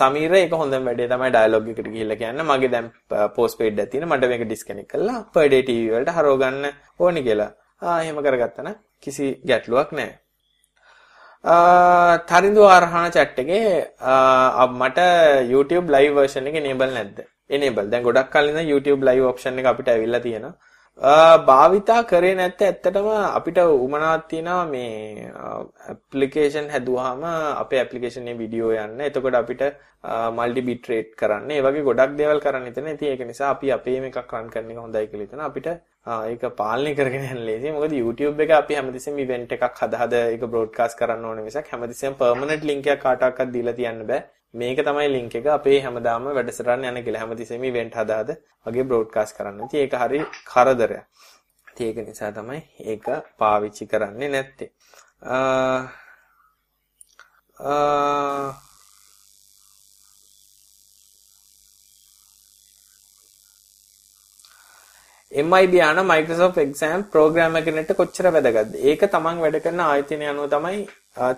සමීර 0.00 0.32
ඒක 0.34 0.54
හොඳම 0.62 0.88
වැඩේ 0.88 1.08
තමයි 1.12 1.30
ඩයලොග් 1.34 1.68
එකට 1.72 1.88
ගිහිල්ලා 1.94 2.20
කියන්න 2.22 2.42
මගේ 2.50 2.72
දැන් 2.74 2.88
පෝස්ට්පේඩ් 3.36 3.82
එකක් 3.84 3.92
තියෙන 3.92 4.08
මට 4.08 4.30
මේක 4.32 4.44
ඩිස්කනෙක්ට් 4.46 4.92
කරලා 4.92 5.20
per 5.34 5.46
day 5.54 5.62
TV 5.68 5.92
වලට 5.94 6.16
හරව 6.16 6.38
ගන්න 6.42 6.66
ඕනි 7.00 7.22
කියලා. 7.28 7.50
ආ 7.82 8.00
එහෙම 8.02 8.18
කරගත්තා 8.26 8.64
නම් 8.66 8.76
කිසි 9.04 9.26
ගැටලුවක් 9.50 9.92
නැහැ. 9.98 10.18
තරිඳු 11.44 12.62
ආරහණ 12.72 13.14
chat 13.14 13.38
එකේ 13.42 13.62
මට 14.80 14.98
YouTube 15.52 15.88
live 15.94 16.14
version 16.18 16.46
එක 16.46 16.58
enable 16.60 16.90
නැද්ද? 16.98 17.16
enable. 17.50 17.88
දැන් 17.92 18.04
ගොඩක් 18.08 18.30
කලින් 18.34 18.52
ඉඳන් 18.52 18.70
YouTube 18.72 19.02
live 19.08 19.26
option 19.30 19.58
එක 19.58 19.66
අපිට 19.72 19.88
ඇවිල්ලා 19.94 20.22
තියෙනවා. 20.26 20.54
භාවිතා 21.48 22.00
කරේ 22.10 22.34
නැත්te 22.40 22.64
ඇත්තටම 22.68 23.08
අපිට 23.38 23.58
උමනාවක් 23.58 24.28
තියෙනවා 24.32 24.66
මේ 24.74 25.30
ඇප්ලිකේෂන් 25.92 26.68
හැදුවාම 26.74 27.24
අපේ 27.62 27.80
ඇප්ලිකේෂන් 27.82 28.28
එකේ 28.28 28.40
වීඩියෝ 28.42 28.72
යන්න. 28.84 29.00
එතකොට 29.08 29.34
අපිට 29.42 29.62
මල්ටි 30.38 30.62
බිට් 30.68 30.86
රේට් 30.92 31.10
කරන්න. 31.20 31.50
ඒ 31.50 31.64
වගේ 31.66 31.86
ගොඩක් 31.88 32.14
දේවල් 32.20 32.40
කරන්න 32.44 32.68
හිතන. 32.70 32.92
ඉතින් 32.94 33.08
ඒක 33.14 33.24
නිසා 33.32 33.50
අපි 33.54 33.72
අපේම 33.78 34.04
එකක් 34.10 34.30
රන් 34.38 34.52
කරන 34.54 34.70
එක 34.74 34.78
හොඳයි 34.84 35.08
කියලා 35.10 35.26
හිතන. 35.26 35.42
අපිට 35.48 35.68
ඒක 36.06 36.42
පාලනය 36.56 36.94
කරගෙන 36.98 37.24
යන්න 37.30 37.44
ලේසියි. 37.46 37.72
මොකද 37.72 37.92
YouTube 37.94 38.42
එක 38.42 38.50
අපි 38.58 38.74
හැමතිස්සෙම 38.74 39.18
ඉවෙන්ට් 39.24 39.52
එකක් 39.54 39.78
හද 39.80 39.98
හද 40.02 40.14
ඒක 40.34 40.46
බ්‍රෝඩ්කාස්ට් 40.50 40.98
කරන්න 40.98 41.24
ඕනේ 41.24 41.44
මිසක් 41.46 41.68
හැමතිස්සෙම 41.70 42.16
පර්මනන්ට් 42.18 42.64
ලින්ක් 42.70 42.86
එකක් 42.94 43.02
කාටවත් 43.04 43.52
දීලා 43.54 43.76
තියන්න 43.78 44.02
බෑ. 44.08 44.24
මේක 44.54 44.82
තමයි 44.88 45.06
ලින්ක් 45.12 45.36
එක 45.40 45.46
අපේ 45.58 45.78
හැමදාම 45.84 46.26
වැඩසටහන 46.38 46.88
යන 46.90 46.98
කියලා 47.06 47.22
හැමතිස්සෙම 47.22 47.62
ඉවෙන්ට් 47.70 47.94
හදා 48.00 48.18
හද 48.24 48.36
වගේ 48.66 48.88
බ්‍රෝඩ්කාස්ට් 48.90 49.36
කරන්න. 49.38 49.62
ඉතින් 49.68 49.80
ඒක 49.84 49.94
හරි 50.02 50.24
කරදරයක්. 50.50 51.06
ඉතින් 51.70 51.86
ඒක 51.86 52.08
නිසා 52.08 52.32
තමයි 52.32 52.60
ඒක 52.96 53.06
පාවිච්චි 53.38 53.86
කරන්නේ 53.86 54.32
නැත්තේ. 54.34 54.70
MIB 65.32 65.74
යන 65.80 65.98
Microsoft 66.04 66.58
Exam 66.60 67.04
program 67.12 67.54
එකකට 67.56 67.92
කොච්චර 67.96 68.26
වැදගත්ද? 68.34 68.74
ඒක 68.90 69.02
තමන් 69.14 69.38
වැඩ 69.44 69.56
කරන 69.64 69.80
ආයතනය 69.80 70.26
අනුව 70.28 70.50
තමයි 70.52 70.84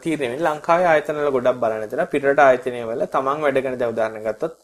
තීරණය 0.03 0.27
වෙන්නේ. 0.31 0.47
ලංකාවේ 0.49 0.89
ආයතන 0.93 1.21
වල 1.21 1.31
ගොඩක් 1.37 1.61
බලන 1.63 1.85
විතර 1.85 2.03
පිටරට 2.15 2.43
ආයතනය 2.47 2.83
වල 2.91 3.07
තමන් 3.15 3.45
වැඩ 3.47 3.63
කරන 3.63 3.79
දැන් 3.79 3.95
උදාහරණ 3.95 4.27
ගත්තොත් 4.27 4.55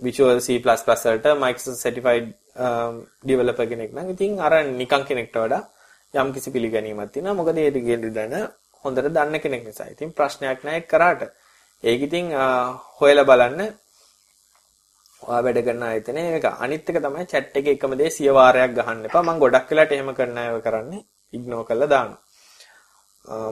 Visual 0.00 0.40
C++ 0.46 0.58
වලට 0.62 1.34
Microsoft 1.44 1.82
certified 1.82 2.32
developer 3.30 3.66
කෙනෙක් 3.66 3.90
නම් 3.96 4.14
ඉතින් 4.14 4.38
අර 4.38 4.54
නිකන් 4.80 5.02
කෙනෙක්ට 5.10 5.36
වඩා 5.42 5.62
යම් 6.14 6.32
කිසි 6.34 6.54
පිළිගැනීමක් 6.54 7.12
තියෙනවා. 7.12 7.38
මොකද 7.40 7.58
ඒ 7.58 7.70
දෙගෙන 7.70 8.34
හොඳට 8.84 9.08
දන්න 9.16 9.40
කෙනෙක් 9.44 9.62
නිසා. 9.66 9.90
ඉතින් 9.94 10.14
ප්‍රශ්නයක් 10.18 10.62
නැහැ 10.66 10.86
කරාට. 10.92 11.22
ඒක 11.82 12.00
ඉතින් 12.08 12.30
හොයලා 13.00 13.26
බලන්න 13.30 13.60
ඔයා 15.22 15.42
වැඩ 15.46 15.60
කරන 15.66 15.82
ආයතනේ 15.86 16.26
ඒක 16.36 16.46
අනිත් 16.64 16.88
එක 16.90 16.98
තමයි 17.04 17.26
chat 17.32 17.56
එකේ 17.58 17.76
එකම 17.76 17.94
දේ 18.00 18.10
සිය 18.16 18.30
වාරයක් 18.38 18.72
ගහන්න 18.78 19.06
එපා. 19.08 19.22
මම 19.22 19.38
ගොඩක් 19.42 19.70
වෙලාට 19.70 19.92
එහෙම 19.94 20.10
කරන 20.18 20.38
අය 20.38 20.60
කරන්නේ 20.66 21.06
ඉග්නෝර් 21.32 21.64
කරලා 21.68 21.92
දානවා. 21.94 22.20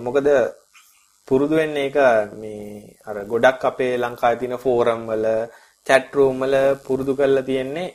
මොකද 0.07 0.29
පුරුදු 1.29 1.55
වෙන්නේ 1.61 1.87
ඒක 1.89 1.99
මේ 2.41 2.97
අර 3.09 3.17
ගොඩක් 3.33 3.65
අපේ 3.71 3.93
ලංකාවේ 3.99 4.41
තියෙන 4.41 4.63
ෆෝරම් 4.65 5.03
වල 5.11 5.27
chat 5.87 6.15
room 6.17 6.37
වල 6.43 6.57
පුරුදු 6.87 7.13
කරලා 7.21 7.49
තියෙන්නේ 7.51 7.89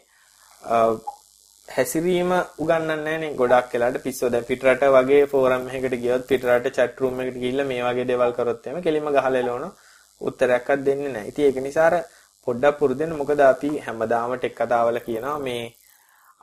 හැසිරීම 1.68 2.32
උගන්වන්නේ 2.64 2.98
නැහනේ 3.06 3.36
ගොඩක් 3.42 3.74
වෙලාට 3.74 3.98
පිස්සෝ 4.06 4.30
දැන් 4.30 4.48
පිටරට 4.50 4.84
වගේ 4.96 5.24
ෆෝරම් 5.34 5.64
එකකට 5.70 5.96
ගියොත් 6.04 6.24
පිටරට 6.32 6.76
chat 6.78 7.02
room 7.02 7.20
එකට 7.22 7.42
ගිහිල්ලා 7.44 7.70
මේ 7.72 7.84
වගේ 7.88 8.10
දේවල් 8.12 8.34
කරොත් 8.38 8.68
එහෙම 8.68 8.86
කෙලින්ම 8.88 9.10
ගහලා 9.16 9.42
එලවන 9.44 9.66
උත්තරයක්වත් 10.22 10.82
දෙන්නේ 10.88 11.14
නැහැ. 11.16 11.30
ඉතින් 11.32 11.46
ඒක 11.46 11.58
නිසා 11.68 11.88
අර 11.90 11.96
පොඩ්ඩක් 12.46 12.78
පුරුදු 12.80 13.02
වෙන්න 13.04 13.18
මොකද 13.22 13.42
අපි 13.54 13.72
හැමදාම 13.86 14.38
ටෙක් 14.38 14.56
කතාවල 14.60 14.98
කියනවා 15.08 15.40
මේ 15.48 15.64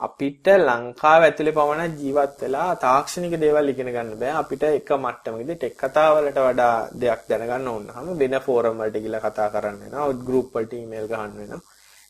අපිට 0.01 0.47
ලංකාව 0.67 1.23
ඇතුලේ 1.25 1.57
පමණ 1.59 1.93
ජීවත් 2.01 2.41
වෙලා 2.45 2.69
තාක්ෂණික 2.85 3.35
දේවල් 3.43 3.73
ඉගෙන 3.73 3.91
ගන්න 3.97 4.15
බෑ. 4.21 4.33
අපිට 4.43 4.63
එක 4.69 4.91
මට්ටමකදී 5.05 5.59
ටෙක් 5.59 5.77
කතා 5.83 6.09
වලට 6.17 6.39
වඩා 6.47 6.75
දෙයක් 7.03 7.23
දැනගන්න 7.31 7.69
ඕන 7.73 7.85
නම් 7.95 8.09
වෙන 8.23 8.35
ෆෝරම් 8.47 8.81
වලට 8.83 9.03
ගිහලා 9.05 9.25
කතා 9.27 9.49
කරන්න 9.55 9.79
වෙනවා. 9.83 10.09
ගෲප් 10.27 10.49
වලට 10.57 10.73
ඊමේල් 10.81 11.07
ගහන්න 11.13 11.37
වෙනවා. 11.41 11.63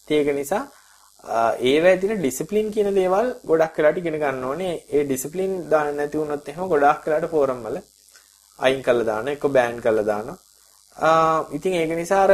ඒක 0.09 0.29
නිසා 0.39 0.63
ඒවැය 1.71 1.97
තියෙන 2.01 2.21
ඩිසිප්ලින් 2.21 2.69
කියන 2.75 2.89
දේවල් 3.01 3.29
ගොඩක් 3.51 3.77
වෙලාට 3.79 4.01
ඉගෙන 4.01 4.19
ගන්න 4.23 4.45
ඕනේ. 4.51 4.75
ඒ 4.95 5.05
ඩිසිප්ලින් 5.05 5.53
දාන්න 5.73 5.97
නැති 5.99 6.21
වුණොත් 6.21 6.49
එහෙම 6.49 6.73
ගොඩක් 6.73 7.07
වෙලාට 7.07 7.31
ෆෝරම් 7.35 7.61
වල 7.67 7.79
අයින් 8.59 8.83
කරලා 8.87 9.09
දාන, 9.11 9.29
එක 9.29 9.45
බෑන් 9.57 9.79
කරලා 9.85 10.09
දානවා. 10.11 10.39
ඉතින් 11.57 11.81
ඒක 11.81 11.93
නිසා 12.01 12.23
අර 12.27 12.33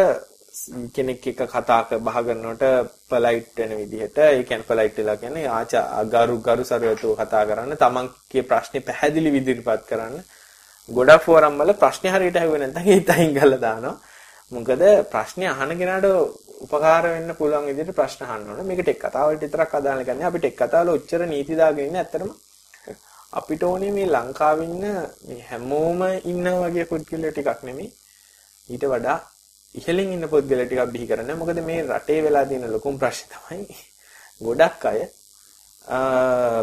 කෙනෙක් 0.95 1.27
එක්ක 1.27 1.41
කතා 1.47 1.99
බහ 2.01 2.19
කරනකොට 2.27 2.65
පොලයිට් 3.11 3.57
වෙන 3.57 3.73
විදිහට 3.81 4.19
ඒ 4.19 4.43
කියන්නේ 4.43 4.69
පොලයිට් 4.71 4.99
වෙලා 4.99 5.17
කියන්නේ 5.17 5.47
ආචා 5.51 6.05
ගරු 6.07 6.37
ගරු 6.41 6.65
සරුවතෝ 6.65 7.15
කතා 7.17 7.43
කරන්න 7.49 7.77
තමන්ගේ 7.77 8.43
ප්‍රශ්නේ 8.45 8.87
පැහැදිලි 8.89 9.31
විදිහට 9.37 9.89
කරන්න. 9.91 10.17
ගොඩක් 10.89 11.23
ෆෝරම් 11.25 11.59
වල 11.61 11.73
ප්‍රශ්නේ 11.75 12.13
හරියට 12.15 12.37
අහුවේ 12.37 12.61
නැත්නම් 12.61 12.89
ඒත් 12.89 13.11
අයින් 13.11 13.35
කරලා 13.35 13.61
දානවා. 13.61 13.97
මොකද 14.53 14.83
ප්‍රශ්නේ 15.13 15.49
අහන 15.49 15.71
කෙනාට 15.81 16.07
උපකාර 16.65 17.05
වෙන්න 17.07 17.35
පුළුවන් 17.39 17.67
විදිහට 17.71 17.97
ප්‍රශ්න 17.99 18.25
අහන්න 18.27 18.51
ඕනේ. 18.51 18.69
මේක 18.69 18.81
ටෙක් 18.83 19.01
කතාවලට 19.05 19.43
විතරක් 19.43 19.75
අදාළ 19.75 20.03
නැහැ 20.03 20.29
අපි 20.31 20.39
ටෙක් 20.39 20.57
කතාවල 20.61 20.95
ඔච්චර 20.97 21.23
නීති 21.27 21.59
දාගෙන 21.61 21.89
ඉන්නේ 21.89 22.03
ඇත්තටම 22.03 22.31
අපිට 23.33 23.63
ඕනේ 23.63 23.91
මේ 23.93 24.07
ලංකාවේ 24.09 24.69
ඉන්න 24.69 24.87
මේ 25.27 25.41
හැමෝම 25.49 26.01
ඉන්න 26.25 26.47
වගේ 26.63 26.87
පුද්ගලයෝ 26.91 27.33
ටිකක් 27.33 27.61
නෙමෙයි. 27.69 27.89
ඊට 28.69 28.85
වඩා 28.93 29.19
ඉහළින් 29.79 30.15
ඉන්න 30.17 30.31
පුද්ගලයා 30.33 30.67
ටිකක් 30.67 30.93
බිහි 30.95 31.07
කරන්න. 31.11 31.39
මොකද 31.41 31.59
මේ 31.69 31.83
රටේ 31.91 32.21
වෙලා 32.27 32.45
තියෙන 32.51 32.67
ලොකුම 32.75 32.95
ප්‍රශ්නේ 33.03 33.31
තමයි 33.35 33.77
ගොඩක් 34.47 34.83
අය 34.91 35.01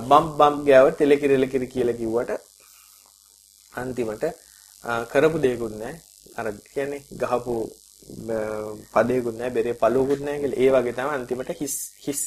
බම් 0.10 0.26
බම් 0.40 0.56
ගෑව 0.68 0.88
තෙලකිරි 1.00 1.34
එලකිරි 1.40 1.68
කියලා 1.74 2.00
කිව්වට 2.02 2.32
අන්තිමට 3.74 4.26
කරපු 5.12 5.38
දෙයක්වත් 5.46 5.74
නැහැ. 5.82 5.96
අර 6.40 6.46
කියන්නේ 6.74 7.02
ගහපු 7.22 7.56
පදයක්වත් 8.94 9.36
නැහැ, 9.40 9.56
බෙරේ 9.58 9.80
පළුවකුත් 9.82 10.22
නැහැ 10.26 10.42
කියලා. 10.44 10.62
ඒ 10.64 10.70
වගේ 10.76 10.96
තමයි 10.98 11.16
අන්තිමට 11.18 11.50
හිස් 11.62 11.76
හිස් 12.06 12.22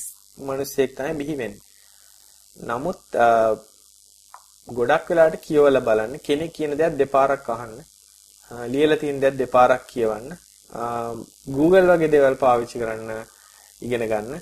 මිනිස්සෙක් 0.48 0.90
තමයි 0.98 1.14
බිහි 1.20 1.34
වෙන්නේ. 1.40 1.62
නමුත් 2.70 3.00
ගොඩක් 4.68 5.06
වෙලාවට 5.10 5.44
කියවලා 5.46 5.86
බලන්න 5.88 6.14
කෙනෙක් 6.26 6.52
කියන 6.56 6.72
දේක් 6.80 6.98
දෙපාරක් 7.00 7.48
අහන්න. 7.54 7.78
ලියලා 8.72 9.00
තියෙන 9.02 9.22
දේක් 9.22 9.34
දෙපාරක් 9.42 9.84
කියවන්න. 9.92 10.28
Google 11.56 11.86
වගේ 11.90 12.12
දේවල් 12.14 12.36
පාවිච්චි 12.44 12.78
කරන්න 12.78 13.10
ඉගෙන 13.82 14.04
ගන්න. 14.12 14.40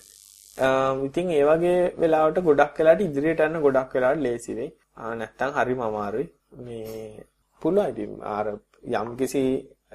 ඉතින් 1.06 1.30
ඒ 1.30 1.44
වගේ 1.44 1.92
වෙලාවට 1.98 2.42
ගොඩක් 2.48 2.78
වෙලාට 2.78 3.06
ඉදිරියට 3.06 3.44
යන්න 3.46 3.62
ගොඩක් 3.62 3.94
වෙලාට 3.94 4.22
ලේසි 4.26 4.54
වෙයි. 4.54 4.70
නැත්තම් 5.20 5.56
හරිම 5.58 5.80
අමාරුයි. 5.88 6.28
මේ 6.66 7.24
පුළුවන් 7.62 7.90
ඉතින් 7.92 8.20
අර 8.36 8.46
යම්කිසි 9.00 9.42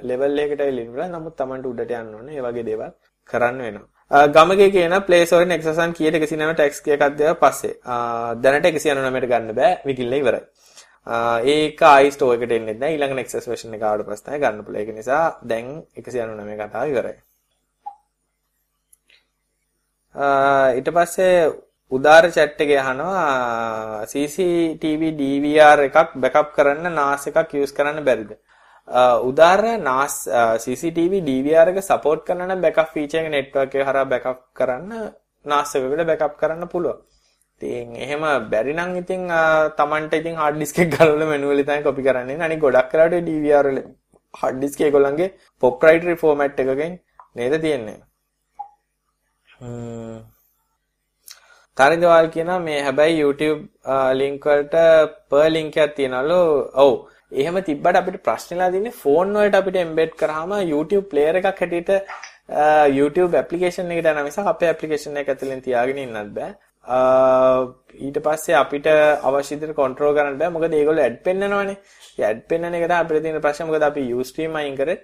ලෙවල් 0.03 0.39
එකකට 0.39 0.61
එළිනවා. 0.61 1.09
නමුත් 1.15 1.35
Tamanට 1.35 1.65
උඩට 1.65 1.91
යන්න 2.01 2.15
ඕනේ. 2.15 2.37
ඒ 2.37 2.45
වගේ 2.47 2.67
දේවල් 2.69 2.93
කරන්න 3.29 3.61
වෙනවා. 3.65 4.27
ගමගේ 4.35 4.71
කියන 4.71 4.95
play 5.07 5.25
store 5.25 5.45
nexus 5.45 5.79
කීයට 5.97 6.15
109 6.15 6.55
tax 6.55 6.81
එකක් 6.87 7.03
දෙවා 7.17 7.39
පස්සේ. 7.43 7.75
දැනට 8.43 8.65
199ට 8.65 9.31
ගන්න 9.33 9.55
බෑ. 9.59 9.79
විකිල්ල 9.85 10.19
ඉවරයි. 10.21 10.43
ඒක 11.07 11.81
ආයි 11.81 12.11
ස්ටෝ 12.11 12.33
එකට 12.35 12.51
එන්නේ 12.51 12.73
නැහැ. 12.73 12.93
ඊළඟ 12.93 13.15
Nexus 13.15 13.47
version 13.47 13.73
එක 13.73 13.81
ආවට 13.81 14.05
පස්සේ 14.07 14.25
තමයි 14.27 14.39
ගන්න 14.43 14.63
පුළුවන්. 14.65 14.81
ඒක 14.81 14.95
නිසා 14.95 15.25
දැන් 15.41 15.67
199 15.97 16.69
කතාව 16.69 16.89
ඉවරයි. 16.93 17.17
ඊට 20.77 20.89
පස්සේ 20.97 21.51
උදාර 21.91 22.29
chat 22.31 22.61
එකේ 22.63 22.77
අහනවා 22.77 24.05
CCTV 24.11 25.11
DVR 25.17 25.79
එකක් 25.87 26.15
බෑකප් 26.15 26.53
කරන්න 26.55 26.93
NAS 26.95 27.27
එකක් 27.27 27.53
use 27.63 27.73
කරන්න 27.73 28.03
බැරිද? 28.05 28.31
උදාර 29.29 29.61
NAS 29.79 30.27
CCTV 30.63 31.21
DVR 31.29 31.67
එක 31.73 31.81
support 31.83 32.25
කරන 32.27 32.45
නම් 32.47 32.61
backup 32.61 32.93
feature 32.93 33.23
එක 33.23 33.31
network 33.31 33.75
එක 33.75 33.87
හරහා 33.89 34.05
backup 34.13 34.39
කරන්න 34.53 35.09
NAS 35.45 35.75
එකකට 35.75 36.05
backup 36.11 36.37
කරන්න 36.37 36.69
පුළුවන්. 36.69 37.01
ඉතින් 37.61 37.95
එහෙම 38.03 38.23
බැරි 38.51 38.73
නම් 38.73 38.91
ඉතින් 39.01 39.27
Tamanට 39.79 40.13
ඉතින් 40.19 40.35
hard 40.41 40.59
disk 40.61 40.79
එක 40.83 40.89
ගලවලා 40.97 41.31
manually 41.33 41.63
තමයි 41.69 41.83
copy 41.87 42.03
කරන්නේ. 42.07 42.37
අනික 42.47 42.59
ගොඩක් 42.65 42.89
කරාට 42.93 43.17
DVR 43.27 43.65
වල 43.69 43.79
hard 44.33 44.61
disk 44.63 44.81
ඒගොල්ලන්ගේ 44.87 45.31
proprietary 45.63 46.15
format 46.23 46.59
එකකින් 46.63 46.99
නේද 47.39 47.55
තියෙන්නේ. 47.65 47.97
හ්ම් 49.59 50.17
තරින්දවල් 51.77 52.27
කියනවා 52.35 52.59
මේ 52.67 52.79
හැබැයි 52.87 53.21
YouTube 53.21 53.61
link 54.21 54.49
වලට 54.51 54.75
per 55.29 55.45
link 55.55 55.77
එකක් 55.85 55.95
තියනලු. 55.99 56.41
ඔව්. 56.85 56.91
එහෙම 57.41 57.61
තිබ්බට 57.69 58.01
අපිට 58.01 58.17
ප්‍රශ්නලා 58.27 58.71
තියෙන්නේ 58.73 58.97
ෆෝන් 59.03 59.37
වලට 59.37 59.61
අපිට 59.61 59.79
එම්බෙඩ් 59.85 60.11
කරාම 60.23 60.51
YouTube 60.71 61.05
player 61.13 61.35
එකක් 61.39 61.47
හැටියට 61.51 61.91
YouTube 62.99 63.39
application 63.43 63.95
එකට 63.95 64.11
යන 64.11 64.19
මිසක් 64.27 64.51
අපේ 64.53 64.73
application 64.73 65.21
එක 65.21 65.31
ඇතුලෙන් 65.33 65.63
තියාගෙන 65.67 66.03
ඉන්නත් 66.03 66.35
බෑ. 66.39 66.51
ඊට 66.85 68.17
පස්සේ 68.25 68.55
අපිට 68.63 68.87
අවශ්‍ය 69.27 69.55
විදිහට 69.55 69.75
control 69.81 70.15
කරන්න 70.17 70.37
බෑ. 70.41 70.49
මොකද 70.55 70.73
ඒගොල්ලෝ 70.79 71.05
ad 71.09 71.17
පෙන්නනවනේ. 71.27 71.77
ඒ 72.19 72.25
ad 72.31 72.41
පෙන්නන 72.49 72.73
එක 72.73 72.83
තමයි 72.87 72.99
අපිට 73.03 73.23
තියෙන 73.23 73.41
ප්‍රශ්නේ. 73.45 73.67
මොකද 73.69 73.83
අපි 73.89 74.01
Ustream 74.13 74.55
අයින් 74.55 74.75
කරේ 74.79 74.97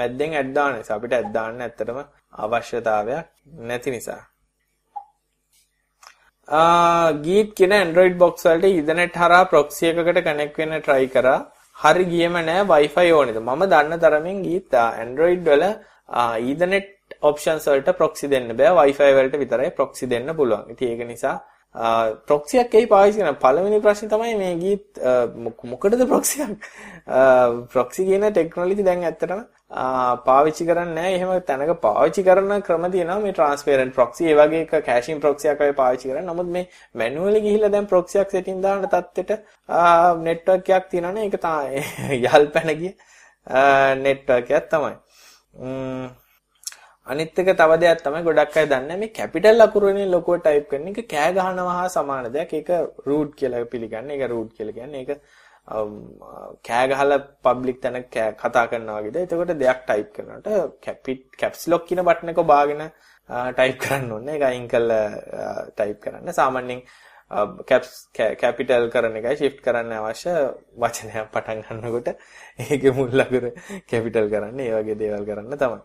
මැද්දෙන් 0.00 0.34
ad 0.40 0.50
දාන 0.56 0.76
නිසා. 0.78 0.96
අපිට 0.98 1.14
ad 1.20 1.32
දාන්න 1.36 1.62
ඇත්තටම 1.66 1.98
අවශ්‍යතාවයක් 2.44 3.26
නැති 3.70 3.90
නිසා. 3.96 4.20
ගීත් 7.24 7.50
කියන 7.58 7.72
Android 7.72 8.14
box 8.22 8.44
වලට 8.46 8.72
Ethernet 8.80 9.14
හරහා 9.22 9.50
proxy 9.52 9.84
එකකට 9.90 10.24
connect 10.28 10.58
වෙන්න 10.58 10.80
try 10.88 11.04
කරා. 11.16 11.38
හරි 11.82 12.04
ගියම 12.14 12.34
නෑ 12.48 12.66
Wi-Fi 12.72 13.08
ඕනේද? 13.18 13.38
මම 13.46 13.62
දන්න 13.72 14.02
තරමින් 14.04 14.42
ගීත් 14.48 14.74
Android 15.04 15.40
වල 15.48 15.64
Ethernet 16.50 16.88
options 17.30 17.70
වලට 17.72 17.96
proxy 18.02 18.30
දෙන්න 18.34 18.52
බෑ. 18.60 18.76
Wi-Fi 18.80 19.14
වලට 19.18 19.40
විතරයි 19.44 19.72
proxy 19.78 20.10
දෙන්න 20.12 20.36
පුළුවන්. 20.36 20.70
ඉතින් 20.74 20.94
ඒක 20.94 21.08
නිසා 21.14 21.38
ප්‍රොක්සි 22.26 22.58
එකක් 22.60 22.74
එයි 22.74 22.86
පාවිච්චි 22.86 23.20
කරන 23.20 23.36
පළවෙනි 23.40 23.80
ප්‍රශ්නේ 23.80 24.10
තමයි 24.10 24.34
මේ 24.36 24.56
ගීත් 24.60 25.00
මොකටද 25.70 26.04
ප්‍රොක්සි 26.10 26.42
එකක් 26.44 26.66
ප්‍රොක්සි 27.72 28.04
කියන 28.04 28.26
ටෙක්නොලොජි 28.28 28.84
දැන් 28.84 29.04
ඇත්තටම 29.08 29.40
පාවිච්චි 30.26 30.66
කරන්නේ 30.68 30.94
නැහැ. 30.94 31.14
එහෙම 31.16 31.30
තැනක 31.48 31.80
පාවිච්චි 31.80 32.24
කරන 32.24 32.62
ක්‍රම 32.62 32.84
තියෙනවා 32.92 33.20
මේ 33.24 33.32
transparent 33.32 33.94
proxy 33.94 34.28
ඒ 34.28 34.36
වගේ 34.36 34.62
එක 34.66 34.84
caching 34.84 35.20
proxy 35.20 35.48
එකක් 35.48 35.64
වගේ 35.64 35.78
පාවිච්චි 35.80 36.08
කරන්නේ. 36.10 36.28
නමුත් 36.28 36.46
මේ 36.46 36.68
manually 36.94 37.40
ගිහිල්ලා 37.40 37.72
දැන් 37.72 37.86
proxy 37.86 38.20
එකක් 38.20 38.36
setting 38.36 38.60
දාන 38.62 38.84
තත්ත්වෙට 38.84 39.32
network 40.28 40.68
එකක් 40.68 40.90
තියෙනවනේ. 40.90 41.24
ඒක 41.24 41.40
තමයි 41.40 42.20
යල්පැන 42.34 42.74
ගිය 42.82 42.92
network 44.04 44.50
එකක් 44.50 44.68
තමයි. 44.74 44.96
අනිත් 47.06 47.38
එක 47.38 47.48
තව 47.60 47.78
දෙයක් 47.82 48.02
තමයි 48.02 48.22
ගොඩක් 48.24 48.56
අය 48.56 48.66
දන්නේ 48.72 48.96
මේ 48.96 49.12
කැපිටල් 49.18 49.64
අකුරුනේ 49.66 50.06
ලොකුව 50.06 50.36
ටයිප් 50.40 50.66
කරන 50.70 50.88
එක 50.88 51.00
කෑ 51.08 51.30
ගහනවා 51.36 51.76
හා 51.78 51.88
සමාන 51.88 52.32
දෙයක්. 52.32 52.52
ඒක 52.54 52.70
රූට් 53.06 53.32
කියලා 53.34 53.64
පිළිගන්නේ. 53.72 54.16
ඒක 54.16 54.30
රූට් 54.30 54.52
කියලා 54.56 54.76
කියන්නේ. 54.78 55.00
ඒක 55.02 55.10
කෑ 56.68 56.86
ගහලා 56.88 57.18
පබ්ලික් 57.44 57.80
තැන 57.82 58.04
කතා 58.42 58.66
කරනවා 58.70 59.00
වගේද. 59.00 59.16
එතකොට 59.24 59.54
දෙයක් 59.58 59.80
ටයිප් 59.86 60.12
කරනකොට 60.14 60.78
කැපිට් 60.80 61.24
කැප්ස් 61.40 61.66
ලොක් 61.68 61.86
කියන 61.88 62.04
බටන් 62.04 62.32
එක 62.34 62.42
බාගෙන 62.52 62.84
ටයිප් 63.56 63.78
කරන්න 63.82 64.12
ඕනේ. 64.12 64.34
ඒක 64.36 64.44
අයින් 64.50 64.68
කරලා 64.68 65.06
ටයිප් 65.76 65.98
කරන්න. 66.04 66.32
සාමාන්‍යයෙන් 66.32 66.82
කැප්ස් 67.68 67.90
කැපිටල් 68.42 68.86
කරන 68.94 69.18
එකයි 69.20 69.36
shift 69.40 69.58
කරන්න 69.66 69.92
අවශ්‍ය 69.98 70.34
වචනයක් 70.82 71.32
පටන් 71.34 71.64
ගන්නකොට 71.66 72.14
ඒකේ 72.58 72.94
මුල් 72.98 73.24
අකුර 73.26 73.48
කැපිටල් 73.90 74.30
කරන්න 74.34 74.60
ඒ 74.60 74.76
වගේ 74.78 75.00
දේවල් 75.02 75.26
කරන්න 75.30 75.58
තමයි. 75.64 75.80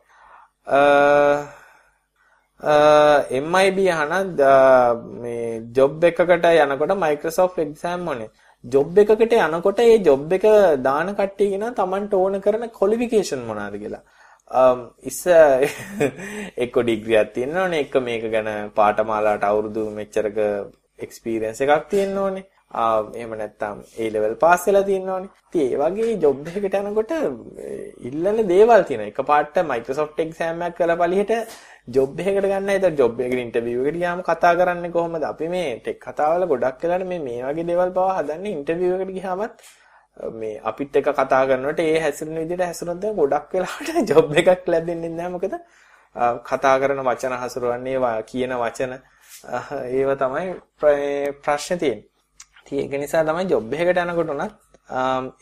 MIB 3.45 3.80
අහන 3.93 4.36
මේ 5.22 5.61
ජොබ් 5.74 6.03
එකකට 6.03 6.45
යනකොට 6.65 6.93
Microsoft 6.97 7.57
exam 7.59 8.07
ඕනේ. 8.07 8.30
ජොබ් 8.63 8.97
එකකට 8.97 9.34
යනකොට 9.34 9.80
ඒ 9.80 9.97
ජොබ් 9.99 10.34
එක 10.34 10.45
දාන 10.84 11.15
කට්ටිය 11.15 11.49
කියන 11.51 11.74
Tamanට 11.76 12.13
ඕන 12.13 12.41
කරන 12.41 12.70
qualification 12.80 13.45
මොනවාද 13.47 13.76
කියලා. 13.80 14.03
ඉස්ස 15.03 15.22
එක්ක 16.57 16.76
ඩිග්‍රියක් 16.84 17.34
තියෙනවනේ 17.34 17.82
එක්ක 17.86 17.95
මේක 18.01 18.24
ගැන 18.32 18.72
පාඨමාලාවට 18.76 19.43
අවුරුදු 19.43 19.89
මෙච්චරක 19.91 20.38
එක්ස්පීරියන්ස් 20.99 21.61
එකක් 21.61 21.89
තියෙන්න 21.89 22.18
ඕනේ. 22.18 22.45
එහෙම 22.72 23.32
නැත්නම් 23.32 23.78
A 23.97 24.09
level 24.09 24.36
පාස් 24.36 24.68
වෙලා 24.68 24.84
තියෙනවනේ. 24.84 25.30
ඉතින් 25.47 25.72
ඒ 25.72 25.78
වගේ 25.78 26.20
ජොබ් 26.20 26.47
එකකට 26.47 26.76
යනකොට 26.82 27.13
ඉල්ලන 28.09 28.39
දේවල් 28.47 28.84
තියෙනවා. 28.84 29.07
එකපාරට 29.07 29.57
Microsoft 29.63 30.20
exam 30.20 30.61
එකක් 30.61 30.76
කරලා 30.78 30.97
පළිහෙට 30.97 31.32
ජොබ් 31.88 32.20
එකකට 32.20 32.43
ගන්න. 32.43 32.70
ඒතර 32.70 32.91
ජොබ් 32.93 33.20
එකකට 33.20 33.43
ඉන්ටර්විව් 33.45 33.88
එකට 33.88 33.99
ගියාම 33.99 34.22
කතා 34.22 34.53
කරන්නේ 34.55 34.91
කොහොමද? 34.91 35.24
අපි 35.24 35.47
මේ 35.47 35.80
ටෙක් 35.80 35.99
කතාවල 36.01 36.45
ගොඩක් 36.45 36.84
වෙලාට 36.84 37.07
මේ 37.07 37.20
මේ 37.20 37.41
වගේ 37.43 37.68
දේවල් 37.72 37.91
පවා 37.91 38.18
හදන්නේ 38.20 38.55
ඉන්ටර්විව් 38.57 38.95
එකට 38.97 39.15
ගියාමත් 39.18 39.55
මේ 40.34 40.59
අපිත් 40.63 40.95
එක්ක 40.95 41.09
කතා 41.13 41.41
කරනකොට 41.47 41.80
ඒ 41.80 41.99
හැසිරෙන 41.99 42.36
විදිහට 42.36 42.65
හැසිරුණොත් 42.65 43.01
දැන් 43.01 43.15
ගොඩක් 43.15 43.53
වෙලාවට 43.53 44.09
ජොබ් 44.11 44.36
එකක් 44.43 44.68
ලැබෙන්නේ 44.68 45.15
නැහැ. 45.15 45.32
මොකද 45.32 45.55
කතා 46.43 46.76
කරන 46.82 47.01
වචන 47.09 47.39
හසුරවන්නේ 47.41 48.13
කියන 48.26 48.59
වචන 48.59 48.99
ඒව 49.95 50.15
තමයි 50.20 50.45
ප්‍රශ්නේ 50.82 51.80
තියෙන්නේ. 51.80 52.16
ඉතින් 52.68 52.80
ඒක 52.84 52.99
නිසා 52.99 53.24
තමයි 53.24 53.47
ජොබ් 53.49 53.74
එකකට 53.74 53.99
යනකොට 54.03 54.30
උනත් 54.30 54.53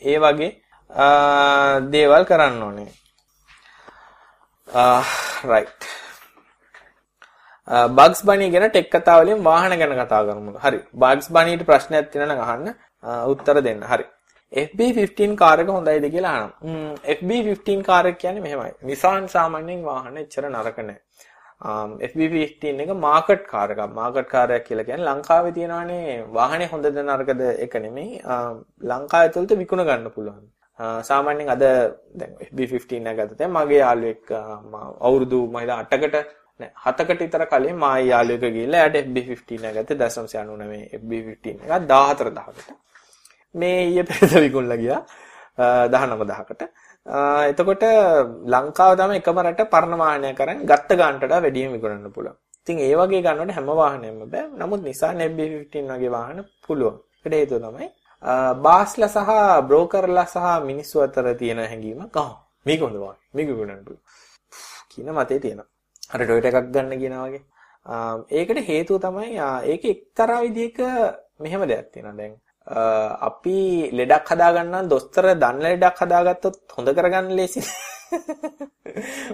ඒ 0.02 0.18
වගේ 0.20 0.52
දේවල් 1.92 2.26
කරන්න 2.30 2.64
ඕනේ. 2.64 2.90
රයිට්. 5.44 5.82
බග්ස් 7.98 8.22
බනි 8.26 8.50
ගැන 8.52 8.70
ටෙක් 8.70 8.90
කතා 8.92 9.22
වලින් 9.22 9.44
වාහන 9.44 9.78
ගැන 9.80 9.96
කතා 10.02 10.22
කරමු. 10.28 10.52
හරි. 10.66 10.80
බග්ස් 10.94 11.32
බනිට 11.32 11.66
ප්‍රශ්නයක් 11.66 12.12
තියෙනවා 12.12 12.36
නම් 12.36 12.42
අහන්න 12.46 12.68
උත්තර 13.32 13.62
දෙන්න. 13.62 13.82
හරි. 13.84 14.06
FB15 14.54 15.36
කාර් 15.36 15.60
එක 15.60 15.70
හොඳයිද 15.70 16.06
කියලා 16.12 16.36
අහනවා. 16.36 16.96
FB15 17.18 17.82
කාර් 17.84 18.06
එක 18.08 18.18
කියන්නේ 18.20 18.46
මෙහෙමයි. 18.46 18.74
Nissan 18.84 19.28
සාමාන්‍යයෙන් 19.28 19.84
වාහන 19.84 20.18
එච්චර 20.18 20.46
නරක 20.50 20.78
නැහැ. 20.80 21.05
FB15 22.10 22.82
එක 22.84 22.92
මාකට් 23.06 23.46
කාර් 23.52 23.70
එකක්. 23.74 23.82
මාකට් 24.00 24.28
කාර් 24.34 24.50
එකක් 24.58 24.68
කියලා 24.68 24.88
කියන්නේ 24.90 25.08
ලංකාවේ 25.10 25.54
තියෙනවානේ 25.58 26.18
වාහනේ 26.38 26.70
හොඳද 26.74 27.00
නරකද 27.04 27.42
එක 27.66 27.74
නෙමෙයි. 27.86 28.22
ලංකාව 28.92 29.22
ඇතුළත 29.26 29.52
විකුණ 29.62 29.86
ගන්න 29.90 30.12
පුළුවන්. 30.18 30.46
සාමාන්‍යයෙන් 31.10 31.50
අද 31.56 31.64
දැන් 32.20 32.32
FB15 32.50 33.12
එක 33.12 33.18
ගත්තොත් 33.20 33.42
මගේ 33.58 33.82
යාළුවෙක් 33.84 34.34
අවුරුදු 35.08 35.40
මම 35.52 35.58
හිතා 35.64 35.78
8කට 35.84 36.18
නෑ 36.60 36.72
7කට 36.86 37.22
විතර 37.26 37.46
කලින් 37.54 37.78
මා 37.84 37.96
යාළුවෙක් 38.12 38.54
ගිහිල්ලා 38.56 38.82
එයාට 38.82 38.98
FB15 39.06 39.70
එක 39.70 39.76
ගත්තේ 39.78 40.10
0.99 40.18 41.00
FB15 41.02 41.48
එකක් 41.64 41.74
14000කට. 41.92 42.70
මේ 43.56 43.78
ඊයේ 43.88 44.10
පෙරේද 44.10 44.34
විකුණලා 44.46 44.82
ගියා 44.84 45.02
19000කට. 45.96 46.64
එතකොට 47.06 47.84
ලංකාව 48.54 48.98
තමයි 48.98 49.20
එකම 49.22 49.40
රට 49.42 49.70
පරණ 49.74 50.00
වාහනයක් 50.04 50.38
කරන් 50.38 50.66
ගත්ත 50.66 50.98
ගානට 50.98 51.22
වඩා 51.24 51.42
වැඩියෙන් 51.42 51.74
විකුණන්න 51.74 52.12
පුළුවන්. 52.12 52.38
ඉතින් 52.62 52.80
ඒ 52.80 52.96
වගේ 52.96 53.22
ගන්නකොට 53.22 53.54
හැම 53.58 53.68
වාහනයක්ම 53.82 54.24
බෑ. 54.32 54.46
නමුත් 54.60 54.82
Nissan 54.82 55.22
FB15 55.22 55.86
වගේ 55.92 56.12
වාහන 56.18 56.40
පුළුවන්. 56.68 56.98
ඒකට 57.26 57.36
හේතුව 57.40 57.62
තමයි 57.66 57.88
බාස්ලා 58.66 59.10
සහ 59.16 59.30
බ්‍රෝකර්ලා 59.68 60.26
සහ 60.26 60.66
මිනිස්සු 60.70 61.04
අතර 61.06 61.28
තියෙන 61.42 61.60
හැඟීමක් 61.72 62.18
ආ 62.18 62.32
මේක 62.66 62.82
හොඳ 62.82 62.98
වාහන. 63.04 63.20
මේක 63.34 63.48
විකුණන්න 63.52 63.86
පුළුවන්. 63.86 64.04
කියන 64.92 65.12
මතේ 65.18 65.40
තියෙනවා. 65.40 65.68
අර 66.14 66.20
Toyota 66.28 66.48
එකක් 66.50 66.72
ගන්න 66.74 67.00
කියනවා 67.02 67.28
වගේ. 67.28 67.44
ඒකට 68.40 68.68
හේතුව 68.70 68.98
තමයි 69.06 69.38
ඒකේ 69.72 69.92
එක්තරා 69.96 70.42
විදිහක 70.42 70.80
මෙහෙම 71.40 71.62
දෙයක් 71.70 71.92
තියෙනවා. 71.94 72.18
දැන් 72.18 72.34
අපි 72.68 73.92
ලෙඩක් 73.92 74.28
හදාගන්න 74.28 74.90
දොස්තර 74.90 75.26
දන්න 75.36 75.62
ලෙඩක් 75.64 76.00
හදාගත්තොත් 76.02 76.58
හොඳ 76.72 76.90
කරගන්න 76.90 77.30
ලේසි. 77.32 77.62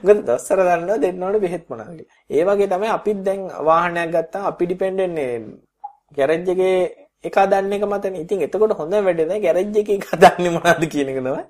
මොකද 0.03 0.25
දොස්තර 0.25 0.59
දන්නවා 0.59 0.99
දෙන්න 0.99 1.23
ඕනේ 1.23 1.39
බෙහෙත් 1.39 1.65
මොනවාද 1.69 2.01
ඒ 2.29 2.43
වගේ 2.43 2.67
තමයි 2.67 2.89
අපිත් 2.89 3.23
දැන් 3.23 3.47
වාහනයක් 3.63 4.11
ගත්තා 4.11 4.47
අපි 4.47 4.65
ඩිපෙන්ඩ් 4.65 4.99
වෙන්නේ 4.99 5.31
ගෑරේජ් 6.11 6.49
එකේ 6.49 6.75
එක 7.23 7.35
හදන්න 7.35 7.73
එක 7.73 7.83
මතනේ. 7.85 8.21
ඉතින් 8.21 8.41
එතකොට 8.41 8.73
හොඳ 8.73 8.93
වැඩේ 8.99 9.27
නෑ 9.27 9.39
ගෑරේජ් 9.39 9.79
එකේ 9.81 9.95
එක 9.95 10.07
හදන්නේ 10.11 10.53
මොනවද 10.57 10.83
කියන 10.91 11.11
එක 11.11 11.19
තමයි 11.19 11.43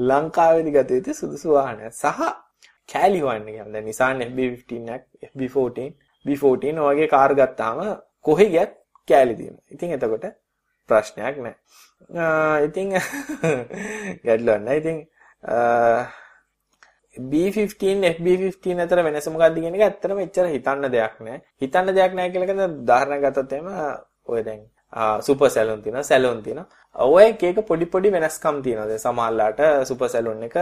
ලංකාවේදී 0.00 0.74
ගත 0.76 0.90
යුතු 0.90 1.14
සුදුසු 1.14 1.54
වාහනය. 1.54 1.90
සහ 1.92 2.20
කෑලි 2.88 3.22
වාහන 3.22 3.46
කියන්නේ 3.46 3.72
දැන් 3.72 3.84
Nissan 3.84 4.22
FB15 4.22 4.94
එකක් 4.96 5.04
FB14 5.30 5.90
B14 6.24 6.86
වගේ 6.88 7.08
කාර් 7.08 7.30
ගත්තාම 7.34 7.78
කොහෙ 8.20 8.46
ගියත් 8.48 8.72
කෑලි 9.08 9.34
තියෙනවා. 9.36 9.66
ඉතින් 9.70 9.92
එතකොට 9.92 10.24
ප්‍රශ්නයක් 10.90 11.36
නැහැ. 11.38 12.64
ඉතින් 12.66 12.86
ගැටලුවක් 14.24 14.60
නැහැ. 14.60 14.80
ඉතින් 14.80 14.98
B15 17.16 18.04
FB15 18.08 18.80
අතර 18.80 19.02
වෙනස 19.02 19.28
මොකක්ද 19.28 19.56
කියන 19.56 19.74
එක 19.74 19.86
ඇත්තටම 19.86 20.20
එච්චර 20.24 20.46
හිතන්න 20.48 20.90
දෙයක් 20.90 21.16
නැහැ. 21.20 21.40
හිතන්න 21.60 21.94
දෙයක් 21.94 22.12
නැහැ 22.14 22.32
කියලා 22.34 22.50
කියන 22.50 22.62
උදාහරණයක් 22.66 23.24
ගත්තොත් 23.24 23.52
එහෙම 23.52 23.68
ඔය 24.26 24.42
දැන් 24.42 24.60
සුපර් 25.20 25.50
සැලුන් 25.50 25.82
තියෙනවා 25.82 26.02
සැලුන් 26.04 26.42
තියෙනවා. 26.42 26.68
ඔය 26.96 27.24
එක 27.24 27.42
එක 27.44 27.58
පොඩි 27.66 27.86
පොඩි 27.86 28.12
වෙනස්කම් 28.12 28.62
තියෙනවා. 28.62 28.86
දැන් 28.86 28.98
සමහරලාට 28.98 29.60
සුපර් 29.86 30.08
සැලුන් 30.08 30.42
එක 30.42 30.56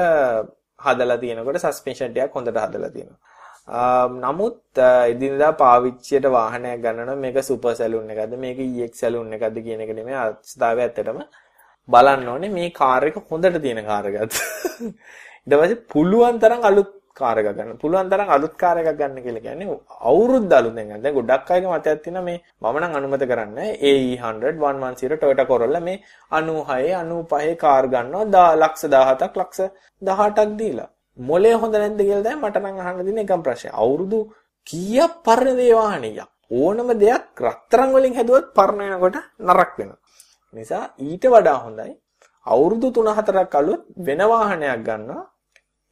හදලා 0.78 1.18
තියෙනකොට 1.18 1.60
සස්පෙන්ෂන් 1.60 2.12
ටිකක් 2.12 2.34
හොඳට 2.34 2.62
හදලා 2.64 2.90
තියෙනවා. 2.90 3.20
නමුත් 3.68 4.80
එදිනදා 5.10 5.52
පාවිච්චියට 5.62 6.26
වාහනයක් 6.30 6.80
ගන්න 6.82 7.04
නම් 7.06 7.20
මේක 7.20 7.38
සුපර් 7.42 7.74
සැලුන් 7.74 8.10
එකක්ද 8.10 8.36
මේක 8.38 8.58
EX 8.58 9.00
සැලුන් 9.00 9.32
එකක්ද 9.32 9.58
කියන 9.64 9.80
එක 9.80 9.92
නෙමෙයි 9.94 10.18
අවස්ථාවේ 10.18 10.86
ඇත්තටම 10.86 11.20
බලන්න 11.88 12.28
ඕනේ 12.28 12.50
මේ 12.50 12.70
කාර් 12.72 13.08
එක 13.08 13.18
හොඳට 13.30 13.60
තියෙන 13.62 13.84
කාර් 13.84 14.06
එකක්ද 14.10 14.32
ඊට 15.46 15.58
පස්සේ 15.60 15.82
පුළුවන් 15.92 16.40
තරම් 16.40 16.64
අලුත් 16.64 16.98
කාර් 17.16 17.36
එකක් 17.38 17.50
ගන්න. 17.56 17.78
පුළුවන් 17.82 18.10
තරම් 18.10 18.30
අලුත් 18.36 18.54
කාර් 18.56 18.76
එකක් 18.80 18.98
ගන්න 18.98 19.22
කියලා 19.24 19.44
කියන්නේ 19.46 19.78
අවුරුද්ද 20.10 20.52
අලුතෙන් 20.52 20.88
ගන්න. 20.88 21.02
දැන් 21.02 21.16
ගොඩක් 21.18 21.50
අයගේ 21.50 21.72
මතයක් 21.72 22.02
තියෙනවා 22.04 22.26
මේ 22.28 22.38
මම 22.62 22.76
නම් 22.80 22.96
අනුමත 22.98 23.24
කරන්නේ 23.32 23.68
AE100 23.84 24.52
110 24.58 25.20
Toyota 25.22 25.48
Corolla 25.50 25.80
මේ 25.80 25.98
96 26.32 26.94
95 27.04 27.56
කාර් 27.64 27.84
ගන්නවා 27.94 28.46
ලක්ෂ 28.62 28.84
17ක් 28.94 29.34
ලක්ෂ 29.40 29.60
18ක් 30.02 30.56
දීලා. 30.60 30.88
මොලේ 31.18 31.54
හොඳ 31.60 31.74
නැද්ද 31.74 32.00
කියලා 32.00 32.26
දැන් 32.26 32.40
මට 32.40 32.56
නම් 32.62 32.80
අහන්න 32.80 33.06
දෙන 33.06 33.18
එකම 33.18 33.42
ප්‍රශ්නේ. 33.46 33.72
අවුරුදු 33.82 34.18
කීයක් 34.66 35.12
පරණ 35.26 35.56
දේ 35.60 35.74
වාහනයක්. 35.80 36.28
ඕනම 36.50 36.90
දෙයක් 37.02 37.40
රත්තරන් 37.46 37.90
වලින් 37.94 38.14
හැදුවත් 38.18 38.46
පරණ 38.56 38.90
වෙනකොට 38.92 39.16
නරක 39.40 39.72
වෙනවා. 39.78 39.98
නිසා 40.54 40.84
ඊට 41.06 41.24
වඩා 41.34 41.58
හොඳයි 41.64 41.92
අවුරුදු 42.46 42.86
3-4ක් 42.96 43.54
අලුත් 43.60 43.82
වෙන 44.06 44.20
වාහනයක් 44.32 44.80
ගන්නවා. 44.86 45.24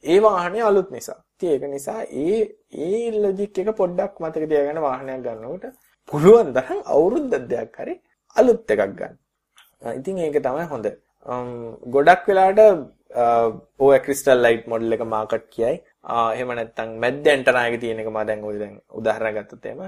ඒ 0.03 0.19
වාහනේ 0.19 0.63
අලුත් 0.69 0.89
නිසා. 0.91 1.19
ඉතින් 1.35 1.49
ඒක 1.53 1.63
නිසා 1.75 1.99
ඒ 2.23 2.39
ඒ 2.85 3.11
ලොජික් 3.23 3.57
එක 3.59 3.69
පොඩ්ඩක් 3.81 4.13
මතක 4.21 4.43
තියාගන්න 4.51 4.81
වාහනයක් 4.87 5.21
ගන්නකොට 5.25 5.65
පුළුවන් 6.09 6.49
තරම් 6.55 6.79
අවුරුද්දක් 6.93 7.47
දෙයක් 7.51 7.77
හරි 7.79 7.93
අලුත් 8.35 8.71
එකක් 8.73 8.81
ගන්න. 8.99 9.13
ඉතින් 9.99 10.17
ඒක 10.17 10.37
තමයි 10.47 10.65
හොඳ. 10.73 10.87
ගොඩක් 11.95 12.23
වෙලාට 12.29 12.59
ඔය 13.15 13.99
ක්‍රිස්ටල් 13.99 14.41
ලයිට් 14.43 14.67
මොඩල් 14.67 14.93
එක 14.93 15.03
මාකට් 15.05 15.47
කියයි. 15.49 15.81
එහෙම 16.07 16.49
නැත්නම් 16.55 16.95
මැද්ද 16.99 17.27
ඇන්ටනා 17.27 17.67
එක 17.67 17.79
තියෙන 17.81 17.99
එක 17.99 18.07
මම 18.07 18.19
දැන් 18.27 18.43
ඔය 18.43 18.59
දැන් 18.59 18.73
උදාහරණ 18.91 19.37
ගත්තොත් 19.37 19.65
එහෙම 19.65 19.81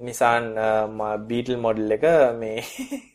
Nissan 0.00 0.44
Beetle 1.28 1.56
මොඩල් 1.56 1.92
එක 1.96 2.04
මේ 2.40 2.60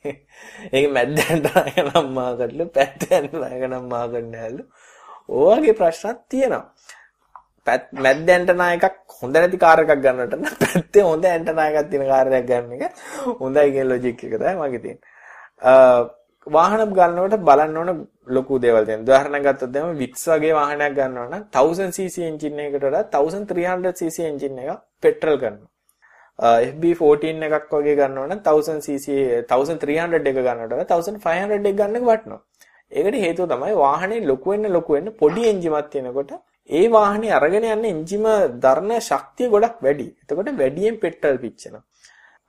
ඒක 0.76 0.90
මැද්ද 0.92 1.20
ඇන්ටනා 1.20 1.66
එක 1.70 1.78
නම් 1.84 2.10
මාකට්ලු 2.18 2.70
පැත්ත 2.78 3.06
ඇන්ටනා 3.10 3.52
එක 3.52 3.68
නම් 3.70 3.86
මාකට් 3.90 4.26
නෑලු. 4.28 4.64
ඕවගේ 5.30 5.74
ප්‍රශ්නත් 5.74 6.26
තියෙනවා. 6.30 6.66
පැත් 7.66 7.92
මැද්ද 7.94 8.30
ඇන්ටනා 8.30 8.72
එකක් 8.76 9.20
හොඳ 9.20 9.38
නැති 9.38 9.62
කාර් 9.66 9.84
එකක් 9.84 9.94
ගන්නට 10.06 10.34
නම් 10.38 10.58
පැත්තේ 10.64 11.06
හොඳ 11.10 11.26
ඇන්ටනා 11.26 11.68
එකක් 11.70 11.92
තියෙන 11.92 12.10
කාර් 12.10 12.34
එකක් 12.34 12.50
ගන්න 12.50 12.74
එක 12.78 12.94
හොඳයි 13.42 13.70
කියන 13.76 13.90
ලොජික් 13.90 14.26
එක 14.26 14.36
තමයි 14.40 14.58
මගේ 14.58 14.84
තියෙන්නේ. 14.86 16.20
වාහන 16.48 16.94
ගන්නකොට 16.94 17.44
බලන්න 17.48 17.78
ඕන 17.78 18.08
ලොකු 18.28 18.60
දේවල් 18.60 18.86
තියෙනවා. 18.86 19.06
උදාහරණයක් 19.06 19.44
ගත්තොත් 19.44 19.76
එහෙනම් 19.76 19.98
වික්ස් 19.98 20.24
වගේ 20.28 20.54
වාහනයක් 20.54 20.94
ගන්නවා 20.96 21.30
නම් 21.30 21.44
1000cc 21.54 22.16
එන්ජින් 22.30 22.60
එකකට 22.60 22.84
වඩා 22.84 23.04
1300cc 23.16 24.18
එන්ජින් 24.32 24.58
එක 24.60 24.80
පෙට්‍රල් 25.04 25.38
කරනවා. 25.38 25.70
FB14 26.70 27.44
එකක් 27.48 27.74
වගේ 27.74 27.96
ගන්නවා 28.00 28.28
නම් 28.28 28.42
1000cc 28.42 29.08
1300 29.48 30.32
එක 30.32 30.40
ගන්නවට 30.40 30.74
වඩා 30.74 30.88
1500 30.94 31.70
එක 31.72 31.76
ගන්න 31.76 31.96
එක 32.00 32.08
වටනවා. 32.10 32.42
ඒකට 32.92 33.22
හේතුව 33.26 33.46
තමයි 33.54 33.76
වාහනේ 33.86 34.26
ලොකු 34.32 34.50
වෙන්න 34.52 34.74
ලොකු 34.78 34.98
වෙන්න 34.98 35.14
පොඩි 35.22 35.46
එන්ජිමක් 35.52 35.94
තියෙනකොට 35.94 36.34
ඒ 36.70 36.86
වාහනේ 36.98 37.32
අරගෙන 37.38 37.70
යන 37.70 37.86
එන්ජිම 37.94 38.26
දරන 38.66 38.92
ශක්තිය 39.10 39.54
ගොඩක් 39.54 39.78
වැඩි. 39.86 40.10
එතකොට 40.22 40.52
වැඩියෙන් 40.62 41.00
පෙට්‍රල් 41.04 41.38
පිච්චෙනවා. 41.46 41.84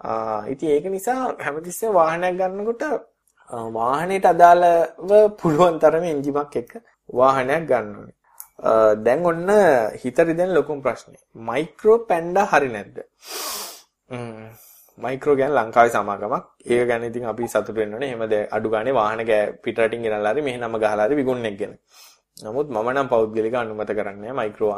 ආ 0.01 0.43
ඉතින් 0.53 0.69
ඒක 0.77 0.87
නිසා 0.97 1.21
හැමතිස්සෙම 1.45 1.93
වාහනයක් 2.01 2.35
ගන්නකොට 2.41 3.12
වාහනේට 3.53 4.27
අදාළව 4.33 5.13
පුළුවන් 5.41 5.79
තරම 5.79 6.05
එන්ජිමක් 6.15 6.57
එක්ක 6.61 6.73
වාහනයක් 7.21 7.65
ගන්න 7.71 7.95
ඕනේ. 7.99 8.17
දැන් 9.05 9.27
ඔන්න 9.31 9.49
හිත 10.03 10.19
රිදෙන 10.19 10.55
ලොකුම 10.55 10.83
ප්‍රශ්නේ. 10.83 11.21
මයික්‍රෝ 11.35 11.99
පැන්ඩා 12.11 12.47
හරි 12.53 12.69
නැද්ද? 12.77 12.97
මයික්‍රෝ 15.05 15.37
ගැන 15.37 15.53
ලංකාවේ 15.59 15.93
සමාගමක්. 15.97 16.45
ඒක 16.73 16.89
ගැන 16.89 17.05
ඉතින් 17.05 17.25
අපි 17.33 17.49
සතුටු 17.49 17.75
වෙන්න 17.75 17.95
ඕනේ. 17.95 18.09
එහෙම 18.09 18.23
අඩු 18.57 18.69
ගානේ 18.75 18.95
වාහන 19.01 19.21
පිටරටින් 19.63 20.03
ගෙනල්ලා 20.03 20.33
හරි 20.35 20.43
මෙහෙ 20.49 20.59
නම 20.59 20.79
ගහලා 20.83 21.07
හරි 21.07 21.21
විකුණනෙක් 21.21 21.59
ගැන. 21.61 21.75
නමුත් 22.45 22.69
මම 22.75 22.89
නම් 22.95 23.09
පෞද්ගලික 23.09 23.55
අනුමත 23.55 23.93
කරන්නේ 23.99 24.33
මයික්‍රෝ 24.41 24.73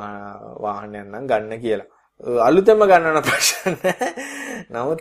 වාහනයක් 0.64 1.06
නම් 1.12 1.26
ගන්න 1.30 1.60
කියලා. 1.64 1.86
අලුතෙන්ම 2.24 2.82
ගන්නන 2.90 3.20
ප්‍රශ්න 3.20 3.74
නමුත් 4.72 5.00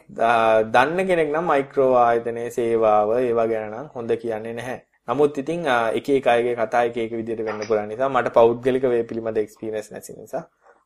දන්න 0.74 1.08
කෙනෙක් 1.10 1.30
නම් 1.32 1.46
මයික්‍රෝ 1.52 1.92
ආයතනයේ 2.00 2.50
සේවාව 2.56 3.14
ඒවා 3.18 3.48
ගැන 3.52 3.70
නම් 3.70 3.88
හොඳ 3.96 4.12
කියන්නේ 4.24 4.54
නැහැ. 4.58 4.80
නමුත් 5.08 5.38
ඉතින් 5.38 5.64
එක 5.68 6.10
එක 6.10 6.28
අයගේ 6.28 6.56
කතා 6.56 6.84
එක 6.90 6.98
එක 6.98 7.16
විදිහට 7.20 7.46
වෙන්න 7.48 7.64
පුළුවන් 7.64 7.88
නිසා 7.92 8.10
මට 8.10 8.34
පෞද්ගලික 8.40 8.90
වේ 8.94 9.04
පිළිබඳ 9.04 9.40
එක්ස්පීරියන්ස් 9.44 9.90
නැති 9.94 10.18
නිසා 10.20 10.44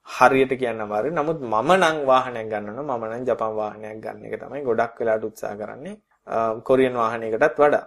හරියට 0.07 0.53
කියන්න 0.61 0.85
අමාරුයි. 0.85 1.17
නමුත් 1.17 1.41
මම 1.41 1.71
නම් 1.73 1.97
වාහනයක් 2.05 2.47
ගන්නවා 2.53 2.97
මම 2.97 3.05
නම් 3.09 3.27
ජපාන් 3.29 3.57
වාහනයක් 3.61 3.99
ගන්න 4.05 4.25
එක 4.29 4.39
තමයි 4.41 4.63
ගොඩක් 4.69 5.01
වෙලාට 5.01 5.27
උත්සාහ 5.29 5.57
කරන්නේ. 5.57 5.97
කොරියන් 6.63 6.95
වාහනයකටත් 7.01 7.57
වඩා. 7.57 7.85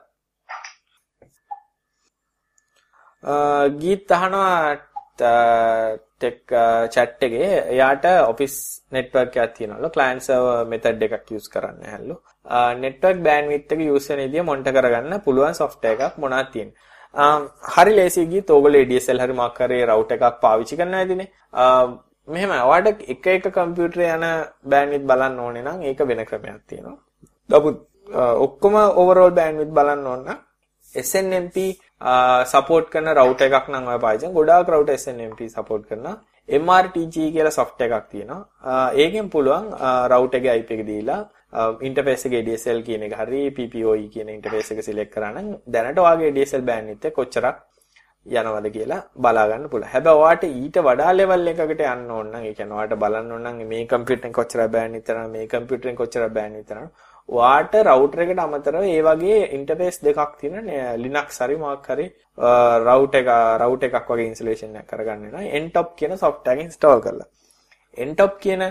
ගීත් 3.80 4.10
අහනවා 4.10 4.58
ටෙක් 6.20 6.52
uh, 6.52 6.84
chat 6.94 7.22
එකේ 7.26 7.48
එයාට 7.74 8.04
ඔෆිස් 8.32 8.54
network 8.92 9.36
එකක් 9.36 9.54
තියෙනවලු 9.56 9.90
client 9.96 10.22
server 10.26 10.58
method 10.72 11.02
එකක් 11.06 11.32
use 11.36 11.48
කරන්න 11.54 11.88
හැලු. 11.92 12.16
Uh, 12.46 12.72
network 12.84 13.18
bandwidth 13.28 13.74
එක 13.74 13.82
use 13.94 14.08
වෙන 14.10 14.22
විදිය 14.26 14.44
මොනිටර් 14.50 14.76
කරගන්න 14.76 15.24
පුළුවන් 15.26 15.58
software 15.62 16.06
එකක් 16.08 16.20
මොනවද 16.24 16.52
තියෙන්නේ. 16.54 16.88
Um, 17.14 17.48
හරි 17.74 17.92
ලේසි 17.96 18.26
ගියත් 18.32 18.50
ඕගොල්ලෝ 18.50 18.84
ADSL 18.84 19.22
හරි 19.24 19.34
මොකක් 19.42 19.60
හරි 19.64 19.80
router 19.84 20.18
එකක් 20.18 20.40
පාවිච්චි 20.44 20.80
කරනවා 20.80 21.02
ඇතිනේ. 21.04 21.28
Uh, 21.54 21.88
මෙහෙම 22.28 22.52
ඔයාලට 22.56 23.06
එක 23.14 23.26
එක 23.26 23.48
කම්පියුටරේ 23.56 24.10
යන 24.16 24.26
බෑන්ඩ්විඩ්ත් 24.72 25.08
බලන්න 25.10 25.40
ඕනේ 25.46 25.64
නම් 25.64 25.86
ඒක 25.88 26.04
වෙන 26.10 26.26
ක්‍රමයක් 26.28 26.60
තියෙනවා. 26.68 26.98
නමුත් 27.50 27.78
ඔක්කොම 28.46 28.74
ඕවර්ඕල් 28.80 29.34
බෑන්ඩ්විඩ්ත් 29.38 29.76
බලන්න 29.78 30.06
ඕන 30.06 30.22
නම් 30.26 30.38
SNMP 30.94 31.56
සපෝට් 32.46 32.90
කරන 32.90 33.12
රවුටර් 33.12 33.46
එකක් 33.48 33.68
නම් 33.68 33.88
ඔය 33.88 33.98
පාවිච්චි 33.98 34.26
කරන 34.26 34.34
ගොඩාක් 34.34 34.68
රවුටර් 34.68 34.96
SNMP 34.96 35.48
සපෝට් 35.48 35.86
කරනවා. 35.88 36.16
MRTG 36.48 37.32
කියලා 37.32 37.52
software 37.52 37.92
එකක් 37.92 38.08
තියෙනවා. 38.10 38.92
ඒකෙන් 38.94 39.30
පුළුවන් 39.30 39.66
රවුටර් 40.08 40.38
එකේ 40.38 40.56
IP 40.60 40.70
එක 40.70 40.86
දීලා 40.86 41.20
ඉන්ටර්ෆේස් 41.80 42.24
එකේ 42.26 42.42
DSL 42.42 42.82
කියන 42.82 43.02
එක 43.02 43.16
හරි 43.20 43.42
PPOE 43.50 44.08
කියන 44.08 44.28
ඉන්ටර්ෆේස් 44.30 44.72
එක 44.72 44.82
සිලෙක්ට් 44.82 45.14
කරා 45.14 45.32
නම් 45.32 45.50
දැනට 45.66 45.98
ඔයාගේ 45.98 46.32
DSL 46.32 46.64
බෑන්ඩ්විඩ්ත් 46.64 47.12
කොච්චරක් 47.12 47.66
යනවද 48.26 48.66
කියලා 48.72 49.04
බලා 49.16 49.46
ගන්න 49.48 49.68
පුළුවන්. 49.68 49.92
හැබැයි 49.92 50.20
ඔයාට 50.22 50.44
ඊට 50.44 50.76
වඩා 50.78 51.12
ලෙවල් 51.12 51.46
එකකට 51.52 51.84
යන්න 51.84 52.10
ඕන 52.10 52.32
නම් 52.32 52.44
ඒ 52.44 52.54
කියන්නේ 52.54 52.76
ඔයාට 52.78 52.98
බලන්න 52.98 53.32
ඕන 53.32 53.46
නම් 53.46 53.62
මේ 53.68 53.86
කම්පියුටරෙන් 53.86 54.32
කොච්චර 54.32 54.66
බෑන්ඩ් 54.68 54.98
විතරන 54.98 55.30
මේ 55.30 55.46
කම්පියුටරෙන් 55.46 55.96
කොච්චර 55.96 56.28
බෑන්ඩ් 56.30 56.60
විතරන 56.60 56.90
ඔයාට 57.30 57.74
රවුටර් 57.82 58.22
එකට 58.24 58.40
අමතරව 58.44 58.84
ඒ 58.84 59.02
වගේ 59.08 59.40
ඉන්ටර්ෆේස් 59.56 59.98
දෙකක් 60.06 60.32
තියෙන 60.40 60.70
Linux 61.02 61.40
හරි 61.42 61.56
මොකක් 61.64 61.86
හරි 61.92 62.06
රවුටර් 62.86 63.18
එක 63.20 63.28
රවුටර් 63.62 63.88
එකක් 63.90 64.08
වගේ 64.12 64.28
ඉන්ස්ටලේෂන් 64.30 64.78
එකක් 64.80 64.90
කරගන්න 64.92 65.26
වෙනවා 65.26 65.60
Ntop 65.64 65.90
කියන 65.98 66.16
software 66.16 66.56
එක 66.56 66.64
install 66.66 67.02
කරලා. 67.06 67.28
Ntop 68.06 68.34
කියන 68.40 68.64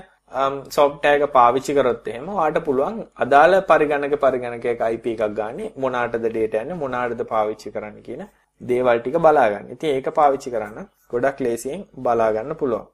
software 0.69 1.15
එක 1.19 1.33
පාවිච්චි 1.37 1.77
කරොත් 1.77 2.07
එහෙම 2.07 2.27
ඔයාට 2.29 2.59
පුළුවන් 2.65 2.99
අදාළ 3.17 3.55
පරිගණක 3.71 4.17
පරිගණකයක 4.25 4.83
IP 4.89 5.07
එකක් 5.13 5.23
ගන්න 5.39 5.71
මොනාටද 5.77 6.27
data 6.29 6.63
යන්නේ 6.63 6.81
මොනාටද 6.83 7.23
පාවිච්චි 7.33 7.73
කරන්න 7.75 8.03
කියන 8.03 8.27
දේවල් 8.61 8.99
ටික 8.99 9.17
බලා 9.19 9.47
ගන්න. 9.53 9.71
ඉතින් 9.75 9.95
ඒක 9.95 10.11
පාවිච්චි 10.19 10.51
කරන්න 10.51 10.91
ගොඩක් 11.09 11.39
ලේසියෙන් 11.39 11.87
බලා 11.97 12.31
ගන්න 12.31 12.59
පුළුවන්. 12.61 12.85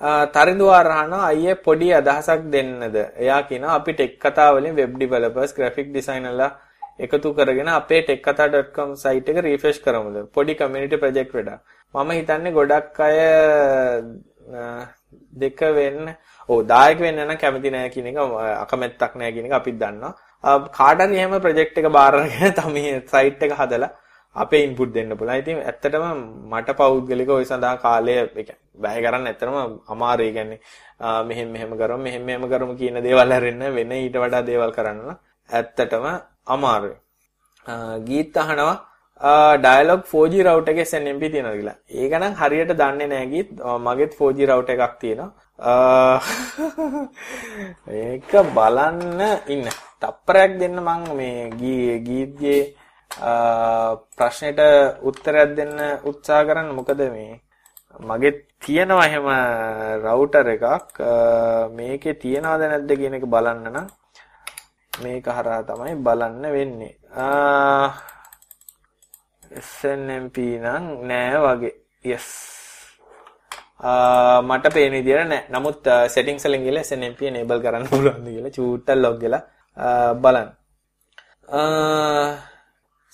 තරිඳුවාර 0.00 0.86
අහනවා 0.86 1.26
අයියේ 1.26 1.54
පොඩි 1.56 1.92
අදහසක් 1.92 2.50
දෙන්නද? 2.52 2.96
එයා 3.16 3.42
කියනවා 3.42 3.74
අපි 3.74 3.92
ටෙක් 3.92 4.18
කතා 4.18 4.52
වලින් 4.52 4.74
වෙබ් 4.74 4.92
ඩෙවලොපර්ස්, 4.94 5.54
ග්‍රැෆික් 5.54 5.88
ඩිසයිනර්ලා 5.90 6.50
එකතු 6.98 7.32
කරගෙන 7.34 7.68
අපේ 7.70 8.02
tekkatha.com 8.02 8.96
site 8.96 9.28
එක 9.28 9.38
රිෆ්‍රෙෂ් 9.38 9.80
කරමුද? 9.80 10.16
පොඩි 10.32 10.54
කමියුනිටි 10.54 10.96
ප්‍රොජෙක්ට් 10.98 11.32
වැඩක්. 11.32 11.60
මම 11.94 12.10
හිතන්නේ 12.10 12.52
ගොඩක් 12.52 13.00
අය 13.00 13.18
දෙක 15.34 15.60
වෙන්න 15.72 16.14
ඔව් 16.48 16.66
දායක 16.66 16.98
වෙන්න 17.00 17.22
නම් 17.24 17.38
කැමති 17.38 17.70
නෑ 17.70 17.88
කියන 17.88 18.06
එක 18.06 18.18
අකමැත්තක් 18.64 19.16
නෑ 19.16 19.32
කියන 19.32 19.48
එක 19.48 19.52
අපිත් 19.52 19.78
දන්නවා. 19.78 20.12
කාට 20.70 21.00
හරි 21.00 21.16
එහෙම 21.16 21.40
ප්‍රොජෙක්ට් 21.40 21.78
එක 21.78 21.88
බාර 21.90 22.12
අරගෙන 22.14 22.52
තමයි 22.60 23.00
සයිට් 23.06 23.42
එක 23.42 23.56
හදලා 23.60 23.90
අපේ 24.36 24.62
ඉන්පුට් 24.66 24.92
දෙන්න 24.94 25.16
පුළුවන්. 25.18 25.38
ඉතින් 25.42 25.58
ඇත්තටම 25.62 26.04
මට 26.52 26.76
පෞද්ගලිකව 26.80 27.30
ওই 27.36 27.44
සඳහා 27.44 27.76
කාලය 27.84 28.14
වැය 28.84 29.02
කරන්න 29.04 29.26
ඇත්තටම 29.30 29.56
අමාරුයි. 29.88 30.32
කියන්නේ 30.36 30.60
මෙහෙම 31.28 31.48
මෙහෙම 31.54 31.72
කරමු 31.80 32.02
මෙහෙම 32.06 32.22
මෙහෙම 32.22 32.48
කරමු 32.52 32.76
කියන 32.80 33.02
දේවල් 33.06 33.32
හැරෙන්න 33.32 33.74
වෙන 33.78 33.92
ඊට 33.92 34.18
වඩා 34.24 34.46
දේවල් 34.50 34.72
කරන්න 34.78 35.16
ඇත්තටම 35.48 36.06
අමාරුයි. 36.46 36.96
ගීත් 38.04 38.36
අහනවා 38.36 38.76
ඩයලොග් 39.58 40.04
4G 40.04 40.44
router 40.44 40.72
එකේ 40.72 40.84
SNMP 40.84 41.32
තියෙනවා 41.32 41.56
කියලා. 41.58 41.76
ඒක 41.90 42.12
නම් 42.20 42.34
හරියට 42.40 42.76
දන්නේ 42.80 43.08
නැහැ 43.08 43.26
ගීත්. 43.26 43.50
මගෙත් 43.80 44.14
4G 44.14 44.46
router 44.46 44.76
එකක් 44.76 45.00
තියෙනවා. 45.00 45.32
ඒක 48.04 48.30
බලන්න 48.56 49.20
ඉන්න. 49.48 49.68
තප්පරයක් 50.00 50.58
දෙන්න 50.60 50.76
මං 50.82 51.02
මේ 51.16 51.50
ගීත්ගේ 52.06 52.60
ප්‍රශ්නෙට 53.16 54.60
උත්තරයක් 55.02 55.54
දෙන්න 55.54 55.76
උත්සාහ 56.04 56.42
කරන්න 56.44 56.74
මොකද 56.74 57.00
මේ 57.08 57.40
මගේ 58.00 58.32
තියෙනවා 58.60 59.06
එහෙම 59.06 59.28
රවුටර් 60.02 60.48
එකක් 60.48 60.98
මේකේ 61.72 62.14
තියනවද 62.16 62.62
නැද්ද 62.64 62.90
කියන 62.94 63.16
එක 63.16 63.24
බලන්න 63.26 63.64
නම් 63.68 63.86
මේක 64.92 65.26
හරහා 65.28 65.62
තමයි 65.64 65.94
බලන්න 66.00 66.44
වෙන්නේ 66.52 66.94
SNMP 69.52 70.36
නම් 70.58 70.84
නෑ 71.08 71.38
වගේ. 71.38 71.74
yes. 72.04 72.26
මට 74.42 74.72
පේන 74.74 74.92
විදියට 74.92 75.28
නෑ. 75.28 75.46
නමුත් 75.50 75.88
settings 76.08 76.44
වලින් 76.44 76.64
ගිහලා 76.64 76.84
SNMP 76.84 77.20
enable 77.30 77.60
කරන්න 77.60 77.88
පුළුවන්ද 77.88 78.28
කියලා 78.28 78.56
චූට්ටක් 78.56 78.96
log 78.96 79.16
වෙලා 79.20 79.42
බලන්න. 80.16 80.48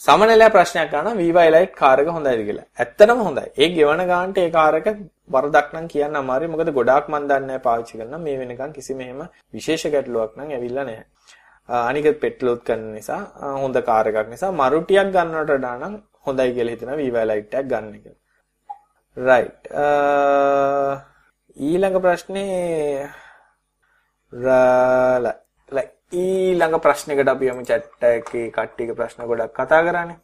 සමනලයා 0.04 0.52
ප්‍රශ්නයක් 0.54 0.94
අහනවා 0.98 1.18
Viva 1.20 1.42
Elite 1.48 1.74
කාර් 1.80 1.96
එක 2.02 2.08
හොඳයිද 2.16 2.40
කියලා. 2.46 2.66
ඇත්තටම 2.82 3.20
හොඳයි. 3.26 3.44
ඒ 3.62 3.68
ගෙවන 3.76 4.02
ගානට 4.12 4.38
ඒ 4.44 4.50
කාර් 4.56 4.74
එක 4.78 4.88
වරදක් 5.34 5.68
නම් 5.74 5.86
කියන්න 5.92 6.18
අමාරුයි. 6.22 6.52
මොකද 6.54 6.70
ගොඩාක් 6.78 7.10
මන් 7.12 7.28
දන්නේ 7.30 7.46
නැහැ 7.48 7.64
පාවිච්චි 7.66 7.98
කරන 8.00 8.16
මේ 8.24 8.38
වෙනකන් 8.40 8.72
කිසිම 8.78 9.02
එහෙම 9.04 9.20
විශේෂ 9.56 9.84
ගැටලුවක් 9.94 10.32
නම් 10.38 10.50
ඇවිල්ලා 10.56 10.86
නැහැ. 10.88 11.06
අනික 11.90 12.08
පෙට්‍රලුත් 12.24 12.64
කරන 12.68 12.82
නිසා 12.96 13.20
හොඳ 13.62 13.78
කාර් 13.90 14.04
එකක් 14.10 14.32
නිසා 14.34 14.52
මරුටියක් 14.62 15.14
ගන්නවට 15.16 15.54
වඩා 15.56 15.76
නම් 15.80 15.94
හොඳයි 16.26 16.50
කියලා 16.56 16.74
හිතනවා 16.74 17.00
Viva 17.02 17.24
Elite 17.26 17.60
එකක් 17.60 17.70
ගන්න 17.72 17.94
එක. 17.98 18.06
right. 19.16 19.62
ඊළඟ 21.68 22.02
ප්‍රශ්නේ 22.04 23.08
රාලා 24.32 25.36
ඊළඟ 26.12 26.76
ප්‍රශ්නයකට 26.78 27.28
අපි 27.28 27.48
යමු 27.48 27.62
chat 27.64 27.84
එකේ 28.02 28.50
කට්ටියගේ 28.50 28.96
ප්‍රශ්න 28.96 29.24
ගොඩක් 29.24 29.54
කතා 29.54 29.82
කරානේ. 29.82 30.18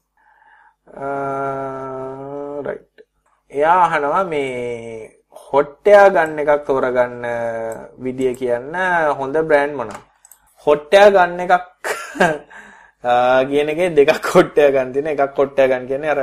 රයිට්. 2.64 2.94
එයා 3.52 3.78
අහනවා 3.84 4.24
මේ 4.24 5.18
හොට්ටයා 5.44 6.08
ගන්න 6.10 6.38
එකක් 6.38 6.66
තෝරගන්න 6.66 7.24
විදිය 7.98 8.34
කියන්න 8.34 8.76
හොඳ 9.18 9.36
බ්‍රෑන්ඩ් 9.42 9.78
මොනවද? 9.78 9.96
හොට්ටයා 10.66 11.08
ගන්න 11.10 11.40
එකක් 11.40 11.94
කියන 13.50 13.72
එකේ 13.72 13.94
දෙකක් 13.96 14.30
හොට්ටයා 14.34 14.70
ගන්න 14.70 14.92
තියෙන 14.92 15.10
එකක් 15.14 15.40
හොට්ටයා 15.40 15.68
ගන්න 15.68 15.88
කියන්නේ 15.88 16.10
අර 16.10 16.20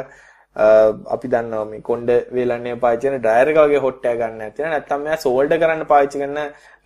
Uh, 0.56 1.04
අපි 1.14 1.28
දන්නවා 1.28 1.66
මේ 1.70 1.82
කොණ්ඩ 1.82 2.10
වේලන්නේ 2.36 2.76
පාවිච්චි 2.84 3.08
කරන 3.08 3.18
ඩ්‍රයර් 3.20 3.50
එක 3.52 3.58
වගේ 3.62 3.80
හොට් 3.86 4.06
එකක් 4.08 4.20
ගන්න 4.22 4.38
නැත්නම් 4.42 4.70
නැත්නම් 4.72 5.02
මෙයා 5.06 5.18
සෝල්ඩර් 5.24 5.58
කරන්න 5.62 5.82
පාවිච්චි 5.90 6.22
කරන 6.22 6.38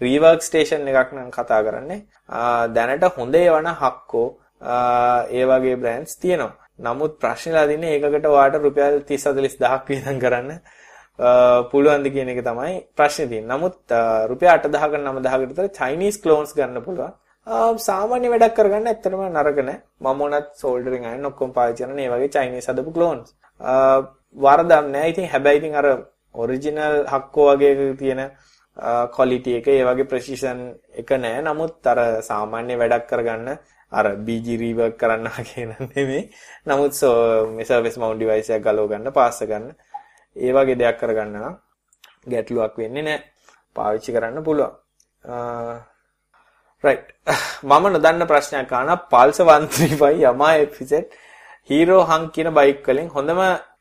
රීවර්ක් 0.02 0.46
ස්ටේෂන් 0.46 0.88
එකක් 0.92 1.12
නම් 1.16 1.28
කතා 1.36 1.60
කරන්නේ. 1.68 2.00
Uh, 2.28 2.64
දැනට 2.76 3.06
හොඳ 3.18 3.36
ඒවන 3.36 3.70
හක්කෝ 3.82 4.26
ඒ 4.62 5.46
වගේ 5.52 5.76
බ්‍රෑන්ඩ්ස් 5.84 6.18
තියෙනවා. 6.18 6.56
නමුත් 6.80 7.20
ප්‍රශ්නලා 7.22 7.66
දින්නේ 7.70 7.94
ඒකකට 7.96 8.26
ඔයාට 8.26 8.58
රුපියල් 8.64 8.98
30 9.04 9.36
40000ක් 9.38 9.86
වියදම් 9.92 10.18
කරන්න 10.24 10.50
uh, 10.56 11.60
පුළුවන්ද 11.72 12.10
කියන 12.16 12.32
එක 12.34 12.42
තමයි 12.48 12.76
ප්‍රශ්නේ 12.98 13.30
තියෙන්නේ. 13.32 13.54
නමුත් 13.54 13.98
රුපියල් 14.32 14.52
8000කට 14.56 15.04
9000කට 15.04 15.50
විතර 15.52 15.70
චයිනීස් 15.80 16.18
ක්ලෝන්ස් 16.24 16.56
ගන්න 16.58 16.88
පුළුවන්. 16.88 17.14
සාමාන්‍ය 17.86 18.34
වැඩක් 18.34 18.58
කරගන්න 18.58 18.90
ඇත්තටම 18.90 19.22
නරක 19.28 19.62
නෑ. 19.68 19.78
මම 20.02 20.26
උනත් 20.28 20.50
සෝල්ඩරින් 20.56 21.06
අයන් 21.12 21.30
ඔක්කොම 21.32 21.54
පාවිච්චි 21.54 21.84
කරන 21.84 21.96
මේ 22.00 22.10
වගේ 22.16 22.34
චයිනීස් 22.38 22.72
හදපු 22.74 22.96
ක්ලෝන්ස්. 22.98 23.30
වරදක් 23.60 24.86
නෑ. 24.94 25.10
ඉතින් 25.12 25.28
හැබැයි 25.34 25.60
ඉතින් 25.62 25.76
අර 25.76 25.88
ඔරිජිනල් 26.34 26.96
හක්කෝ 27.14 27.48
වගේ 27.56 27.96
තියෙන 28.02 28.22
ක්වොලිටි 29.16 29.56
එක 29.60 29.68
ඒ 29.68 29.84
වගේ 29.90 30.10
ප්‍රෙසිෂන් 30.12 30.62
එක 31.02 31.10
නෑ. 31.24 31.42
නමුත් 31.48 31.88
අර 31.92 32.00
සාමාන්‍ය 32.30 32.78
වැඩක් 32.82 33.10
කරගන්න 33.12 33.48
අර 33.92 34.06
BG 34.26 34.48
රීවර්ක් 34.62 34.96
කරන්න 35.02 35.28
වගේ 35.38 35.66
නෙමෙයි. 35.72 36.24
නමුත් 36.68 36.94
මේ 37.56 37.66
සර්විස් 37.66 37.98
මවුන්ට් 37.98 38.20
ඩිවයිස් 38.20 38.50
එකක් 38.50 38.64
ගලව 38.68 38.88
ගන්න, 38.92 39.12
පාස් 39.12 39.42
ගන්න. 39.44 39.74
ඒ 40.36 40.52
වගේ 40.56 40.80
දෙයක් 40.82 40.98
කරගන්න 41.02 41.36
නම් 41.42 41.56
ගැටලුවක් 42.32 42.78
වෙන්නේ 42.78 43.08
නෑ. 43.10 43.20
පාවිච්චි 43.76 44.14
කරන්න 44.14 44.44
පුළුවන්. 44.44 44.76
right. 46.84 47.08
මම 47.64 47.86
නොදන්න 47.94 48.24
ප්‍රශ්නයක් 48.28 48.72
අහනවා 48.72 48.98
Pulsar 49.12 49.46
135 49.46 50.22
Yamaha 50.26 50.64
FZ 50.68 50.94
හීරෝ 51.70 52.02
හං 52.10 52.24
කියන 52.36 52.50
බයික් 52.60 52.88
වලින් 52.88 53.08
හොඳම 53.16 53.40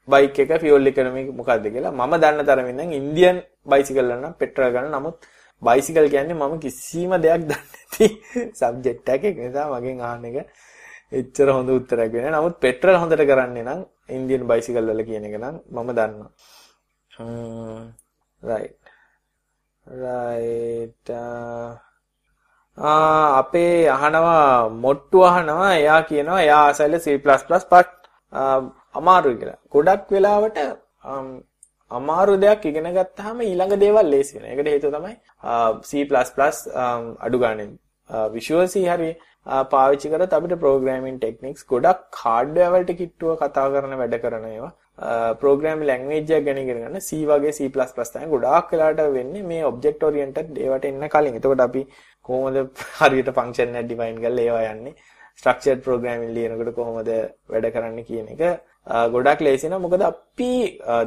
බයික් 0.08 0.38
එක 0.38 0.50
ෆියුල් 0.62 0.88
ඉකොනොමි 0.90 1.22
මොකක්ද 1.38 1.66
කියලා 1.74 1.92
මම 1.92 2.14
දන්න 2.22 2.46
තරමින් 2.48 2.76
නම් 2.78 2.90
ඉන්දියන් 3.00 3.36
බයිසිකල් 3.66 4.08
නම් 4.14 4.34
පෙට්‍රල් 4.40 4.72
ගන්න. 4.74 4.94
නමුත් 4.94 5.16
බයිසිකල් 5.62 6.06
කියන්නේ 6.14 6.40
මම 6.40 6.54
කිසිම 6.64 7.12
දෙයක් 7.24 7.42
දන්නේ 7.42 7.60
නැති 7.72 8.06
සබ්ජෙක්ට් 8.54 9.08
එකක්. 9.08 9.24
නිසා 9.38 9.66
මගෙන් 9.74 10.00
අහන්න 10.00 10.28
එක 10.30 10.36
එච්චර 11.12 11.48
හොඳ 11.56 11.68
උත්තරයක් 11.70 12.12
වෙන්නේ 12.14 12.36
නමුත් 12.36 12.54
පෙට්‍රල් 12.64 13.00
හොඳට 13.02 13.24
කරන්නේ 13.30 13.64
නම් 13.64 13.80
ඉන්දියන් 14.16 14.44
බයිසිකල් 14.50 14.84
වල 14.90 15.02
කියන 15.08 15.28
එක 15.28 15.36
නම් 15.42 15.56
මම 15.74 15.88
දන්නවා. 15.98 16.30
right. 18.42 18.76
Right 19.86 21.04
uh, 21.10 21.87
අපේ 22.78 23.88
අහනවා 23.96 24.70
මොට්ටු 24.84 25.24
අහනවා 25.30 25.70
එයා 25.74 26.02
කියනවා 26.10 26.40
එයා 26.42 26.62
ආසයිල 26.68 26.98
C++ 27.00 27.18
පත් 27.18 27.88
අමාරුයි 28.94 29.38
කියලා. 29.40 29.58
ගොඩක් 29.72 30.10
වෙලාවට 30.12 30.58
අමාරු 31.90 32.36
දෙයක් 32.44 32.64
ඉගෙන 32.70 32.88
ගත්තාම 32.96 33.40
ඊළඟ 33.40 33.74
දේවල් 33.84 34.10
ලේසි 34.14 34.34
වෙනවා. 34.36 34.52
ඒකට 34.54 34.70
හේතුව 34.74 34.92
තමයි 34.96 35.14
C++ 35.82 35.92
අඩු 37.26 37.38
ගානේ 37.38 37.68
Visual 38.34 38.66
C 38.68 38.84
හරි 38.86 39.10
පාවිච්චි 39.72 40.10
කරත් 40.12 40.32
අපිට 40.38 40.60
programming 40.64 41.16
techniques 41.24 41.64
ගොඩක් 41.72 42.20
hardware 42.24 42.70
වලට 42.74 42.98
කිට්ටුව 43.00 43.40
කතා 43.40 43.66
කරන 43.74 43.96
වැඩ 44.02 44.14
කරන 44.24 44.46
ඒවා 44.50 44.72
ප්‍රෝග්‍රෑම් 45.40 45.82
ලැන්ග්වේජ් 45.90 46.30
එකක් 46.36 46.46
ගැන 46.46 46.60
ඉගෙන 46.62 46.80
ගන්න 46.82 47.00
C 47.08 47.18
වගේ 47.30 47.52
C++ 47.58 47.68
තමයි 47.72 48.30
ගොඩාක් 48.34 48.72
වෙලාට 48.72 49.02
වෙන්නේ 49.16 49.42
මේ 49.50 49.64
object 49.70 50.06
oriented 50.08 50.48
ඒවට 50.66 50.88
එන්න 50.90 51.08
කලින්. 51.14 51.38
එතකොට 51.40 51.64
අපි 51.66 51.82
කොහොමද 52.28 52.58
හරියට 53.00 53.30
ෆන්ක්ෂන් 53.36 53.78
එක 53.80 53.86
ඩිෆයින් 53.86 54.20
කරලා 54.24 54.46
ඒවා 54.46 54.72
යන්නේ 54.72 54.94
ස්ට්‍රක්චර්ඩ් 55.38 55.84
ප්‍රෝග්‍රෑමින් 55.84 56.34
ලියනකොට 56.36 56.74
කොහොමද 56.78 57.10
වැඩ 57.52 57.70
කරන්න 57.74 58.04
කියන 58.08 58.28
එක 58.34 58.42
ගොඩක් 59.14 59.40
ලේසි 59.40 59.68
නෑ 59.68 59.82
මොකද 59.84 60.02
අපි 60.02 60.52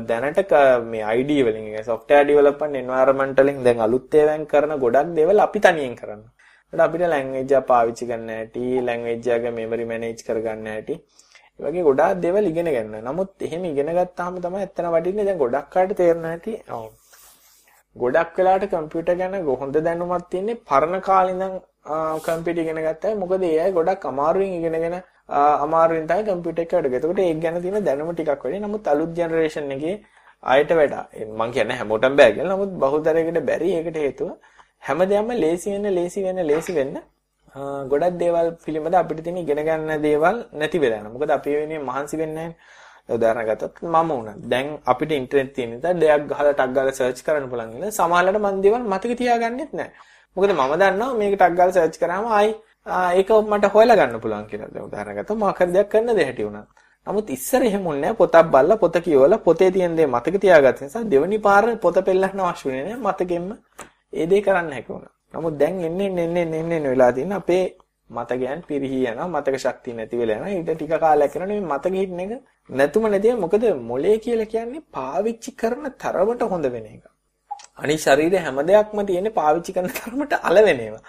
දැනට 0.09 0.53
මේ 0.91 1.07
ID 1.13 1.32
වලින් 1.47 1.65
software 1.84 2.26
development 2.26 2.76
environment 2.76 3.39
වලින් 3.39 3.63
දැන් 3.63 3.82
අලුත් 3.88 4.13
ඒවාන් 4.13 4.45
කරන 4.45 4.78
ගොඩක් 4.80 5.15
දේවල් 5.17 5.39
අපි 5.39 5.59
තනියෙන් 5.59 5.95
කරන්න. 5.95 6.22
ඒකට 6.74 6.84
අපිට 6.86 7.07
language 7.15 7.53
එක 7.53 7.65
පාවිච්චි 7.65 8.05
කරන්න 8.05 8.30
ඇති, 8.32 8.65
language 8.82 9.28
එක 9.28 9.49
memory 9.51 9.86
manage 9.86 10.22
කරගන්න 10.28 10.67
ඇති. 10.67 10.95
ඒ 11.59 11.63
වගේ 11.65 11.84
ගොඩාක් 11.84 12.22
දේවල් 12.22 12.51
ඉගෙන 12.51 12.69
ගන්න. 12.76 12.95
නමුත් 13.03 13.32
එහෙම 13.41 13.65
ඉගෙන 13.65 13.89
ගත්තාම 13.97 14.38
තමයි 14.39 14.61
ඇත්තන 14.61 14.91
වටින්නේ 14.93 15.26
දැන් 15.26 15.41
ගොඩක් 15.43 15.78
අයට 15.78 15.97
තේරෙන්න 15.97 16.32
ඇති. 16.32 16.53
ඔව්. 16.69 16.89
ගොඩක් 17.95 18.37
වෙලාට 18.37 18.65
කම්පියුටර් 18.71 19.15
ගැන 19.17 19.33
හොඳ 19.61 19.75
දැනුමක් 19.87 20.29
තියෙන්නේ 20.29 20.59
පරණ 20.69 21.01
කාලේ 21.01 21.33
ඉඳන් 21.33 21.59
කම්පියුටර් 22.25 22.61
ඉගෙන 22.63 22.79
ගත්තා. 22.87 23.15
මොකද 23.15 23.43
ඒ 23.43 23.59
අය 23.59 23.71
ගොඩක් 23.71 24.05
අමාරුවෙන් 24.05 24.53
ඉගෙනගෙන 24.59 24.95
අමාරුවෙන් 25.65 26.07
තමයි 26.07 26.23
කම්පියුටර් 26.23 26.63
එක 26.63 26.71
වැඩ 26.73 26.87
කරේ. 26.87 26.99
එතකොට 26.99 27.19
ඒක 27.19 27.41
ගැන 27.43 27.61
තියෙන 27.61 27.83
දැනුම 27.83 28.11
ටිකක් 28.13 28.43
වැඩි. 28.43 28.63
නමුත් 28.65 28.87
අලුත් 28.87 29.11
ජෙනරේෂන් 29.17 29.71
එකේ 29.77 29.95
අයට 30.43 30.71
වඩා 30.71 31.03
මම 31.29 31.51
කියන්නේ 31.51 31.79
හැමෝටම 31.81 32.15
බෑ 32.15 32.33
කියලා. 32.33 32.55
නමුත් 32.55 32.71
බහුතරයකට 32.83 33.39
බැරි. 33.49 33.69
ඒකට 33.77 33.97
හේතුව 34.05 34.29
හැමදේම 34.81 35.31
ලේසි 35.43 35.71
වෙන්න 35.73 35.95
ලේසි 35.99 36.23
වෙන්න 36.23 36.39
ලේසි 36.51 36.73
වෙන්න 36.73 36.95
ගොඩක් 37.91 38.15
දේවල් 38.21 38.47
පිළිබඳ 38.65 38.95
අපිට 38.95 39.23
තියෙන 39.25 39.41
ඉගෙන 39.43 39.65
ගන්න 39.67 40.01
දේවල් 40.01 40.37
නැති 40.53 40.79
වෙලා 40.79 41.01
යනවා. 41.01 41.15
මොකද 41.15 41.31
අපි 41.37 41.57
වෙනුවෙන් 41.57 41.85
මහන්සි 41.89 42.21
වෙන්නේ 42.21 42.47
නැහැ. 42.47 42.79
උදාහරණ 43.12 43.45
ගත්තොත් 43.49 43.82
මම 43.84 44.09
වුණා. 44.09 44.36
දැන් 44.51 44.68
අපිට 44.86 45.12
ඉන්ටර්නෙට් 45.12 45.53
තියෙන 45.55 45.70
නිසා 45.72 45.93
දෙයක් 45.95 46.28
ගහලා 46.30 46.53
ටක් 46.53 46.74
ගාලා 46.76 46.93
සර්ච් 46.93 47.20
කරන්න 47.26 47.49
පුළුවන් 47.51 47.74
ඉන්නේ. 47.76 47.91
සමහරවිට 47.91 48.39
මම 48.39 48.62
දේවල් 48.64 48.84
මතක 48.84 49.12
තියාගන්නෙත් 49.22 49.72
නැහැ. 49.74 49.91
මොකද 50.36 50.51
මම 50.51 50.74
දන්නවා 50.74 51.14
මේක 51.14 51.34
ටක් 51.36 51.53
ගාලා 51.59 51.78
සර්ච් 51.78 51.97
කරාම 52.01 52.26
ආයි 52.30 52.51
ඒක 53.14 53.30
මට 53.51 53.74
හොයලා 53.74 53.97
ගන්න 53.97 54.20
පුළුවන් 54.20 54.47
කියලා. 54.51 54.70
දැන් 54.74 54.86
උදාහරණ 54.89 55.18
ගත්තොත් 55.18 55.38
මොකක් 55.38 55.59
හරි 55.59 55.72
දෙයක් 55.74 55.89
කරන්න 55.91 56.16
දෙහැටි 56.16 56.43
වුණා. 56.43 56.66
නමුත් 57.07 57.30
ඉස්සර 57.30 57.62
එහෙම 57.64 57.84
වුණේ 57.84 58.14
පොතක් 58.14 58.51
බලලා 58.53 58.78
පොත 58.78 58.95
කියවලා 59.05 59.39
පොතේ 59.39 59.72
තියෙන 59.72 59.97
දේ 59.97 60.07
මතක 60.07 60.36
තියාගත්ත 60.39 60.82
නිසා 60.82 61.03
දෙවනි 61.05 61.38
පාර 61.39 61.64
පොත 61.78 61.95
පෙන්නන්න 62.05 62.39
අවශ්‍ය 62.41 62.70
වෙන්නේ 62.70 62.86
නැහැ. 62.86 63.03
මතකෙන්න 63.05 63.49
ඒ 64.14 64.26
දේ 64.28 64.41
කරන්න 64.41 64.74
හැකි 64.74 64.93
වුණා. 64.93 65.14
නමුත් 65.34 65.55
දැන් 65.59 65.80
එන්නේ 65.82 66.07
එන්නේ 66.07 66.26
එන්නේ 66.26 66.59
එන්නේ 66.59 66.84
වෙලා 66.86 67.12
තියෙන 67.12 67.34
අපේ 67.34 67.64
මතකයන් 68.09 68.62
පිරිහි 68.68 68.99
යනවා 69.05 69.28
මතක 69.28 69.57
ශක්තිය 69.57 69.93
නැති 69.93 70.18
වෙලා 70.18 70.38
යනවා 70.38 70.51
ඊට 70.51 70.72
ටික 70.72 70.93
කාලයක් 70.99 71.36
යනකොට 71.36 71.49
මේ 71.49 71.62
මතක 71.64 71.93
හිටින 71.93 72.20
එක 72.20 72.32
නැතුම 72.72 73.05
නැතිව 73.13 73.39
මොකද 73.43 73.63
මොලේ 73.91 74.17
කියලා 74.26 74.51
කියන්නේ 74.53 74.84
පාවිච්චි 74.97 75.51
කරන 75.61 75.86
තරමට 76.03 76.43
හොඳ 76.51 76.65
වෙන 76.76 76.86
එක. 76.86 77.03
අනිත් 77.78 77.99
ශරීරයේ 78.05 78.43
හැම 78.45 78.59
දෙයක්ම 78.69 78.99
තියෙන්නේ 79.09 79.38
පාවිච්චි 79.39 79.74
කරන 79.76 79.89
තරමට 79.97 80.34
අල 80.49 80.57
වෙන 80.67 80.80
ඒවා. 80.86 81.03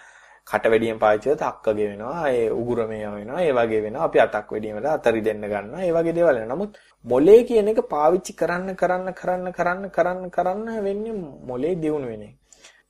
කට 0.51 0.65
වැඩියෙන් 0.73 0.99
පාවිච්චි 0.99 1.29
කරලා 1.31 1.51
අක්කගේ 1.53 1.89
වෙනවා, 1.91 2.31
ඒ 2.31 2.51
උගුර 2.51 2.79
මේවා 2.91 3.15
වෙනවා, 3.19 3.41
ඒ 3.47 3.53
වගේ 3.59 3.83
වෙනවා. 3.85 4.09
අපි 4.09 4.19
අතක් 4.25 4.51
වැඩියෙන් 4.53 4.77
වෙලා 4.79 4.95
අතරි 4.99 5.23
දෙන්න 5.29 5.45
ගන්නවා. 5.53 5.83
ඒ 5.87 5.93
වගේ 5.97 6.15
දේවල් 6.19 6.35
වෙනවා. 6.35 6.57
නමුත් 6.57 6.79
මොලේ 7.05 7.41
කියන 7.49 7.69
එක 7.73 7.81
පාවිච්චි 7.95 8.33
කරන්න 8.41 8.75
කරන්න 8.81 9.15
කරන්න 9.21 9.53
කරන්න 9.59 9.91
කරන්න 9.97 10.31
කරන්න 10.37 10.69
වෙන්නේ 10.89 11.15
මොලේ 11.51 11.75
දියුණු 11.85 12.09
වෙන 12.13 12.27
එක. 12.29 12.35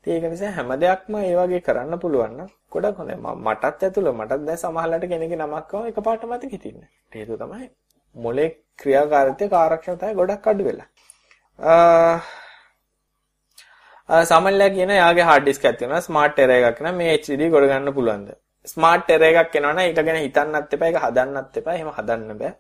ඒක 0.06 0.24
නිසා 0.32 0.54
හැම 0.56 0.72
දෙයක්ම 0.80 1.20
ඒ 1.20 1.36
වගේ 1.40 1.62
කරන්න 1.68 2.00
පුළුවන් 2.04 2.34
නම් 2.38 2.50
ගොඩක් 2.72 2.96
හොඳයි. 3.00 3.20
මටත් 3.46 3.84
ඇතුළ 3.84 4.12
මටත් 4.16 4.42
දැන් 4.48 4.60
සමහරවිට 4.64 5.08
කෙනෙක්ගේ 5.12 5.42
නමක් 5.42 5.64
කව 5.70 5.86
එකපාරට 5.92 6.28
මතක 6.30 6.52
හිටින්නේ. 6.56 6.90
ඒක 7.12 7.36
තමයි 7.44 7.68
මොලේ 8.16 8.48
ක්‍රියාකාරීත්වය 8.80 9.48
කාර්යක්ෂමතාවය 9.56 10.14
ගොඩක් 10.20 10.46
අඩු 10.52 10.64
වෙලා. 10.68 10.88
සාමාන්‍යයෙන් 14.30 14.74
කියන 14.76 14.92
යාගේ 15.02 15.26
hard 15.30 15.44
disk 15.48 15.64
එකක් 15.64 15.78
තියෙනවා 15.80 16.02
smart 16.08 16.38
error 16.44 16.62
එකක් 16.70 16.80
නේ 16.86 16.94
මේ 17.00 17.16
HDD 17.18 17.50
ගොඩ 17.54 17.68
ගන්න 17.70 17.94
පුළුවන්ද? 17.98 18.28
smart 18.74 19.10
error 19.16 19.32
එකක් 19.42 19.56
එනවනම් 19.60 19.82
ඒක 19.84 20.00
ගැන 20.08 20.18
හිතන්නත් 20.24 20.74
එපා 20.78 20.88
ඒක 20.90 20.98
හදන්නත් 21.04 21.60
එපා 21.60 21.74
එහෙම 21.76 21.90
හදන්න 21.98 22.38
බෑ. 22.40 22.52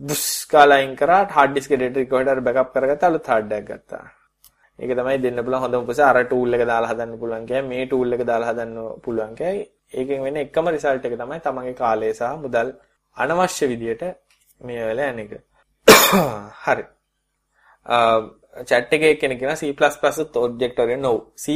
බුස් 0.00 0.24
කාලා 0.52 0.80
අයින් 0.80 0.96
කරා 1.02 1.20
hard 1.36 1.54
disk 1.58 1.70
data 1.82 2.00
recorder 2.00 2.36
backup 2.48 2.74
කරගත්තා 2.74 3.08
අලුත් 3.12 3.26
hard 3.32 3.46
disk 3.52 3.68
ගත්තා. 3.70 4.04
ඒක 4.78 4.92
තමයි 4.98 5.18
දෙන්න 5.24 5.38
පුළුවන් 5.44 5.62
හොඳම 5.64 5.82
උපස 5.84 6.00
අර 6.10 6.18
tool 6.32 6.58
එක 6.58 6.64
දාලා 6.72 6.90
හදන්න 6.92 7.18
පුළුවන් 7.22 7.44
කියයි 7.50 7.62
මේ 7.70 7.86
tool 7.92 8.08
එක 8.16 8.22
දාලා 8.30 8.50
හදන්න 8.52 9.00
පුළුවන් 9.04 9.34
කියයි. 9.40 9.62
ඒකෙන් 9.98 10.22
වෙන 10.26 10.36
එකම 10.44 10.66
result 10.76 11.04
එක 11.08 11.14
තමයි 11.22 11.40
තමන්ගේ 11.46 11.78
කාලය 11.82 12.08
සහ 12.18 12.22
මුදල් 12.44 12.68
අනවශ්‍ය 13.16 13.64
විදියට 13.72 14.02
මේ 14.66 14.84
වෙලාව 14.88 15.10
යන 15.12 15.18
එක. 15.24 15.32
හරි. 16.64 16.84
chat 18.70 18.92
එකේ 18.96 19.12
කෙනෙක් 19.20 19.38
කියනවා 19.40 19.56
C++ 19.60 19.70
උත් 20.22 20.36
object 20.46 20.76
oriented 20.82 21.04
no. 21.06 21.12
C 21.44 21.46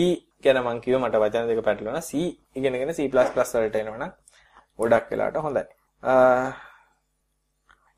කියන 0.42 0.58
මං 0.62 0.78
කිව්ව 0.84 1.00
මට 1.00 1.16
වචන 1.24 1.50
දෙක 1.50 1.60
පැටලුණා. 1.66 2.06
C 2.10 2.12
ඉගෙනගෙන 2.56 2.94
C++ 2.98 3.08
වලට 3.08 3.76
එනවනම් 3.82 4.12
ගොඩක් 4.78 5.10
වෙලාට 5.12 5.36
හොඳයි. 5.46 5.64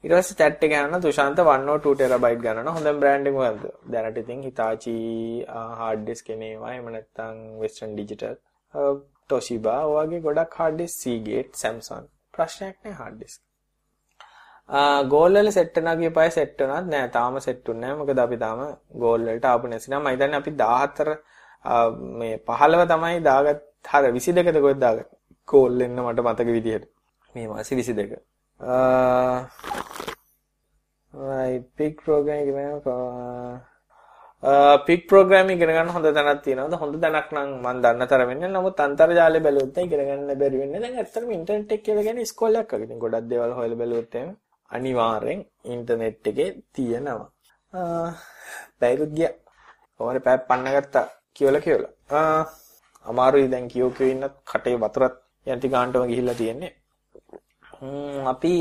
ඊට 0.04 0.12
පස්සේ 0.18 0.38
chat 0.40 0.62
එක 0.66 0.70
ගන්න 0.72 1.00
තුෂාන්ත 1.06 1.40
102 1.44 1.94
TB 2.00 2.24
ගන්නවා. 2.42 2.74
හොඳම 2.76 3.00
බ්‍රෑන්ඩ් 3.02 3.30
එක 3.30 3.34
මොකද්ද? 3.38 3.64
දැනට 3.92 4.18
ඉතින් 4.22 4.44
Hitachi 4.46 4.96
hard 5.80 6.00
disk 6.08 6.30
එනේවා. 6.36 6.70
එහෙම 6.74 6.86
නැත්නම් 6.94 7.36
Western 7.62 7.92
Digital, 7.98 8.36
Toshiba 9.30 9.74
වගේ 9.96 10.20
ගොඩක් 10.26 10.52
hard 10.60 10.78
disk 10.82 10.94
Seagate, 11.02 11.52
Samsung. 11.62 12.06
ප්‍රශ්නයක් 12.34 12.76
නෑ 12.84 12.94
hard 13.02 13.16
disk. 13.22 13.40
ගෝල් 15.12 15.32
වල 15.38 15.50
සෙට් 15.58 15.76
වෙනා 15.76 15.96
කියපයි 16.00 16.30
සෙට් 16.38 16.58
වුණත් 16.60 16.90
නෑ 16.94 17.08
තාම 17.16 17.40
සෙට් 17.46 17.62
වුන්නේ 17.68 17.88
නෑ. 17.88 17.98
මොකද 18.00 18.18
අපි 18.24 18.36
තාම 18.44 18.58
ගෝල් 19.04 19.20
වලට 19.28 19.46
ආපු 19.52 19.66
නැසි 19.72 19.90
නම් 19.90 20.02
මම 20.02 20.10
හිතන්නේ 20.14 20.40
අපි 20.42 20.52
14 20.62 21.16
මේ 22.20 22.34
15 22.50 22.86
තමයි 22.92 23.20
දාගත් 23.30 23.62
හර 23.92 24.04
22ද 24.10 24.60
කොහෙද 24.66 24.80
දාගත්? 24.86 25.08
ගෝල් 25.48 25.80
එන්න 25.86 26.00
මට 26.06 26.20
මතක 26.26 26.48
විදිහට 26.58 26.86
මේ 27.34 27.48
මාසේ 27.48 27.76
22 27.82 28.20
right 31.12 31.64
big 31.76 31.94
program 32.04 32.38
ඉගෙන 32.42 32.56
පික් 34.86 35.08
ප්‍රෝග්‍රෑම් 35.10 35.48
ඉගෙන 35.50 35.70
ගන්න 35.76 35.88
හොඳ 35.94 36.06
තැනක් 36.16 36.42
තියෙනවද? 36.42 36.74
හොඳ 36.82 36.94
තැනක් 37.04 37.32
නම් 37.34 37.48
මම 37.62 37.80
දන්න 37.84 38.06
තරම් 38.10 38.28
වෙන්නේ 38.30 38.50
නමුත් 38.56 38.80
අන්තර්ජාලය 38.86 39.40
බැලුවොත් 39.46 39.78
ඉගෙන 39.78 40.04
ගන්න 40.08 40.38
බැරි 40.42 40.60
වෙන්නේ. 40.62 40.80
දැන් 40.84 40.98
ඇත්තටම 41.00 41.32
ඉන්ටර්නෙට් 41.38 41.72
එක 41.72 41.82
කියලා 41.86 42.04
කියන්නේ 42.06 42.26
ඉස්කෝලයක් 42.28 42.70
වගේ. 42.72 42.84
ඉතින් 42.86 43.00
ගොඩක් 43.04 43.26
දේවල් 43.32 43.56
හොයලා 43.58 43.80
බැලුවොත් 43.80 44.14
එහෙම. 44.14 44.30
අනිවාර්යෙන් 44.70 45.40
ඉන්ටර්නෙට් 45.66 46.26
එකේ 46.26 46.50
තියෙනවා. 46.72 47.30
බැයිරුත් 48.80 49.12
ගියා. 49.18 49.34
ඕනේ 50.00 50.24
පැය 50.26 50.38
පන්න 50.48 50.74
ගත්තා 50.76 51.06
කියවලා 51.34 51.60
කියවලා. 51.60 51.92
අමාරුයි 53.06 53.50
දැන් 53.50 53.68
කියෝ 53.68 53.90
කියෝ 53.90 54.12
ඉන්නත් 54.12 54.34
කටේ 54.44 54.76
වතුරත් 54.76 55.16
යන්ති 55.46 55.68
ගානටම 55.68 56.06
ගිහිල්ලා 56.10 56.34
තියෙන්නේ. 56.34 56.72
අපි 58.26 58.52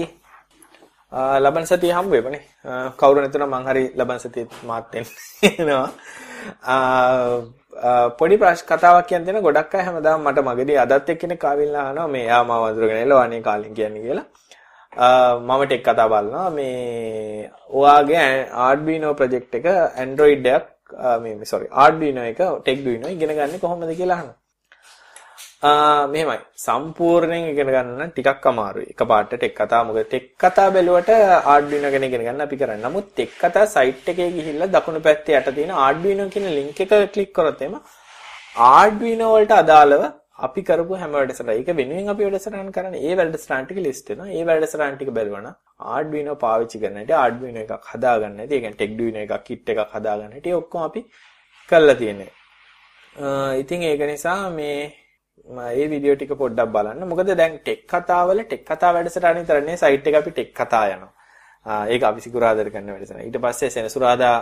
ලබන 1.40 1.66
සතිය 1.66 1.92
හම්බ 1.92 2.12
වෙමනේ. 2.12 2.44
කවුරු 3.00 3.22
නැතුණා 3.22 3.54
මං 3.54 3.70
හරි 3.70 3.84
ලබන 3.96 4.20
සතියේ 4.20 4.48
මාත් 4.64 4.96
එනවා. 4.96 5.90
පොඩි 8.20 8.36
ප්‍රශ් 8.38 8.64
කතාවක් 8.66 9.08
කියන්න 9.08 9.26
දෙන 9.26 9.42
ගොඩක් 9.42 9.76
අය 9.76 9.86
හැමදාම 9.88 10.24
මට 10.24 10.48
මගදී 10.48 10.78
අදත් 10.78 11.10
එක්කෙනෙක් 11.10 11.44
ආවිල්ලා 11.44 11.86
අහනවා 11.88 12.08
මේ 12.08 12.26
යා 12.26 12.44
මාව 12.44 12.64
වඳුරගෙන 12.66 13.04
එළව 13.06 13.20
අනේ 13.24 13.42
කාලෙන් 13.42 13.74
කියන්නේ 13.74 14.06
කියලා. 14.06 14.28
මම 14.98 15.62
ටෙක් 15.66 15.84
කතා 15.88 16.08
බලනවා 16.12 16.50
මේ 16.58 17.52
ඔයාගේ 17.80 18.26
Arduino 18.68 19.14
project 19.20 19.54
එක 19.60 19.68
Android 20.04 20.46
එකක් 20.56 20.66
මේ 21.24 21.46
sorry 21.52 21.68
Arduino 21.84 22.22
එක 22.32 22.42
TechDuino 22.68 23.08
ඉගෙන 23.16 23.34
ගන්න 23.38 23.62
කොහොමද 23.64 23.94
කියලා 24.00 24.18
අහනවා. 24.18 24.36
මෙහෙමයි 26.14 26.40
සම්පූර්ණයෙන් 26.66 27.46
ඉගෙන 27.54 27.70
ගන්න 27.76 28.12
ටිකක් 28.16 28.48
අමාරුයි. 28.52 28.90
එකපාරට 28.94 29.32
ටෙක් 29.38 29.56
කතා 29.60 29.84
මොකද 29.88 30.02
ටෙක් 30.10 30.28
කතා 30.44 30.68
බැලුවට 30.76 31.12
Arduino 31.56 31.94
ගැන 31.94 32.08
ඉගෙන 32.10 32.26
ගන්න 32.28 32.46
අපි 32.48 32.58
කරන්නේ. 32.62 32.84
නමුත් 32.88 33.08
ටෙක් 33.14 33.32
කතා 33.44 33.66
සයිට් 33.78 34.10
එකේ 34.14 34.30
ගිහිල්ලා 34.38 34.74
දකුණු 34.76 35.06
පැත්තේ 35.08 35.38
යට 35.42 35.56
තියෙන 35.58 35.78
Arduino 35.88 36.26
කියන 36.36 36.50
link 36.58 36.80
එක 36.86 36.94
ක්ලික් 37.16 37.32
කරොත් 37.38 37.62
එම 37.68 37.76
Arduino 38.76 39.28
වලට 39.36 39.62
අදාළව 39.64 40.04
අපි 40.46 40.62
කරපු 40.70 40.98
හැම 41.02 41.12
වැඩසටහන 41.16 41.52
ඒක 41.54 41.70
වෙනුවෙන් 41.80 42.10
අපි 42.14 42.24
වැඩසටහන් 42.26 42.70
කරන්නේ 42.76 43.02
ඒ 43.10 43.16
වැඩසටහන් 43.20 43.66
ටික 43.66 43.80
ලිස්ට් 43.88 44.10
වෙනවා. 44.12 44.28
ඒ 44.38 44.44
වැඩසටහන් 44.50 44.98
ටික 44.98 45.12
බැලුවනම් 45.18 45.56
Arduino 45.96 46.36
පාවිච්චි 46.44 46.82
කරන 46.84 47.00
හැටි 47.00 47.16
Arduino 47.24 47.60
එකක් 47.66 47.90
හදාගන්න 47.94 48.38
හැටි, 48.42 48.56
ඒ 48.56 48.62
කියන්නේ 48.62 48.80
TechDuino 48.82 49.20
එකක් 49.26 49.36
kit 49.48 49.70
එකක් 49.74 49.96
හදාගන්න 49.96 50.36
හැටි 50.38 50.54
ඔක්කොම 50.60 50.88
අපි 50.90 51.02
කරලා 51.70 51.98
තියෙනවා. 52.02 52.32
ඉතින් 53.64 53.84
ඒක 53.90 54.02
නිසා 54.14 54.40
මේ 54.52 54.80
මේ 55.48 55.90
වීඩියෝ 55.92 56.18
ටික 56.18 56.34
පොඩ්ඩක් 56.44 56.74
බලන්න. 56.76 57.08
මොකද 57.12 57.34
දැන් 57.42 57.60
ටෙක් 57.60 57.82
කතාවල 57.94 58.44
ටෙක් 58.46 58.64
කතා 58.70 58.94
වැඩසටහන 58.96 59.40
විතරනේ 59.42 59.78
සයිට් 59.84 60.08
එක 60.08 60.20
අපි 60.22 60.32
ටෙක් 60.32 60.52
කතා 60.60 60.86
යනවා. 60.94 61.14
ඒක 61.94 62.04
අපි 62.04 62.22
සිකුරාදාට 62.22 62.72
කරන 62.74 62.94
වැඩසටහන. 62.94 63.26
ඊට 63.28 63.40
පස්සේ 63.46 63.70
සෙනසුරාදා 63.70 64.36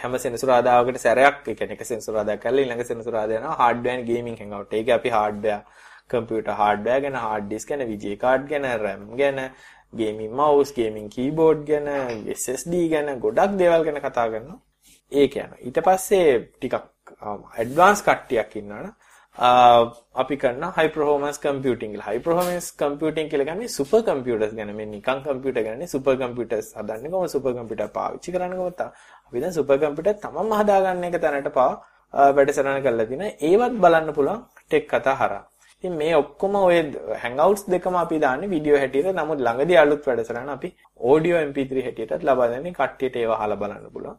හැම 0.00 0.18
සෙනසුරාදාවකට 0.18 1.00
සැරයක් 1.06 1.48
ඒ 1.48 1.54
කියන්නේ 1.54 1.76
එක 1.78 1.86
සෙනසුරාදා 1.92 2.36
කරලා 2.44 2.64
ඊළඟ 2.64 2.84
සෙනසුරාදා 2.84 3.38
යනවා 3.40 3.56
hardware 3.62 3.96
and 3.98 4.06
gaming 4.06 4.36
hangout. 4.36 4.72
ඒක 4.72 4.88
අපි 4.88 5.08
hardware, 5.08 5.62
computer 6.08 6.52
hardware 6.52 7.00
ගැන, 7.00 7.14
hard 7.14 7.48
disk 7.48 7.68
ගැන, 7.68 7.86
VGA 7.90 8.16
card 8.16 8.48
ගැන, 8.48 8.66
RAM 8.84 9.16
ගැන, 9.16 9.40
gaming 9.92 10.34
mouse, 10.34 10.72
gaming 10.72 11.08
keyboard 11.08 11.64
ගැන, 11.66 11.88
SSD 12.38 12.84
ගැන 12.90 13.18
ගොඩක් 13.20 13.58
දේවල් 13.62 13.84
ගැන 13.84 14.00
කතා 14.00 14.28
කරනවා. 14.28 14.60
ඒක 15.12 15.36
යනවා. 15.36 15.58
ඊට 15.60 15.80
පස්සේ 15.86 16.28
ටිකක් 16.58 16.74
advanced 17.56 18.04
කට්ටියක් 18.06 18.56
ඉන්නවනේ. 18.56 18.92
අපි 20.14 20.36
කරන 20.36 20.62
high 20.72 20.88
performance 20.88 21.38
computing 21.38 21.92
කියලා. 21.92 22.04
high 22.04 22.18
performance 22.18 22.70
computing 22.78 23.28
කියලා 23.28 23.44
කියන්නේ 23.44 23.68
super 23.68 24.02
computers 24.02 24.54
ගැන. 24.54 24.74
මේ 24.76 24.86
නිකන් 24.86 25.22
computer 25.24 25.62
ගැන 25.62 25.78
නේ 25.78 25.86
super 25.86 26.16
computers 26.16 26.74
හදන්නේ 26.74 27.10
කොහොම 27.10 27.28
super 27.28 27.52
computer 27.52 27.88
පාවිච්චි 27.88 28.32
කරන්නේ 28.32 28.56
කොහොමද? 28.56 28.82
අපි 29.34 29.42
දැන් 29.42 29.56
super 29.58 29.76
computer 29.84 30.14
තමන්ම 30.24 30.52
හදාගන්න 30.60 31.04
එක 31.08 31.16
තැනට 31.24 31.50
පාව 31.58 31.72
වැඩසටහන 32.36 32.78
කරලා 32.86 33.10
තිනවා. 33.10 33.34
ඒවත් 33.48 33.74
බලන්න 33.84 34.14
පුළුවන් 34.18 34.40
ටෙක් 34.68 34.84
කතා 34.92 35.14
හරහා. 35.20 35.44
ඉතින් 35.76 35.94
මේ 36.00 36.12
ඔක්කොම 36.20 36.54
ඔය 36.60 36.76
hangouts 37.22 37.62
දෙකම 37.72 37.96
අපි 38.02 38.18
දාන්නේ 38.24 38.50
වීඩියෝ 38.52 38.78
හැටියට. 38.82 39.08
නමුත් 39.18 39.40
ළඟදී 39.46 39.80
අලුත් 39.84 40.06
වැඩසටහන 40.08 40.52
අපි 40.56 40.68
audio 41.10 41.34
mp3 41.48 41.82
හැටියටත් 41.86 42.26
ලබා 42.28 42.48
දෙන්නේ 42.52 42.76
කට්ටියට 42.78 43.16
ඒව 43.22 43.32
අහලා 43.38 43.58
බලන්න 43.62 43.90
පුළුවන්. 43.96 44.16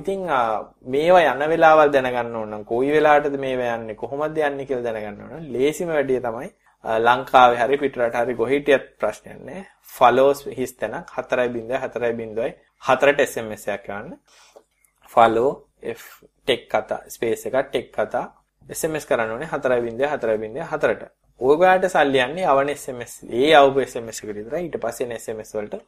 ඉතින් 0.00 0.20
මේවා 0.96 1.24
යන 1.32 1.46
වෙලාවල් 1.54 1.94
දැනගන්න 1.96 2.36
ඕන 2.42 2.52
නම් 2.52 2.64
කොයි 2.72 2.92
වෙලාවටද 2.96 3.38
මේවා 3.46 3.72
යන්නේ 3.78 4.00
කොහොමද 4.02 4.36
යන්නේ 4.50 4.68
කියලා 4.68 4.86
දැනගන්න 4.88 5.24
ඕන. 5.24 5.48
ලේසිම 5.56 5.88
වැඩේ 5.96 6.20
තමයි 6.28 6.50
ලංකාවේ 6.84 7.60
හරි 7.60 7.78
පිටරට 7.78 8.14
හරි 8.14 8.34
කොහිටියත් 8.36 8.98
ප්‍රශ්නයක් 9.00 9.40
නැහැ. 9.40 9.66
follows 9.98 10.44
හිස් 10.58 10.76
තැනක් 10.76 11.10
4.4.4ට 11.10 13.20
SMS 13.26 13.68
එකක් 13.74 13.88
යවන්න. 13.88 14.18
follow 15.10 15.48
f 15.94 16.22
tech 16.46 16.68
කතා 16.68 17.00
space 17.08 17.48
එකක් 17.48 17.70
tech 17.72 17.90
කතා 17.90 18.34
SMS 18.68 19.06
කරන්න 19.06 19.30
ඕනේ 19.30 19.48
4.4.4ට. 19.48 21.08
ඔයගොල්ලන්ට 21.40 21.88
සල්ලි 21.94 22.18
යන්නේ 22.26 22.46
අවන 22.46 22.68
SMS. 22.74 23.24
ඒ 23.30 23.54
අවුප 23.54 23.78
SMS 23.86 24.22
එකට 24.22 24.36
විතරයි. 24.36 24.62
ඊට 24.66 24.78
පස්සේ 24.82 25.06
එන 25.06 25.12
SMS 25.18 25.54
වලට 25.56 25.80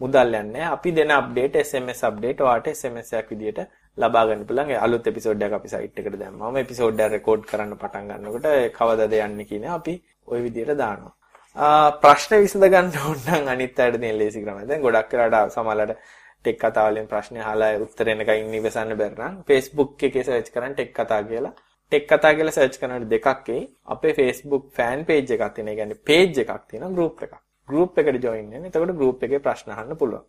මුදල් 0.00 0.34
යන්නේ 0.40 0.66
අපි 0.66 0.92
දෙන 0.92 1.10
අප්ඩේට් 1.10 1.56
SMS 1.62 2.04
අප්ඩේට් 2.08 2.40
ඔයාට 2.40 2.68
SMS 2.72 3.12
එකක් 3.20 3.30
විදියට 3.32 3.60
ලබා 3.98 4.26
ගන්න 4.26 4.46
පුළුවන්. 4.48 4.72
අලුත් 4.86 5.06
එපිසෝඩ් 5.06 5.42
එකක් 5.46 5.54
අපි 5.58 5.68
සයිට් 5.74 5.98
එකට 6.00 6.18
දැම්මම 6.22 6.56
එපිසෝඩ් 6.64 7.00
එක 7.00 7.12
රෙකෝඩ් 7.16 7.46
කරන්න 7.50 7.78
පටන් 7.82 8.10
ගන්නකොට 8.10 8.46
කවදද 8.78 9.14
යන්නේ 9.28 9.48
කියන 9.50 9.66
අපි 9.78 9.94
ওই 10.26 10.40
විදියට 10.42 10.78
දානවා. 10.78 11.14
ප්‍රශ්න 12.02 12.42
විසඳ 12.42 12.66
ගන්න 12.66 12.90
ඕන 13.04 13.18
නම් 13.28 13.48
අනිත් 13.48 13.78
අයට 13.78 14.00
දෙන 14.00 14.18
ලේසි 14.18 14.42
ක්‍රමය. 14.44 14.66
දැන් 14.66 14.82
ගොඩක් 14.82 15.12
වෙලාට 15.14 15.52
සමහරවල්ලාට 15.52 15.96
ටෙක් 16.44 16.58
කතා 16.58 16.88
වලින් 16.88 17.06
ප්‍රශ්න 17.06 17.36
අහලා 17.42 17.70
උත්තර 17.84 18.08
එනකන් 18.08 18.56
ඉවසන්න 18.58 18.96
බැරි 19.00 19.16
නම් 19.18 19.38
Facebook 19.50 20.02
එකේ 20.02 20.24
සර්ච් 20.24 20.50
කරන් 20.54 20.74
ටෙක් 20.74 20.92
කතා 20.98 21.22
කියලා 21.30 21.54
ටෙක් 21.92 22.06
කතා 22.10 22.32
කියලා 22.36 22.56
සර්ච් 22.56 22.78
කරනකොට 22.80 23.08
දෙකක් 23.10 23.48
එයි. 23.48 23.62
අපේ 23.86 24.12
Facebook 24.14 24.64
fan 24.72 25.04
page 25.04 25.34
එකක් 25.36 25.54
තියෙන. 25.54 25.68
ඒ 25.68 25.76
කියන්නේ 25.76 26.04
page 26.08 26.40
එකක් 26.44 26.62
තියෙනවා 26.70 26.96
group 26.96 27.22
එකක්. 27.22 27.34
group 27.68 27.98
එකට 27.98 28.22
join 28.24 28.50
වෙන්න. 28.50 28.64
එතකොට 28.64 28.96
group 29.00 29.22
එකේ 29.22 29.44
ප්‍රශ්න 29.46 29.70
අහන්න 29.70 29.96
පුළුවන්. 29.96 30.24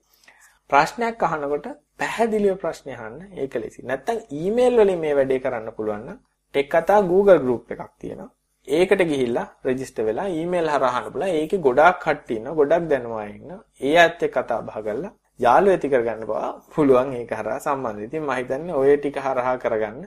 ප්‍රශ්නයක් 0.69 1.23
අහනකොට 1.23 1.67
පැහැදිලිව 1.99 2.55
ප්‍රශ්න 2.63 2.89
අහන්න 2.91 3.19
ඒක 3.33 3.55
ලෙසි. 3.55 3.81
නැත්තම් 3.83 4.17
email 4.43 4.73
වලින් 4.79 4.99
මේ 4.99 5.13
වැඩේ 5.15 5.43
කරන්න 5.43 5.75
පුළුවන් 5.77 6.05
නම් 6.05 6.19
ටෙක් 6.55 6.69
කතා 6.69 7.01
Google 7.11 7.39
group 7.39 7.71
එකක් 7.71 7.91
තියෙනවා. 7.99 8.29
ඒකට 8.67 9.01
ගිහිල්ලා 9.11 9.47
රෙජිස්ටර් 9.67 10.03
වෙලා 10.09 10.27
ඊමේල් 10.37 10.67
හරහා 10.73 10.91
අහන්න 10.91 11.11
පුළුවන්. 11.13 11.35
ඒකේ 11.39 11.63
ගොඩාක් 11.67 11.97
කට්ටිය 12.05 12.37
ඉන්නවා. 12.39 12.57
ගොඩක් 12.59 12.87
දැනුම 12.91 13.17
අය 13.23 13.31
ඉන්නවා. 13.37 13.61
ඒ 13.87 13.95
ඇත්ත 14.03 14.23
එක්ක 14.27 14.37
කතා 14.37 14.61
බහ 14.67 14.77
කරලා 14.85 15.11
යාළුවෝ 15.45 15.75
ඇති 15.77 15.91
කරගන්න 15.93 16.23
බව 16.29 16.43
පුළුවන් 16.75 17.11
ඒක 17.17 17.33
හරහා 17.39 17.59
සම්බන්ධයි. 17.65 18.07
ඉතින් 18.09 18.23
මම 18.23 18.31
හිතන්නේ 18.39 18.79
ඔය 18.81 18.95
ටික 18.97 19.17
හරහා 19.25 19.55
කරගන්න 19.63 19.99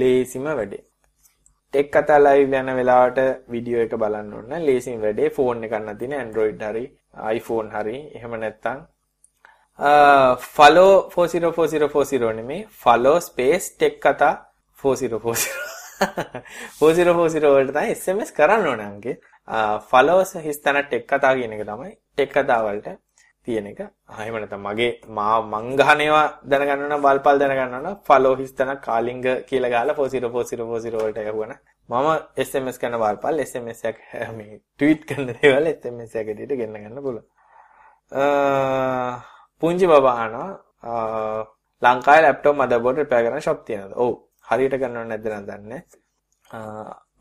ලේසිම 0.00 0.44
වැඩේ. 0.50 0.84
ටෙක් 1.74 1.90
කතා 1.96 2.18
ලයිව් 2.26 2.54
යන 2.60 2.70
වෙලාවට 2.78 3.20
වීඩියෝ 3.52 3.84
එක 3.86 3.94
බලන්න 4.02 4.32
ඕන. 4.38 4.50
ලේසින් 4.68 4.98
වැඩේ 5.04 5.34
ෆෝන් 5.36 5.64
එකක් 5.66 5.76
නැතිනේ 5.88 6.22
Android 6.24 6.64
හරි 6.70 6.84
iPhone 7.36 7.68
හරි 7.76 7.98
එහෙම 8.16 8.34
නැත්නම් 8.44 8.80
follow 10.56 10.92
404040 11.10 12.32
නෙමේ 12.40 12.66
follow 12.84 13.16
space 13.20 13.68
ටෙක් 13.76 14.00
කතා 14.00 14.34
4040 14.78 15.71
4040 16.80 17.54
වලට 17.54 17.72
තමයි 17.76 17.94
SMS 17.94 18.30
කරන්න 18.38 18.66
ඕන 18.72 18.82
අංගේ. 18.88 19.16
followers 19.90 20.32
හිස්තන 20.48 20.78
ටෙක් 20.82 21.08
කතා 21.10 21.32
කියන 21.38 21.52
එක 21.56 21.64
තමයි 21.70 21.90
ටෙක් 21.94 22.30
කතා 22.36 22.60
වලට 22.66 22.88
තියෙන 23.46 23.66
එක. 23.72 23.80
ආ 24.08 24.22
එහෙම 24.22 24.36
නැත්නම් 24.38 24.64
මගේ 24.68 24.90
මා 25.18 25.36
මං 25.42 25.76
ගහනේවා 25.80 26.26
දැනගන්න 26.50 26.84
නම් 26.88 27.02
වල්පල් 27.06 27.38
දැනගන්න 27.42 27.76
නම් 27.80 27.96
ෆලෝ 28.08 28.34
හිස්තන 28.42 28.72
කාලිංග 28.86 29.22
කියලා 29.48 29.72
ගහලා 29.74 29.94
404040 30.00 31.02
වලට 31.02 31.20
යහුවන. 31.30 31.52
මම 31.88 32.08
SMS 32.48 32.76
කරන 32.82 32.98
වල්පල් 33.04 33.42
SMS 33.46 33.80
එකක් 33.90 33.98
මේ 34.38 34.58
ට්වීට් 34.58 35.02
කරන 35.08 35.32
දේවල් 35.40 35.66
SMS 35.72 36.12
එකකට 36.20 36.54
ගෙන්න 36.60 36.78
ගන්න 36.82 37.02
පුළුවන්. 37.06 37.26
පුංචි 39.60 39.86
බබා 39.90 40.14
අහනවා 40.22 40.50
ලංකාවේ 41.82 42.22
ලැප්ටොප් 42.24 42.56
මදර්බෝඩ් 42.60 43.00
රිපෙයාර් 43.02 43.24
කරන 43.26 43.42
ෂොප් 43.46 43.64
තියෙනවද? 43.66 43.92
ඔව්. 44.04 44.12
හරියට 44.52 44.76
කරනව 44.80 45.04
නැද්ද 45.10 45.26
නම් 45.32 45.44
දන්නේ. 45.50 45.82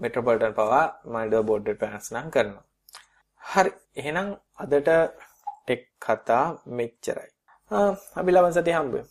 මෙට්‍රොපොලිටන් 0.01 0.55
පවා 0.59 0.86
මදර්බෝඩ් 1.13 1.67
රිපෙයාර්ස් 1.71 2.07
නම් 2.13 2.27
කරනවා. 2.36 2.65
හරි. 3.51 3.71
එහෙනම් 3.99 4.27
අදට 4.63 4.89
ටෙක් 5.65 5.84
කතා 6.05 6.45
මෙච්චරයි. 6.77 7.32
අපි 8.19 8.29
ලබන 8.36 8.55
සතියේ 8.55 8.77
හම්බ 8.79 8.93
වෙමු. 8.95 9.09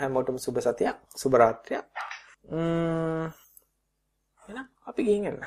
හැමෝටම 0.00 0.38
සුබ 0.44 0.56
සතියක්, 0.66 0.96
සුබ 1.20 1.32
රාත්‍රියක්. 1.40 1.86
ම්ම් 2.50 3.26
එහෙනම් 4.42 4.66
අපි 4.88 5.00
ගිහින් 5.08 5.26
එන්න. 5.30 5.42